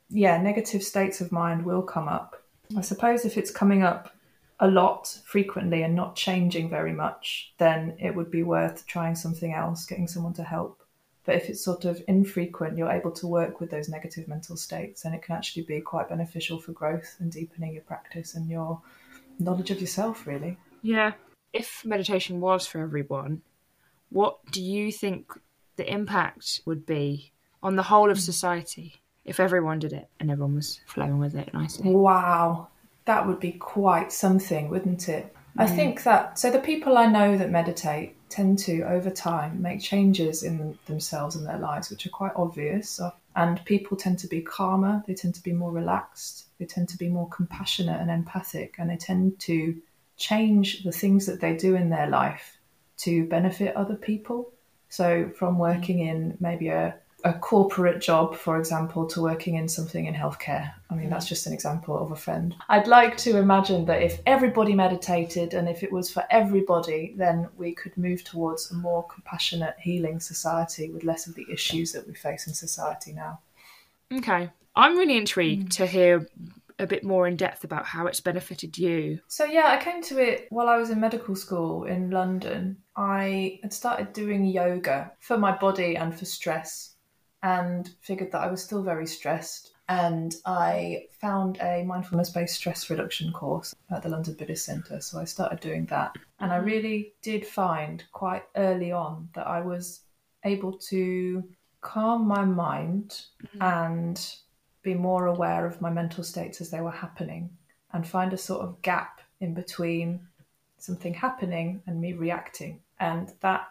Yeah, 0.10 0.42
negative 0.42 0.84
states 0.84 1.22
of 1.22 1.32
mind 1.32 1.64
will 1.64 1.84
come 1.84 2.08
up. 2.08 2.44
I 2.76 2.82
suppose 2.82 3.26
if 3.26 3.38
it's 3.38 3.52
coming 3.52 3.84
up 3.84 4.14
a 4.60 4.68
lot 4.68 5.18
frequently 5.26 5.84
and 5.84 5.96
not 5.96 6.16
changing 6.16 6.70
very 6.70 6.94
much, 6.94 7.54
then 7.58 7.96
it 8.00 8.16
would 8.16 8.30
be 8.30 8.44
worth 8.44 8.86
trying 8.86 9.16
something 9.16 9.54
else, 9.54 9.86
getting 9.86 10.08
someone 10.08 10.34
to 10.34 10.44
help. 10.44 10.84
But 11.26 11.36
if 11.36 11.50
it's 11.50 11.64
sort 11.64 11.86
of 11.86 12.02
infrequent, 12.08 12.78
you're 12.78 12.92
able 12.92 13.12
to 13.12 13.28
work 13.28 13.60
with 13.60 13.70
those 13.70 13.90
negative 13.90 14.28
mental 14.28 14.58
states, 14.58 15.06
and 15.06 15.14
it 15.14 15.22
can 15.22 15.36
actually 15.36 15.64
be 15.64 15.80
quite 15.80 16.10
beneficial 16.10 16.60
for 16.60 16.72
growth 16.72 17.16
and 17.20 17.32
deepening 17.32 17.74
your 17.74 17.84
practice 17.84 18.34
and 18.36 18.50
your 18.50 18.82
knowledge 19.42 19.72
of 19.72 19.82
yourself, 19.82 20.26
really. 20.28 20.58
Yeah. 20.82 21.14
If 21.54 21.84
meditation 21.86 22.40
was 22.40 22.66
for 22.66 22.82
everyone, 22.82 23.42
what 24.10 24.40
do 24.52 24.62
you 24.62 24.92
think 24.92 25.32
the 25.76 25.92
impact 25.92 26.62
would 26.66 26.86
be 26.86 27.32
on 27.64 27.76
the 27.76 27.84
whole 27.84 28.10
of 28.10 28.18
hmm. 28.18 28.22
society 28.22 29.02
if 29.26 29.40
everyone 29.40 29.80
did 29.80 29.94
it 29.94 30.08
and 30.20 30.32
everyone 30.32 30.56
was 30.56 30.80
flowing 30.86 31.20
with 31.20 31.36
it 31.36 31.54
nicely? 31.54 31.92
Wow, 31.92 32.68
that 33.06 33.28
would 33.28 33.40
be 33.40 33.54
quite 33.54 34.12
something, 34.12 34.70
wouldn't 34.70 35.10
it? 35.10 35.34
I 35.58 35.68
hmm. 35.68 35.76
think 35.76 36.04
that 36.04 36.40
so 36.40 36.50
the 36.50 36.60
people 36.60 36.98
I 36.98 37.08
know 37.08 37.38
that 37.38 37.50
meditate 37.50 38.16
tend 38.30 38.60
to, 38.60 38.84
over 38.84 39.10
time, 39.10 39.62
make 39.62 39.82
changes 39.82 40.44
in 40.44 40.78
themselves 40.86 41.36
and 41.36 41.46
their 41.46 41.60
lives, 41.60 41.90
which 41.90 42.06
are 42.06 42.10
quite 42.10 42.32
obvious. 42.36 43.00
And 43.36 43.64
people 43.66 43.96
tend 43.96 44.20
to 44.20 44.28
be 44.28 44.42
calmer, 44.42 45.04
they 45.08 45.14
tend 45.14 45.36
to 45.36 45.44
be 45.44 45.54
more 45.54 45.72
relaxed, 45.72 46.48
they 46.60 46.66
tend 46.66 46.90
to 46.90 46.98
be 46.98 47.08
more 47.08 47.30
compassionate 47.30 48.02
and 48.02 48.12
empathic, 48.12 48.76
and 48.78 48.90
they 48.90 48.98
tend 48.98 49.40
to 49.42 49.82
change 50.18 50.84
the 50.84 50.92
things 50.92 51.26
that 51.26 51.40
they 51.40 51.56
do 51.56 51.76
in 51.76 51.90
their 51.90 52.08
life 52.08 52.58
to 52.98 53.26
benefit 53.28 53.76
other 53.76 53.96
people. 53.96 54.52
So, 54.90 55.32
from 55.36 55.58
working 55.58 56.00
in 56.00 56.38
maybe 56.42 56.68
a, 56.68 56.96
a 57.24 57.34
corporate 57.34 58.02
job, 58.02 58.36
for 58.36 58.58
example, 58.58 59.06
to 59.08 59.22
working 59.22 59.56
in 59.56 59.68
something 59.68 60.06
in 60.06 60.14
healthcare. 60.14 60.72
I 60.90 60.96
mean, 60.96 61.10
that's 61.10 61.28
just 61.28 61.48
an 61.48 61.54
example 61.54 61.98
of 61.98 62.12
a 62.12 62.16
friend. 62.16 62.56
I'd 62.70 62.88
like 62.88 63.18
to 63.18 63.38
imagine 63.38 63.86
that 63.86 64.02
if 64.02 64.20
everybody 64.26 64.74
meditated 64.74 65.54
and 65.54 65.70
if 65.70 65.84
it 65.84 65.92
was 65.92 66.12
for 66.12 66.24
everybody, 66.30 67.14
then 67.18 67.48
we 67.58 67.74
could 67.74 67.96
move 67.98 68.24
towards 68.24 68.72
a 68.72 68.76
more 68.76 69.06
compassionate, 69.08 69.76
healing 69.80 70.20
society 70.20 70.90
with 70.90 71.04
less 71.04 71.28
of 71.28 71.36
the 71.36 71.46
issues 71.52 71.92
that 71.94 72.08
we 72.08 72.14
face 72.14 72.48
in 72.48 72.54
society 72.54 73.14
now. 73.14 73.40
Okay. 74.14 74.50
I'm 74.76 74.98
really 74.98 75.18
intrigued 75.18 75.68
mm. 75.68 75.78
to 75.78 75.86
hear 75.86 76.28
a 76.80 76.88
bit 76.88 77.04
more 77.04 77.28
in 77.28 77.36
depth 77.36 77.64
about 77.64 77.86
how 77.86 78.08
it's 78.08 78.20
benefited 78.20 78.78
you. 78.78 79.20
So 79.28 79.46
yeah, 79.46 79.68
I 79.68 79.84
came 79.84 80.02
to 80.04 80.18
it 80.18 80.48
while 80.50 80.68
I 80.68 80.78
was 80.78 80.90
in 80.90 81.00
medical 81.00 81.36
school 81.36 81.84
in 81.84 82.10
London. 82.10 82.78
I 82.96 83.60
had 83.62 83.72
started 83.72 84.14
doing 84.14 84.46
yoga 84.46 85.12
for 85.20 85.38
my 85.38 85.56
body 85.56 85.96
and 85.96 86.18
for 86.18 86.26
stress 86.26 86.91
and 87.44 87.90
figured 88.02 88.32
that 88.32 88.42
I 88.42 88.48
was 88.48 88.64
still 88.64 88.84
very 88.84 89.08
stressed 89.08 89.74
and 89.90 90.36
I 90.46 91.08
found 91.20 91.58
a 91.60 91.84
mindfulness-based 91.84 92.56
stress 92.56 92.90
reduction 92.90 93.34
course 93.34 93.76
at 93.90 94.04
the 94.04 94.10
London 94.10 94.36
Buddhist 94.36 94.66
Centre. 94.66 95.02
So 95.02 95.20
I 95.20 95.26
started 95.26 95.60
doing 95.60 95.86
that 95.88 96.16
and 96.40 96.52
I 96.52 96.58
mm-hmm. 96.58 96.66
really 96.66 97.14
did 97.22 97.46
find 97.46 98.04
quite 98.12 98.44
early 98.56 98.92
on 98.92 99.30
that 99.34 99.48
I 99.48 99.62
was 99.62 100.02
able 100.44 100.74
to 100.74 101.44
calm 101.82 102.28
my 102.28 102.46
mind 102.46 103.22
mm-hmm. 103.44 103.62
and 103.62 104.36
be 104.84 104.94
more 104.94 105.26
aware 105.26 105.66
of 105.66 105.82
my 105.82 105.90
mental 105.90 106.24
states 106.24 106.62
as 106.62 106.70
they 106.70 106.82
were 106.82 106.92
happening 106.92 107.50
and 107.94 108.08
find 108.08 108.34
a 108.34 108.38
sort 108.38 108.62
of 108.62 108.82
gap 108.82 109.20
in 109.40 109.54
between 109.54 110.26
something 110.78 111.14
happening 111.14 111.82
and 111.86 112.00
me 112.00 112.14
reacting. 112.14 112.80
And 113.00 113.34
that 113.42 113.68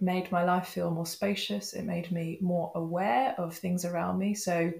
made 0.00 0.30
my 0.30 0.44
life 0.44 0.68
feel 0.68 0.90
more 0.90 1.06
spacious. 1.06 1.74
It 1.74 1.84
made 1.84 2.10
me 2.12 2.38
more 2.40 2.70
aware 2.74 3.34
of 3.38 3.54
things 3.54 3.84
around 3.84 4.18
me. 4.18 4.34
So, 4.34 4.72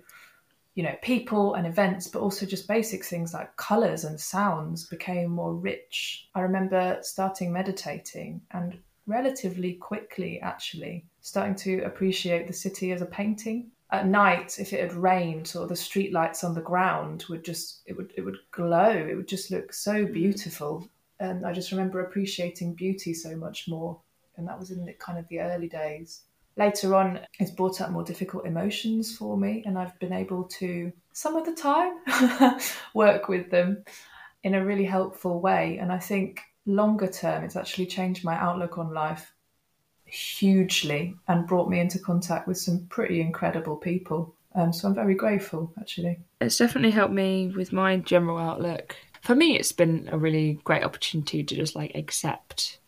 you 0.74 0.82
know, 0.82 0.94
people 1.02 1.54
and 1.54 1.66
events, 1.66 2.06
but 2.06 2.20
also 2.20 2.46
just 2.46 2.68
basic 2.68 3.04
things 3.04 3.34
like 3.34 3.56
colors 3.56 4.04
and 4.04 4.20
sounds 4.20 4.86
became 4.86 5.30
more 5.30 5.54
rich. 5.54 6.28
I 6.34 6.40
remember 6.40 6.98
starting 7.02 7.52
meditating 7.52 8.40
and 8.52 8.78
relatively 9.06 9.74
quickly, 9.74 10.40
actually, 10.40 11.06
starting 11.20 11.56
to 11.56 11.82
appreciate 11.82 12.46
the 12.46 12.52
city 12.52 12.92
as 12.92 13.02
a 13.02 13.06
painting 13.06 13.70
at 13.90 14.06
night 14.06 14.58
if 14.58 14.72
it 14.72 14.80
had 14.80 14.92
rained 14.92 15.52
or 15.58 15.66
the 15.66 15.76
street 15.76 16.12
lights 16.12 16.44
on 16.44 16.54
the 16.54 16.60
ground 16.60 17.24
would 17.28 17.44
just 17.44 17.80
it 17.86 17.96
would 17.96 18.12
it 18.16 18.20
would 18.20 18.36
glow 18.50 18.90
it 18.90 19.14
would 19.14 19.28
just 19.28 19.50
look 19.50 19.72
so 19.72 20.04
mm. 20.04 20.12
beautiful 20.12 20.86
and 21.20 21.46
i 21.46 21.52
just 21.52 21.72
remember 21.72 22.00
appreciating 22.00 22.74
beauty 22.74 23.14
so 23.14 23.34
much 23.36 23.66
more 23.66 23.98
and 24.38 24.48
that 24.48 24.58
was 24.58 24.70
in 24.70 24.84
the 24.84 24.92
kind 24.94 25.18
of 25.18 25.28
the 25.28 25.40
early 25.40 25.68
days 25.68 26.22
later 26.56 26.94
on 26.94 27.20
it's 27.38 27.50
brought 27.50 27.80
up 27.80 27.90
more 27.90 28.02
difficult 28.02 28.46
emotions 28.46 29.16
for 29.16 29.36
me 29.36 29.62
and 29.66 29.78
i've 29.78 29.98
been 29.98 30.12
able 30.12 30.44
to 30.44 30.92
some 31.12 31.36
of 31.36 31.44
the 31.44 31.54
time 31.54 31.92
work 32.94 33.28
with 33.28 33.50
them 33.50 33.84
in 34.42 34.54
a 34.54 34.64
really 34.64 34.84
helpful 34.84 35.40
way 35.40 35.78
and 35.78 35.92
i 35.92 35.98
think 35.98 36.40
longer 36.66 37.06
term 37.06 37.44
it's 37.44 37.56
actually 37.56 37.86
changed 37.86 38.24
my 38.24 38.34
outlook 38.34 38.78
on 38.78 38.92
life 38.92 39.32
hugely 40.08 41.14
and 41.28 41.46
brought 41.46 41.68
me 41.68 41.80
into 41.80 41.98
contact 41.98 42.48
with 42.48 42.58
some 42.58 42.86
pretty 42.86 43.20
incredible 43.20 43.76
people. 43.76 44.34
Um, 44.54 44.72
so 44.72 44.88
I'm 44.88 44.94
very 44.94 45.14
grateful, 45.14 45.72
actually. 45.78 46.18
It's 46.40 46.56
definitely 46.56 46.90
helped 46.90 47.12
me 47.12 47.52
with 47.54 47.72
my 47.72 47.98
general 47.98 48.38
outlook. 48.38 48.96
For 49.22 49.34
me, 49.34 49.56
it's 49.56 49.72
been 49.72 50.08
a 50.10 50.18
really 50.18 50.60
great 50.64 50.84
opportunity 50.84 51.44
to 51.44 51.54
just 51.54 51.76
like 51.76 51.92
accept 51.94 52.78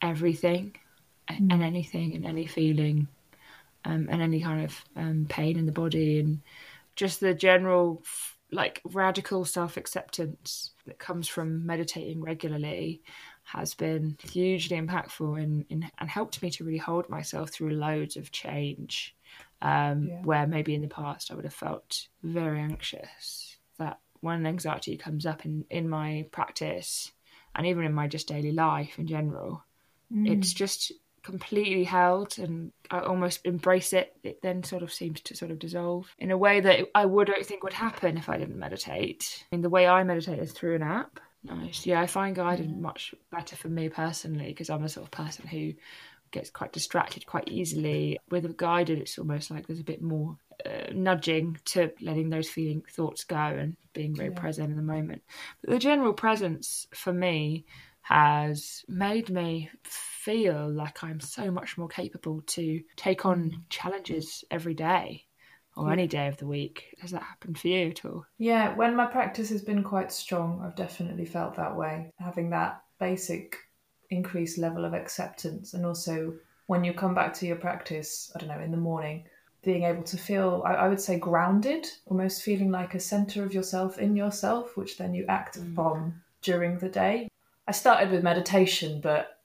everything 0.00 0.74
a- 1.32 1.52
and 1.52 1.62
anything 1.62 2.14
and 2.14 2.24
any 2.26 2.46
feeling 2.46 3.08
um, 3.84 4.08
and 4.10 4.22
any 4.22 4.40
kind 4.40 4.64
of 4.64 4.84
um, 4.96 5.26
pain 5.28 5.58
in 5.58 5.66
the 5.66 5.72
body 5.72 6.20
and 6.20 6.40
just 6.96 7.20
the 7.20 7.34
general 7.34 8.02
like 8.50 8.80
radical 8.84 9.44
self 9.44 9.76
acceptance 9.76 10.72
that 10.86 10.98
comes 10.98 11.26
from 11.26 11.64
meditating 11.66 12.20
regularly 12.22 13.02
has 13.44 13.74
been 13.74 14.16
hugely 14.22 14.78
impactful 14.78 15.42
in, 15.42 15.64
in 15.70 15.90
and 15.98 16.08
helped 16.08 16.42
me 16.42 16.50
to 16.50 16.64
really 16.64 16.78
hold 16.78 17.08
myself 17.08 17.50
through 17.50 17.70
loads 17.70 18.16
of 18.16 18.30
change 18.30 19.16
um, 19.62 20.08
Yeah. 20.08 20.22
where 20.22 20.46
maybe 20.46 20.74
in 20.74 20.82
the 20.82 20.88
past 20.88 21.30
I 21.30 21.34
would 21.34 21.44
have 21.44 21.54
felt 21.54 22.08
very 22.22 22.60
anxious. 22.60 23.56
That 23.78 23.98
when 24.20 24.46
anxiety 24.46 24.96
comes 24.96 25.24
up 25.26 25.44
in, 25.46 25.64
in 25.70 25.88
my 25.88 26.26
practice 26.30 27.10
and 27.54 27.66
even 27.66 27.84
in 27.84 27.92
my 27.94 28.06
just 28.06 28.28
daily 28.28 28.52
life 28.52 28.98
in 28.98 29.06
general, 29.06 29.64
it's 30.24 30.52
just 30.52 30.92
completely 31.22 31.84
held 31.84 32.38
and 32.38 32.72
I 32.90 33.00
almost 33.00 33.40
embrace 33.44 33.92
it. 33.92 34.14
It 34.22 34.42
then 34.42 34.62
sort 34.62 34.82
of 34.82 34.92
seems 34.92 35.20
to 35.22 35.36
sort 35.36 35.50
of 35.50 35.58
dissolve 35.58 36.14
in 36.18 36.30
a 36.30 36.38
way 36.38 36.60
that 36.60 36.86
I 36.94 37.06
wouldn't 37.06 37.46
think 37.46 37.62
would 37.62 37.72
happen 37.72 38.16
if 38.16 38.28
I 38.28 38.38
didn't 38.38 38.58
meditate. 38.58 39.44
I 39.52 39.56
mean, 39.56 39.62
the 39.62 39.70
way 39.70 39.86
I 39.86 40.02
meditate 40.04 40.38
is 40.38 40.52
through 40.52 40.76
an 40.76 40.82
app. 40.82 41.20
Nice. 41.44 41.86
Yeah, 41.86 42.00
I 42.00 42.06
find 42.06 42.36
guided 42.36 42.76
much 42.76 43.14
better 43.30 43.56
for 43.56 43.68
me 43.68 43.88
personally 43.88 44.48
because 44.48 44.70
I'm 44.70 44.84
a 44.84 44.88
sort 44.88 45.06
of 45.06 45.10
person 45.10 45.46
who 45.46 45.72
gets 46.30 46.50
quite 46.50 46.72
distracted 46.72 47.26
quite 47.26 47.48
easily. 47.48 48.18
With 48.30 48.44
a 48.44 48.54
guided, 48.56 48.98
it's 48.98 49.18
almost 49.18 49.50
like 49.50 49.66
there's 49.66 49.80
a 49.80 49.84
bit 49.84 50.02
more 50.02 50.36
uh, 50.64 50.92
nudging 50.92 51.58
to 51.66 51.92
letting 52.00 52.30
those 52.30 52.48
feeling 52.48 52.82
thoughts 52.90 53.24
go 53.24 53.36
and 53.36 53.76
being 53.92 54.14
very 54.14 54.30
present 54.30 54.70
in 54.70 54.76
the 54.76 54.82
moment. 54.82 55.22
But 55.62 55.70
the 55.70 55.78
general 55.78 56.12
presence 56.12 56.86
for 56.94 57.12
me 57.12 57.64
has 58.02 58.84
made 58.88 59.30
me 59.30 59.70
feel 59.84 60.70
like 60.70 61.02
I'm 61.02 61.20
so 61.20 61.50
much 61.50 61.78
more 61.78 61.88
capable 61.88 62.42
to 62.48 62.80
take 62.96 63.24
on 63.24 63.64
challenges 63.70 64.44
every 64.50 64.74
day 64.74 65.24
or 65.76 65.90
any 65.90 66.06
day 66.06 66.28
of 66.28 66.36
the 66.36 66.46
week. 66.46 66.94
Has 67.00 67.12
that 67.12 67.22
happened 67.22 67.58
for 67.58 67.68
you 67.68 67.88
at 67.88 68.04
all? 68.04 68.26
Yeah, 68.38 68.74
when 68.74 68.94
my 68.94 69.06
practice 69.06 69.48
has 69.50 69.62
been 69.62 69.82
quite 69.82 70.12
strong, 70.12 70.62
I've 70.62 70.76
definitely 70.76 71.24
felt 71.24 71.56
that 71.56 71.76
way. 71.76 72.10
Having 72.18 72.50
that 72.50 72.82
basic 72.98 73.56
increased 74.10 74.58
level 74.58 74.84
of 74.84 74.92
acceptance 74.92 75.72
and 75.72 75.86
also 75.86 76.34
when 76.66 76.84
you 76.84 76.92
come 76.92 77.14
back 77.14 77.34
to 77.34 77.46
your 77.46 77.56
practice, 77.56 78.30
I 78.34 78.38
don't 78.38 78.48
know, 78.48 78.60
in 78.60 78.70
the 78.70 78.76
morning, 78.76 79.24
being 79.62 79.84
able 79.84 80.02
to 80.04 80.16
feel, 80.16 80.62
I, 80.64 80.74
I 80.74 80.88
would 80.88 81.00
say, 81.00 81.18
grounded, 81.18 81.86
almost 82.06 82.42
feeling 82.42 82.70
like 82.70 82.94
a 82.94 83.00
center 83.00 83.44
of 83.44 83.54
yourself 83.54 83.98
in 83.98 84.16
yourself, 84.16 84.76
which 84.76 84.98
then 84.98 85.14
you 85.14 85.24
act 85.28 85.58
mm. 85.58 85.74
from 85.74 86.20
during 86.42 86.78
the 86.78 86.88
day. 86.88 87.28
I 87.66 87.72
started 87.72 88.10
with 88.10 88.22
meditation, 88.22 89.00
but 89.00 89.38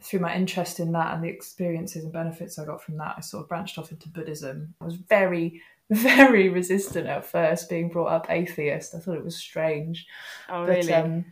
through 0.00 0.20
my 0.20 0.34
interest 0.34 0.80
in 0.80 0.92
that 0.92 1.14
and 1.14 1.24
the 1.24 1.28
experiences 1.28 2.04
and 2.04 2.12
benefits 2.12 2.58
I 2.58 2.64
got 2.64 2.82
from 2.82 2.96
that, 2.98 3.14
I 3.18 3.20
sort 3.20 3.42
of 3.42 3.48
branched 3.48 3.78
off 3.78 3.90
into 3.90 4.08
Buddhism. 4.08 4.74
I 4.80 4.84
was 4.84 4.94
very, 4.94 5.60
very 5.90 6.48
resistant 6.48 7.06
at 7.06 7.26
first, 7.26 7.68
being 7.68 7.88
brought 7.88 8.08
up 8.12 8.26
atheist. 8.30 8.94
I 8.94 8.98
thought 8.98 9.16
it 9.16 9.24
was 9.24 9.36
strange. 9.36 10.06
Oh, 10.48 10.66
But, 10.66 10.76
really? 10.76 10.92
um, 10.94 11.24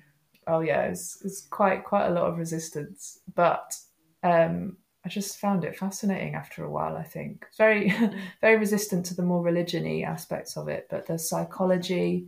oh 0.47 0.61
yeah, 0.61 0.83
it's 0.83 1.23
it's 1.25 1.43
quite 1.43 1.85
quite 1.85 2.07
a 2.07 2.11
lot 2.13 2.27
of 2.29 2.39
resistance, 2.39 3.21
but 3.35 3.75
um, 4.23 4.77
I 5.05 5.09
just 5.09 5.39
found 5.39 5.65
it 5.65 5.77
fascinating 5.79 6.35
after 6.35 6.65
a 6.65 6.71
while. 6.71 6.97
I 6.97 7.05
think 7.05 7.47
It's 7.49 7.59
very 7.59 7.95
very 8.41 8.57
resistant 8.57 9.07
to 9.07 9.15
the 9.15 9.23
more 9.23 9.43
religiony 9.43 10.05
aspects 10.05 10.57
of 10.57 10.69
it, 10.69 10.89
but 10.91 11.07
the 11.07 11.19
psychology 11.19 12.27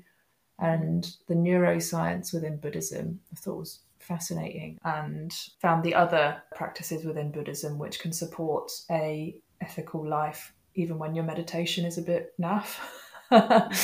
and 0.60 1.16
the 1.26 1.34
neuroscience 1.34 2.32
within 2.32 2.56
Buddhism, 2.56 3.20
I 3.32 3.36
thought 3.36 3.58
was 3.58 3.80
fascinating, 4.08 4.78
and 4.84 5.32
found 5.60 5.84
the 5.84 5.94
other 5.94 6.42
practices 6.56 7.04
within 7.04 7.30
Buddhism 7.30 7.78
which 7.78 8.00
can 8.00 8.12
support 8.12 8.72
a 8.90 9.36
ethical 9.60 10.06
life 10.06 10.52
even 10.74 10.98
when 10.98 11.14
your 11.14 11.24
meditation 11.24 11.84
is 11.84 11.98
a 11.98 12.02
bit 12.02 12.32
naff. 12.40 12.78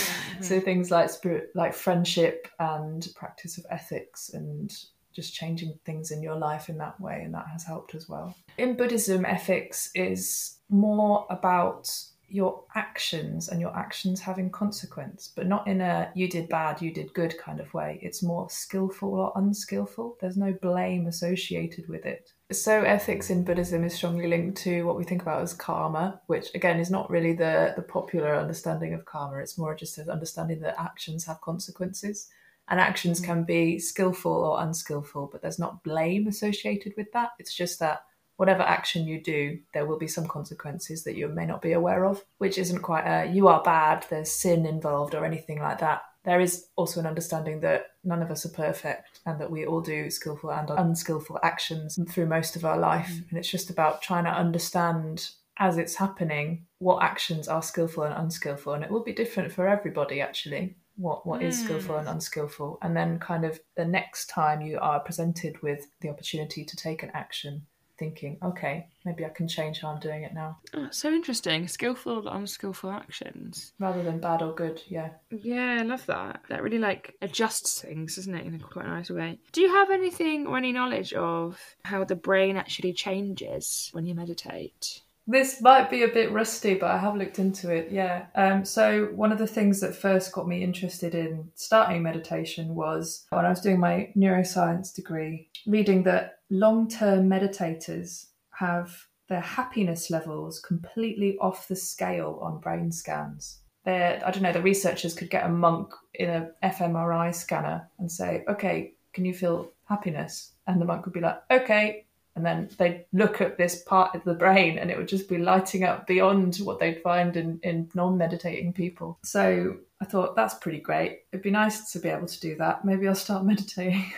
So 0.40 0.58
mhm. 0.58 0.64
things 0.64 0.90
like 0.90 1.10
spirit, 1.10 1.50
like 1.54 1.74
friendship 1.74 2.48
and 2.58 3.06
practice 3.14 3.58
of 3.58 3.66
ethics 3.70 4.30
and 4.32 4.72
just 5.12 5.34
changing 5.34 5.78
things 5.84 6.10
in 6.10 6.22
your 6.22 6.36
life 6.36 6.70
in 6.70 6.78
that 6.78 6.98
way, 6.98 7.20
and 7.22 7.34
that 7.34 7.46
has 7.52 7.62
helped 7.62 7.94
as 7.94 8.08
well. 8.08 8.34
In 8.56 8.74
Buddhism, 8.74 9.24
ethics 9.26 9.90
is 9.94 10.56
more 10.70 11.26
about 11.30 11.94
your 12.34 12.64
actions 12.74 13.48
and 13.48 13.60
your 13.60 13.74
actions 13.76 14.18
having 14.20 14.50
consequence, 14.50 15.32
but 15.36 15.46
not 15.46 15.68
in 15.68 15.80
a 15.80 16.10
you 16.16 16.28
did 16.28 16.48
bad, 16.48 16.82
you 16.82 16.92
did 16.92 17.14
good 17.14 17.38
kind 17.38 17.60
of 17.60 17.72
way. 17.72 18.00
It's 18.02 18.24
more 18.24 18.50
skillful 18.50 19.14
or 19.14 19.32
unskillful. 19.36 20.16
There's 20.20 20.36
no 20.36 20.52
blame 20.52 21.06
associated 21.06 21.88
with 21.88 22.04
it. 22.04 22.32
So 22.50 22.82
ethics 22.82 23.30
in 23.30 23.44
Buddhism 23.44 23.84
is 23.84 23.94
strongly 23.94 24.26
linked 24.26 24.58
to 24.62 24.82
what 24.82 24.96
we 24.96 25.04
think 25.04 25.22
about 25.22 25.42
as 25.42 25.52
karma, 25.52 26.20
which 26.26 26.52
again 26.56 26.80
is 26.80 26.90
not 26.90 27.08
really 27.08 27.34
the, 27.34 27.72
the 27.76 27.82
popular 27.82 28.34
understanding 28.34 28.94
of 28.94 29.04
karma. 29.04 29.38
It's 29.38 29.56
more 29.56 29.76
just 29.76 29.98
an 29.98 30.10
understanding 30.10 30.58
that 30.62 30.80
actions 30.80 31.24
have 31.26 31.40
consequences. 31.40 32.28
And 32.66 32.80
actions 32.80 33.20
mm. 33.20 33.26
can 33.26 33.44
be 33.44 33.78
skillful 33.78 34.32
or 34.32 34.60
unskillful, 34.60 35.28
but 35.30 35.40
there's 35.40 35.60
not 35.60 35.84
blame 35.84 36.26
associated 36.26 36.94
with 36.96 37.12
that. 37.12 37.30
It's 37.38 37.54
just 37.54 37.78
that 37.78 38.06
whatever 38.36 38.62
action 38.62 39.06
you 39.06 39.22
do, 39.22 39.58
there 39.72 39.86
will 39.86 39.98
be 39.98 40.08
some 40.08 40.26
consequences 40.26 41.04
that 41.04 41.16
you 41.16 41.28
may 41.28 41.46
not 41.46 41.62
be 41.62 41.72
aware 41.72 42.04
of, 42.04 42.24
which 42.38 42.58
isn't 42.58 42.82
quite 42.82 43.06
a 43.06 43.30
you 43.30 43.48
are 43.48 43.62
bad, 43.62 44.06
there's 44.10 44.32
sin 44.32 44.66
involved 44.66 45.14
or 45.14 45.24
anything 45.24 45.60
like 45.60 45.78
that. 45.78 46.02
There 46.24 46.40
is 46.40 46.66
also 46.76 47.00
an 47.00 47.06
understanding 47.06 47.60
that 47.60 47.88
none 48.02 48.22
of 48.22 48.30
us 48.30 48.46
are 48.46 48.50
perfect 48.50 49.20
and 49.26 49.38
that 49.40 49.50
we 49.50 49.66
all 49.66 49.82
do 49.82 50.10
skillful 50.10 50.50
and 50.50 50.70
unskillful 50.70 51.38
actions 51.42 51.98
through 52.08 52.26
most 52.26 52.56
of 52.56 52.64
our 52.64 52.78
life. 52.78 53.10
Mm. 53.10 53.30
And 53.30 53.38
it's 53.38 53.50
just 53.50 53.68
about 53.68 54.00
trying 54.00 54.24
to 54.24 54.30
understand 54.30 55.28
as 55.58 55.76
it's 55.76 55.94
happening 55.94 56.66
what 56.78 57.02
actions 57.02 57.46
are 57.46 57.62
skillful 57.62 58.04
and 58.04 58.14
unskillful. 58.14 58.72
And 58.72 58.82
it 58.82 58.90
will 58.90 59.04
be 59.04 59.12
different 59.12 59.52
for 59.52 59.68
everybody 59.68 60.20
actually. 60.20 60.76
What 60.96 61.26
what 61.26 61.42
is 61.42 61.60
skillful 61.60 61.96
and 61.96 62.06
mm. 62.06 62.12
unskillful, 62.12 62.78
and 62.80 62.96
then 62.96 63.18
kind 63.18 63.44
of 63.44 63.58
the 63.76 63.84
next 63.84 64.26
time 64.26 64.60
you 64.60 64.78
are 64.80 65.00
presented 65.00 65.60
with 65.60 65.88
the 66.00 66.08
opportunity 66.08 66.64
to 66.64 66.76
take 66.76 67.02
an 67.02 67.10
action, 67.14 67.66
thinking, 67.98 68.38
okay, 68.42 68.88
maybe 69.04 69.24
I 69.24 69.28
can 69.28 69.46
change 69.48 69.80
how 69.80 69.88
I'm 69.88 70.00
doing 70.00 70.22
it 70.24 70.34
now, 70.34 70.58
Oh, 70.74 70.88
so 70.90 71.10
interesting. 71.12 71.68
Skillful, 71.68 72.28
or 72.28 72.36
unskillful 72.36 72.90
actions. 72.90 73.72
rather 73.78 74.02
than 74.02 74.18
bad 74.20 74.42
or 74.42 74.54
good. 74.54 74.82
Yeah. 74.88 75.10
Yeah, 75.30 75.78
I 75.80 75.82
love 75.82 76.04
that. 76.06 76.40
That 76.48 76.62
really 76.62 76.78
like 76.78 77.14
adjusts 77.22 77.80
things, 77.80 78.16
doesn't 78.16 78.34
it, 78.34 78.46
in 78.46 78.54
a 78.54 78.58
quite 78.58 78.86
nice 78.86 79.10
way. 79.10 79.38
Do 79.52 79.60
you 79.60 79.68
have 79.68 79.90
anything 79.90 80.46
or 80.46 80.56
any 80.56 80.72
knowledge 80.72 81.12
of 81.12 81.60
how 81.84 82.04
the 82.04 82.16
brain 82.16 82.56
actually 82.56 82.92
changes 82.92 83.90
when 83.92 84.06
you 84.06 84.14
meditate? 84.14 85.00
This 85.26 85.62
might 85.62 85.88
be 85.88 86.02
a 86.02 86.08
bit 86.08 86.32
rusty, 86.32 86.74
but 86.74 86.90
I 86.90 86.98
have 86.98 87.16
looked 87.16 87.38
into 87.38 87.70
it. 87.70 87.90
Yeah. 87.90 88.26
Um, 88.34 88.62
so 88.66 89.06
one 89.14 89.32
of 89.32 89.38
the 89.38 89.46
things 89.46 89.80
that 89.80 89.94
first 89.96 90.32
got 90.32 90.46
me 90.46 90.62
interested 90.62 91.14
in 91.14 91.48
starting 91.54 92.02
meditation 92.02 92.74
was 92.74 93.24
when 93.30 93.46
I 93.46 93.48
was 93.48 93.62
doing 93.62 93.80
my 93.80 94.10
neuroscience 94.14 94.94
degree, 94.94 95.48
reading 95.66 96.02
that 96.02 96.40
long-term 96.54 97.28
meditators 97.28 98.26
have 98.50 99.06
their 99.28 99.40
happiness 99.40 100.10
levels 100.10 100.60
completely 100.60 101.36
off 101.38 101.68
the 101.68 101.76
scale 101.76 102.38
on 102.40 102.60
brain 102.60 102.92
scans. 102.92 103.60
They're, 103.84 104.22
I 104.24 104.30
don't 104.30 104.42
know, 104.42 104.52
the 104.52 104.62
researchers 104.62 105.14
could 105.14 105.30
get 105.30 105.44
a 105.44 105.48
monk 105.48 105.92
in 106.14 106.30
a 106.30 106.50
fMRI 106.62 107.34
scanner 107.34 107.88
and 107.98 108.10
say, 108.10 108.44
okay, 108.48 108.92
can 109.12 109.24
you 109.24 109.34
feel 109.34 109.70
happiness? 109.88 110.52
And 110.66 110.80
the 110.80 110.84
monk 110.84 111.04
would 111.04 111.12
be 111.14 111.20
like, 111.20 111.42
okay, 111.50 112.06
and 112.36 112.44
then 112.44 112.68
they'd 112.78 113.04
look 113.12 113.40
at 113.40 113.58
this 113.58 113.82
part 113.82 114.14
of 114.14 114.24
the 114.24 114.34
brain 114.34 114.78
and 114.78 114.90
it 114.90 114.96
would 114.96 115.08
just 115.08 115.28
be 115.28 115.38
lighting 115.38 115.84
up 115.84 116.06
beyond 116.06 116.56
what 116.56 116.80
they'd 116.80 117.02
find 117.02 117.36
in, 117.36 117.60
in 117.62 117.90
non-meditating 117.94 118.72
people. 118.72 119.18
So 119.22 119.76
i 120.00 120.04
thought 120.04 120.36
that's 120.36 120.54
pretty 120.54 120.80
great. 120.80 121.22
It'd 121.32 121.42
be 121.42 121.50
nice 121.50 121.92
to 121.92 121.98
be 121.98 122.08
able 122.08 122.26
to 122.26 122.40
do 122.40 122.56
that. 122.56 122.84
Maybe 122.84 123.08
i'll 123.08 123.14
start 123.14 123.44
meditating 123.52 124.12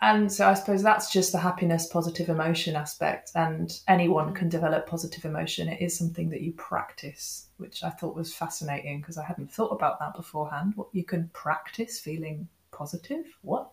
and 0.00 0.30
so 0.30 0.48
i 0.48 0.54
suppose 0.54 0.82
that's 0.82 1.12
just 1.12 1.32
the 1.32 1.38
happiness 1.38 1.86
positive 1.86 2.28
emotion 2.28 2.76
aspect 2.76 3.30
and 3.34 3.80
anyone 3.88 4.32
can 4.32 4.48
develop 4.48 4.86
positive 4.86 5.24
emotion. 5.24 5.68
It 5.68 5.80
is 5.80 5.96
something 5.96 6.30
that 6.30 6.42
you 6.42 6.52
practice 6.52 7.46
which 7.56 7.82
i 7.82 7.90
thought 7.90 8.14
was 8.14 8.34
fascinating 8.34 9.00
because 9.00 9.18
i 9.18 9.24
hadn't 9.24 9.52
thought 9.52 9.72
about 9.72 9.98
that 10.00 10.14
beforehand. 10.14 10.72
What 10.76 10.88
you 10.92 11.04
can 11.04 11.30
practice 11.32 11.98
feeling 11.98 12.48
positive? 12.70 13.26
What? 13.42 13.70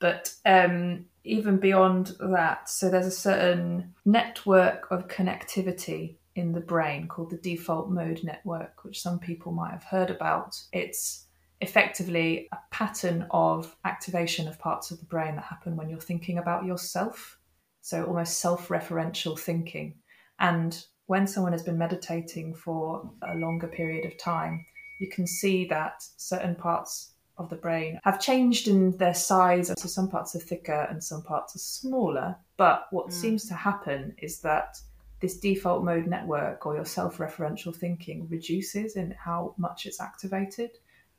But 0.00 0.32
um, 0.44 1.06
even 1.24 1.58
beyond 1.58 2.16
that, 2.20 2.68
so 2.68 2.88
there's 2.88 3.06
a 3.06 3.10
certain 3.10 3.94
network 4.04 4.90
of 4.90 5.08
connectivity 5.08 6.16
in 6.36 6.52
the 6.52 6.60
brain 6.60 7.08
called 7.08 7.30
the 7.30 7.36
default 7.36 7.90
mode 7.90 8.20
network, 8.22 8.84
which 8.84 9.00
some 9.00 9.18
people 9.18 9.50
might 9.50 9.72
have 9.72 9.84
heard 9.84 10.10
about. 10.10 10.60
It's 10.72 11.26
effectively 11.60 12.48
a 12.52 12.58
pattern 12.70 13.26
of 13.30 13.76
activation 13.84 14.48
of 14.48 14.58
parts 14.58 14.90
of 14.90 15.00
the 15.00 15.06
brain 15.06 15.36
that 15.36 15.44
happen 15.44 15.76
when 15.76 15.88
you're 15.88 16.00
thinking 16.00 16.38
about 16.38 16.64
yourself. 16.64 17.38
So 17.80 18.04
almost 18.04 18.40
self 18.40 18.68
referential 18.68 19.38
thinking. 19.38 19.94
And 20.38 20.82
when 21.06 21.26
someone 21.26 21.52
has 21.52 21.62
been 21.62 21.78
meditating 21.78 22.54
for 22.54 23.10
a 23.22 23.34
longer 23.34 23.66
period 23.66 24.04
of 24.06 24.18
time, 24.18 24.64
you 25.00 25.08
can 25.08 25.26
see 25.26 25.64
that 25.66 26.02
certain 26.16 26.54
parts 26.54 27.12
of 27.38 27.48
the 27.48 27.56
brain 27.56 28.00
have 28.04 28.20
changed 28.20 28.68
in 28.68 28.96
their 28.98 29.14
size. 29.14 29.68
So 29.78 29.88
some 29.88 30.08
parts 30.08 30.34
are 30.34 30.40
thicker 30.40 30.86
and 30.90 31.02
some 31.02 31.22
parts 31.22 31.54
are 31.54 31.60
smaller. 31.60 32.36
But 32.56 32.86
what 32.90 33.08
mm. 33.08 33.12
seems 33.12 33.46
to 33.46 33.54
happen 33.54 34.14
is 34.18 34.40
that 34.40 34.76
this 35.20 35.38
default 35.38 35.84
mode 35.84 36.06
network 36.06 36.66
or 36.66 36.74
your 36.74 36.84
self 36.84 37.18
referential 37.18 37.74
thinking 37.74 38.28
reduces 38.28 38.96
in 38.96 39.14
how 39.18 39.54
much 39.56 39.86
it's 39.86 40.00
activated. 40.00 40.70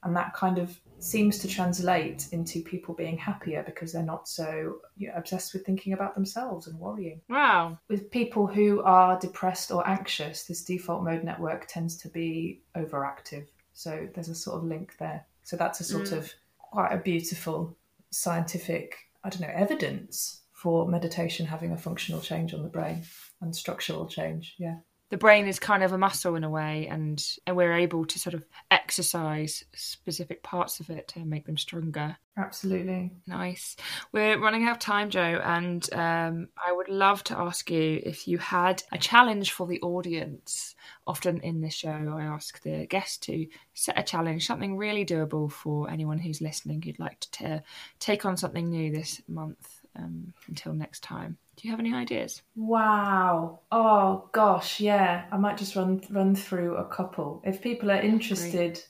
And 0.04 0.16
that 0.16 0.34
kind 0.34 0.58
of 0.58 0.80
seems 1.00 1.40
to 1.40 1.48
translate 1.48 2.28
into 2.32 2.62
people 2.62 2.94
being 2.94 3.18
happier 3.18 3.64
because 3.64 3.92
they're 3.92 4.04
not 4.04 4.28
so 4.28 4.80
you 4.98 5.08
know, 5.08 5.14
obsessed 5.16 5.54
with 5.54 5.66
thinking 5.66 5.94
about 5.94 6.14
themselves 6.14 6.68
and 6.68 6.78
worrying 6.78 7.22
Wow. 7.30 7.80
with 7.88 8.12
people 8.12 8.48
who 8.48 8.82
are 8.84 9.20
depressed 9.20 9.72
or 9.72 9.88
anxious, 9.88 10.44
this 10.44 10.64
default 10.64 11.04
mode 11.04 11.24
network 11.24 11.68
tends 11.68 11.98
to 11.98 12.10
be 12.10 12.62
overactive. 12.76 13.48
So 13.74 14.08
there's 14.14 14.30
a 14.30 14.36
sort 14.36 14.58
of 14.58 14.66
link 14.66 14.96
there. 15.00 15.26
So 15.44 15.56
that's 15.56 15.80
a 15.80 15.86
sort 15.86 16.08
mm. 16.08 16.18
of 16.18 16.34
quite 16.58 16.92
a 16.92 16.98
beautiful 16.98 17.78
scientific, 18.12 18.96
I 19.24 19.30
don't 19.30 19.42
know, 19.42 19.52
evidence 19.54 20.42
for 20.54 20.88
meditation 20.88 21.46
having 21.46 21.72
a 21.72 21.78
functional 21.78 22.20
change 22.20 22.54
on 22.54 22.64
the 22.64 22.70
brain 22.70 23.04
and 23.42 23.56
structural 23.56 24.06
change. 24.06 24.56
Yeah. 24.58 24.76
The 25.10 25.18
brain 25.18 25.48
is 25.48 25.60
kind 25.60 25.84
of 25.84 25.92
a 25.92 25.98
muscle 25.98 26.36
in 26.36 26.44
a 26.44 26.50
way, 26.50 26.88
and, 26.88 27.24
and 27.48 27.56
we're 27.56 27.74
able 27.74 28.06
to 28.06 28.20
sort 28.20 28.36
of 28.36 28.46
exercise 28.70 29.64
specific 29.74 30.44
parts 30.44 30.80
of 30.80 30.90
it 30.90 31.08
to 31.10 31.26
make 31.26 31.46
them 31.46 31.58
stronger. 31.58 32.18
Absolutely. 32.38 33.12
Nice. 33.28 33.76
We're 34.14 34.40
running 34.40 34.66
out 34.66 34.74
of 34.74 34.80
time, 34.80 35.10
Jo, 35.10 35.42
and 35.44 35.88
um, 35.94 36.50
I 36.64 36.72
would 36.72 36.90
love 36.90 37.24
to 37.26 37.38
ask 37.38 37.70
you 37.70 38.02
if 38.04 38.28
you 38.28 38.38
had 38.38 38.84
a 38.92 38.98
challenge 38.98 39.52
for 39.52 39.68
the 39.68 39.82
audience. 39.82 40.76
Often 41.08 41.42
in 41.42 41.60
this 41.60 41.74
show, 41.74 41.90
I 42.16 42.24
ask 42.24 42.62
the 42.62 42.86
guest 42.86 43.24
to 43.24 43.48
set 43.74 44.00
a 44.00 44.04
challenge, 44.04 44.46
something 44.46 44.78
really 44.78 45.06
doable 45.06 45.52
for 45.52 45.90
anyone 45.90 46.20
who's 46.20 46.40
listening 46.40 46.82
who'd 46.82 47.00
like 47.00 47.20
to 47.22 47.32
ta- 47.32 47.62
take 48.00 48.26
on 48.26 48.38
something 48.38 48.70
new 48.70 48.92
this 48.92 49.22
month 49.28 49.79
um, 50.00 50.34
until 50.48 50.74
next 50.74 51.04
time. 51.04 51.38
Do 51.56 51.68
you 51.68 51.72
have 51.72 51.80
any 51.80 51.94
ideas? 51.94 52.42
Wow. 52.56 53.60
Oh 53.72 54.30
gosh, 54.32 54.80
yeah. 54.80 55.26
I 55.32 55.38
might 55.38 55.58
just 55.58 55.76
run 55.76 56.02
run 56.10 56.36
through 56.36 56.78
a 56.78 56.86
couple. 56.86 57.42
If 57.46 57.62
people 57.62 57.92
are 57.92 58.02
interested 58.02 58.82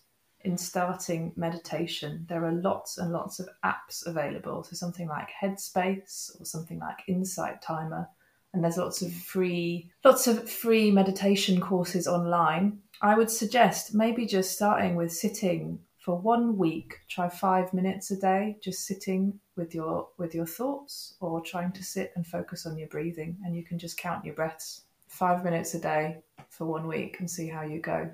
in 0.41 0.57
starting 0.57 1.33
meditation, 1.35 2.25
there 2.29 2.45
are 2.45 2.51
lots 2.51 2.97
and 2.97 3.11
lots 3.11 3.39
of 3.39 3.49
apps 3.65 4.05
available. 4.05 4.63
So 4.63 4.75
something 4.75 5.07
like 5.07 5.29
Headspace 5.41 6.39
or 6.39 6.45
something 6.45 6.79
like 6.79 6.99
Insight 7.07 7.61
Timer 7.61 8.07
and 8.53 8.63
there's 8.63 8.77
lots 8.77 9.01
of 9.01 9.13
free 9.13 9.91
lots 10.03 10.27
of 10.27 10.49
free 10.49 10.91
meditation 10.91 11.61
courses 11.61 12.07
online. 12.07 12.79
I 13.01 13.15
would 13.15 13.31
suggest 13.31 13.93
maybe 13.93 14.25
just 14.25 14.51
starting 14.51 14.95
with 14.95 15.11
sitting 15.11 15.79
for 15.99 16.17
one 16.17 16.57
week. 16.57 16.95
Try 17.07 17.29
five 17.29 17.73
minutes 17.73 18.11
a 18.11 18.17
day, 18.17 18.57
just 18.61 18.85
sitting 18.85 19.39
with 19.55 19.75
your 19.75 20.07
with 20.17 20.33
your 20.33 20.45
thoughts, 20.45 21.15
or 21.19 21.41
trying 21.41 21.71
to 21.73 21.83
sit 21.83 22.11
and 22.15 22.25
focus 22.25 22.65
on 22.65 22.77
your 22.77 22.87
breathing, 22.87 23.37
and 23.45 23.55
you 23.55 23.63
can 23.63 23.77
just 23.77 23.97
count 23.97 24.25
your 24.25 24.35
breaths. 24.35 24.81
Five 25.07 25.43
minutes 25.43 25.73
a 25.73 25.79
day 25.79 26.17
for 26.49 26.65
one 26.65 26.87
week 26.87 27.19
and 27.19 27.29
see 27.29 27.47
how 27.47 27.63
you 27.63 27.79
go. 27.79 28.09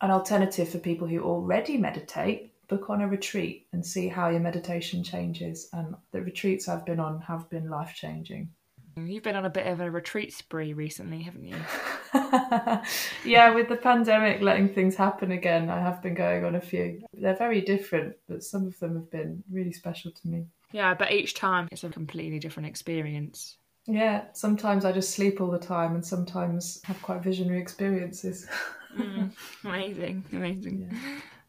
An 0.00 0.10
alternative 0.10 0.68
for 0.68 0.78
people 0.78 1.06
who 1.06 1.22
already 1.22 1.76
meditate, 1.76 2.52
book 2.68 2.88
on 2.88 3.02
a 3.02 3.08
retreat 3.08 3.66
and 3.72 3.84
see 3.84 4.08
how 4.08 4.30
your 4.30 4.40
meditation 4.40 5.02
changes. 5.02 5.68
And 5.72 5.94
the 6.12 6.22
retreats 6.22 6.68
I've 6.68 6.86
been 6.86 7.00
on 7.00 7.20
have 7.22 7.50
been 7.50 7.68
life 7.68 7.94
changing. 7.94 8.48
You've 8.96 9.22
been 9.22 9.36
on 9.36 9.44
a 9.44 9.50
bit 9.50 9.66
of 9.66 9.80
a 9.80 9.90
retreat 9.90 10.32
spree 10.32 10.72
recently, 10.72 11.22
haven't 11.22 11.44
you? 11.44 11.56
yeah, 13.24 13.54
with 13.54 13.68
the 13.68 13.78
pandemic 13.80 14.40
letting 14.40 14.68
things 14.68 14.96
happen 14.96 15.32
again, 15.32 15.70
I 15.70 15.80
have 15.80 16.02
been 16.02 16.14
going 16.14 16.44
on 16.44 16.54
a 16.54 16.60
few. 16.60 17.02
They're 17.12 17.36
very 17.36 17.60
different, 17.60 18.16
but 18.28 18.42
some 18.42 18.66
of 18.66 18.78
them 18.78 18.94
have 18.94 19.10
been 19.10 19.42
really 19.50 19.72
special 19.72 20.10
to 20.10 20.28
me. 20.28 20.46
Yeah, 20.72 20.94
but 20.94 21.12
each 21.12 21.34
time 21.34 21.68
it's 21.70 21.84
a 21.84 21.88
completely 21.88 22.38
different 22.38 22.68
experience. 22.68 23.56
Yeah, 23.86 24.24
sometimes 24.32 24.84
I 24.84 24.92
just 24.92 25.10
sleep 25.10 25.40
all 25.40 25.50
the 25.50 25.58
time, 25.58 25.94
and 25.94 26.04
sometimes 26.04 26.80
have 26.84 27.00
quite 27.02 27.22
visionary 27.22 27.60
experiences. 27.60 28.46
Mm, 28.96 29.30
amazing, 29.64 30.24
amazing. 30.32 30.90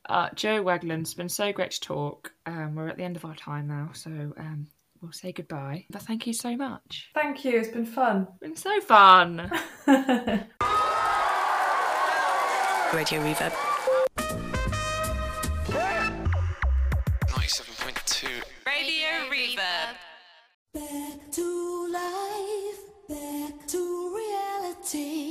Uh, 0.07 0.29
Jo 0.35 0.61
Wagland, 0.61 1.01
it's 1.01 1.15
been 1.15 1.27
so 1.27 1.51
great 1.51 1.71
to 1.71 1.79
talk. 1.79 2.31
Um, 2.45 2.75
we're 2.75 2.87
at 2.87 2.97
the 2.97 3.03
end 3.03 3.15
of 3.15 3.25
our 3.25 3.33
time 3.33 3.67
now, 3.67 3.89
so 3.93 4.11
um, 4.37 4.67
we'll 5.01 5.11
say 5.11 5.31
goodbye. 5.31 5.85
But 5.89 6.03
thank 6.03 6.27
you 6.27 6.33
so 6.33 6.55
much. 6.55 7.09
Thank 7.13 7.43
you, 7.45 7.57
it's 7.59 7.69
been 7.69 7.85
fun. 7.85 8.27
It's 8.29 8.39
been 8.39 8.55
so 8.55 8.81
fun. 8.81 9.51
Radio 12.93 13.21
Reverb. 13.23 13.53
97.2 17.27 18.27
Radio 18.67 19.09
Reverb. 19.31 19.95
Back 20.73 21.31
to 21.31 21.87
life, 21.91 22.81
back 23.09 23.67
to 23.67 23.79
reality, 24.15 25.30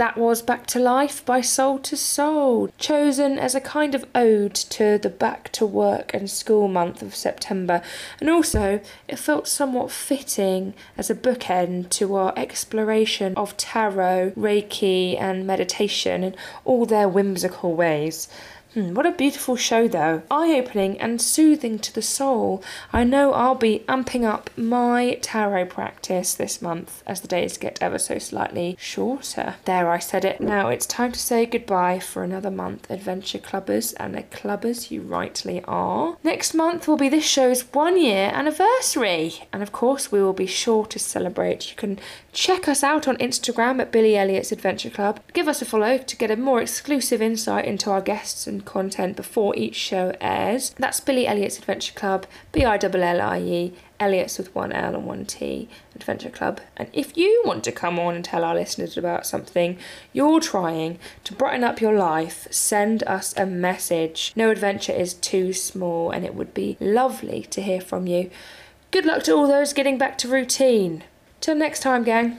That 0.00 0.16
was 0.16 0.40
Back 0.40 0.66
to 0.68 0.78
Life 0.78 1.22
by 1.26 1.42
Soul 1.42 1.78
II 1.78 1.98
Soul, 1.98 2.70
chosen 2.78 3.38
as 3.38 3.54
a 3.54 3.60
kind 3.60 3.94
of 3.94 4.06
ode 4.14 4.54
to 4.54 4.96
the 4.96 5.10
back 5.10 5.52
to 5.52 5.66
work 5.66 6.14
and 6.14 6.30
school 6.30 6.68
month 6.68 7.02
of 7.02 7.14
September. 7.14 7.82
And 8.18 8.30
also, 8.30 8.80
it 9.08 9.18
felt 9.18 9.46
somewhat 9.46 9.90
fitting 9.90 10.72
as 10.96 11.10
a 11.10 11.14
bookend 11.14 11.90
to 11.90 12.14
our 12.14 12.32
exploration 12.34 13.34
of 13.36 13.58
tarot, 13.58 14.30
Reiki, 14.38 15.20
and 15.20 15.46
meditation 15.46 16.24
in 16.24 16.34
all 16.64 16.86
their 16.86 17.06
whimsical 17.06 17.74
ways. 17.74 18.26
Hmm, 18.74 18.94
what 18.94 19.06
a 19.06 19.10
beautiful 19.12 19.56
show, 19.56 19.88
though. 19.88 20.22
Eye 20.30 20.54
opening 20.54 21.00
and 21.00 21.20
soothing 21.20 21.78
to 21.80 21.92
the 21.92 22.02
soul. 22.02 22.62
I 22.92 23.02
know 23.02 23.32
I'll 23.32 23.56
be 23.56 23.84
amping 23.88 24.24
up 24.24 24.48
my 24.56 25.18
tarot 25.22 25.66
practice 25.66 26.34
this 26.34 26.62
month 26.62 27.02
as 27.04 27.20
the 27.20 27.28
days 27.28 27.58
get 27.58 27.82
ever 27.82 27.98
so 27.98 28.18
slightly 28.18 28.76
shorter. 28.78 29.56
There, 29.64 29.90
I 29.90 29.98
said 29.98 30.24
it. 30.24 30.40
Now 30.40 30.68
it's 30.68 30.86
time 30.86 31.10
to 31.12 31.18
say 31.18 31.46
goodbye 31.46 31.98
for 31.98 32.22
another 32.22 32.50
month, 32.50 32.88
adventure 32.90 33.38
clubbers, 33.38 33.92
and 33.98 34.14
the 34.14 34.22
clubbers 34.22 34.90
you 34.90 35.02
rightly 35.02 35.64
are. 35.64 36.16
Next 36.22 36.54
month 36.54 36.86
will 36.86 36.96
be 36.96 37.08
this 37.08 37.26
show's 37.26 37.62
one 37.72 38.00
year 38.00 38.30
anniversary, 38.32 39.48
and 39.52 39.62
of 39.64 39.72
course, 39.72 40.12
we 40.12 40.22
will 40.22 40.32
be 40.32 40.46
sure 40.46 40.86
to 40.86 40.98
celebrate. 40.98 41.70
You 41.70 41.76
can 41.76 41.98
check 42.32 42.68
us 42.68 42.82
out 42.82 43.08
on 43.08 43.16
Instagram 43.16 43.80
at 43.80 43.92
Billie 43.92 44.16
Eliot's 44.16 44.52
Adventure 44.52 44.90
Club. 44.90 45.20
Give 45.32 45.48
us 45.48 45.60
a 45.60 45.64
follow 45.64 45.98
to 45.98 46.16
get 46.16 46.30
a 46.30 46.36
more 46.36 46.60
exclusive 46.60 47.20
insight 47.20 47.64
into 47.64 47.90
our 47.90 48.00
guests 48.00 48.46
and 48.46 48.64
content 48.64 49.16
before 49.16 49.56
each 49.56 49.74
show 49.74 50.14
airs. 50.20 50.74
That's 50.78 51.00
Billie 51.00 51.26
Eliot's 51.26 51.58
Adventure 51.58 51.94
Club, 51.94 52.26
B 52.52 52.64
I 52.64 52.78
L 52.82 53.02
L 53.02 53.20
I 53.20 53.40
E, 53.40 53.72
Eliot's 53.98 54.38
with 54.38 54.54
one 54.54 54.72
L 54.72 54.94
and 54.94 55.06
one 55.06 55.26
T, 55.26 55.68
Adventure 55.94 56.30
Club. 56.30 56.60
And 56.76 56.88
if 56.92 57.16
you 57.16 57.42
want 57.44 57.64
to 57.64 57.72
come 57.72 57.98
on 57.98 58.14
and 58.14 58.24
tell 58.24 58.44
our 58.44 58.54
listeners 58.54 58.96
about 58.96 59.26
something 59.26 59.76
you're 60.12 60.40
trying 60.40 60.98
to 61.24 61.34
brighten 61.34 61.64
up 61.64 61.80
your 61.80 61.94
life, 61.94 62.48
send 62.50 63.02
us 63.04 63.34
a 63.36 63.44
message. 63.44 64.32
No 64.34 64.50
adventure 64.50 64.92
is 64.92 65.14
too 65.14 65.52
small, 65.52 66.10
and 66.10 66.24
it 66.24 66.34
would 66.34 66.54
be 66.54 66.76
lovely 66.80 67.42
to 67.50 67.60
hear 67.60 67.80
from 67.80 68.06
you. 68.06 68.30
Good 68.90 69.04
luck 69.04 69.22
to 69.24 69.32
all 69.32 69.46
those 69.46 69.72
getting 69.72 69.98
back 69.98 70.18
to 70.18 70.28
routine. 70.28 71.04
Till 71.40 71.54
next 71.54 71.80
time, 71.80 72.04
gang. 72.04 72.36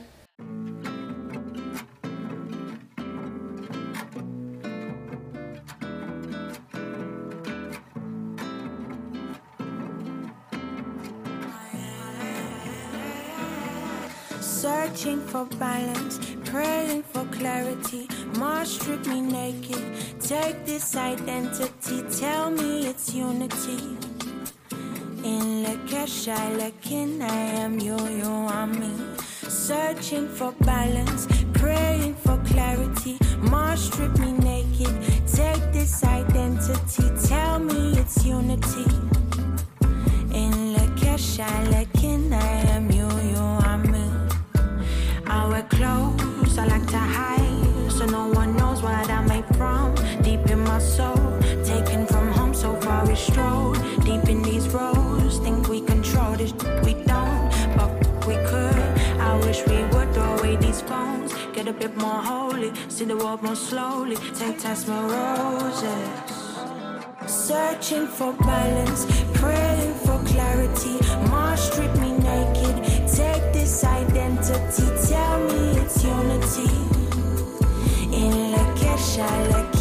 Searching 14.39 15.20
for 15.22 15.45
balance, 15.58 16.20
praying 16.45 17.02
for 17.02 17.26
clarity. 17.32 18.08
Mars 18.38 18.70
strip 18.80 19.08
me 19.08 19.22
naked. 19.22 19.82
Take 20.22 20.64
this 20.66 20.95
identity, 20.95 22.04
tell 22.20 22.52
me 22.52 22.88
it's 22.88 23.14
unity. 23.16 23.97
In 25.24 25.66
Lakesha, 25.66 26.38
Lakin, 26.92 27.22
I 27.22 27.36
am 27.64 27.80
you, 27.80 27.98
you 28.10 28.26
are 28.26 28.68
me. 28.68 28.92
Searching 29.48 30.28
for 30.28 30.52
balance, 30.60 31.26
praying 31.54 32.16
for 32.16 32.38
clarity. 32.46 33.18
Mars 33.38 33.86
strip 33.86 34.18
me 34.20 34.34
naked. 34.34 34.94
Take 35.26 35.72
this 35.72 36.04
identity, 36.04 37.04
tell 37.30 37.60
me 37.60 37.98
it's 37.98 38.26
unity. 38.26 38.86
In 40.34 40.76
Lakesha, 40.76 41.48
Lakin, 41.72 41.82
I 41.82 41.91
bit 61.82 61.97
more 61.97 62.21
holy, 62.21 62.71
see 62.89 63.05
the 63.05 63.17
world 63.17 63.41
more 63.41 63.55
slowly. 63.55 64.15
Take 64.36 64.59
test 64.59 64.88
my 64.88 65.01
roses. 65.15 66.09
Searching 67.25 68.05
for 68.05 68.34
balance, 68.34 69.01
praying 69.34 69.95
for 70.05 70.19
clarity. 70.32 70.95
Mars 71.32 71.61
strip 71.61 71.93
me 71.95 72.11
naked. 72.29 72.75
Take 73.19 73.45
this 73.57 73.84
identity, 73.84 74.88
tell 75.09 75.39
me 75.49 75.61
it's 75.82 76.03
unity. 76.03 76.69
In 78.21 78.34
Lakesha, 78.53 79.29
Lakin, 79.51 79.80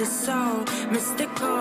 is 0.00 0.08
to 0.08 0.14
so 0.24 0.64
mystical, 0.90 1.60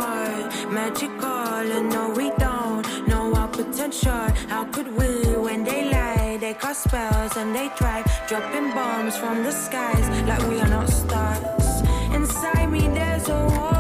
magical, 0.72 1.66
and 1.78 1.90
no, 1.90 2.10
we 2.16 2.30
don't 2.38 3.08
know 3.08 3.34
our 3.36 3.48
potential. 3.48 4.28
How 4.48 4.64
could 4.66 4.88
we 4.98 5.36
when 5.36 5.64
they 5.64 5.92
lie? 5.92 6.38
They 6.40 6.54
cast 6.54 6.84
spells 6.84 7.36
and 7.38 7.54
they 7.54 7.70
try 7.76 8.04
dropping 8.28 8.72
bombs 8.74 9.18
from 9.18 9.44
the 9.44 9.52
skies 9.52 10.08
like 10.28 10.44
we 10.50 10.60
are 10.62 10.70
not 10.70 10.90
stars. 10.90 11.82
Inside 12.14 12.72
me, 12.72 12.88
there's 12.88 13.28
a 13.28 13.46
war. 13.48 13.79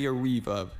Radio 0.00 0.14
Reverb. 0.14 0.79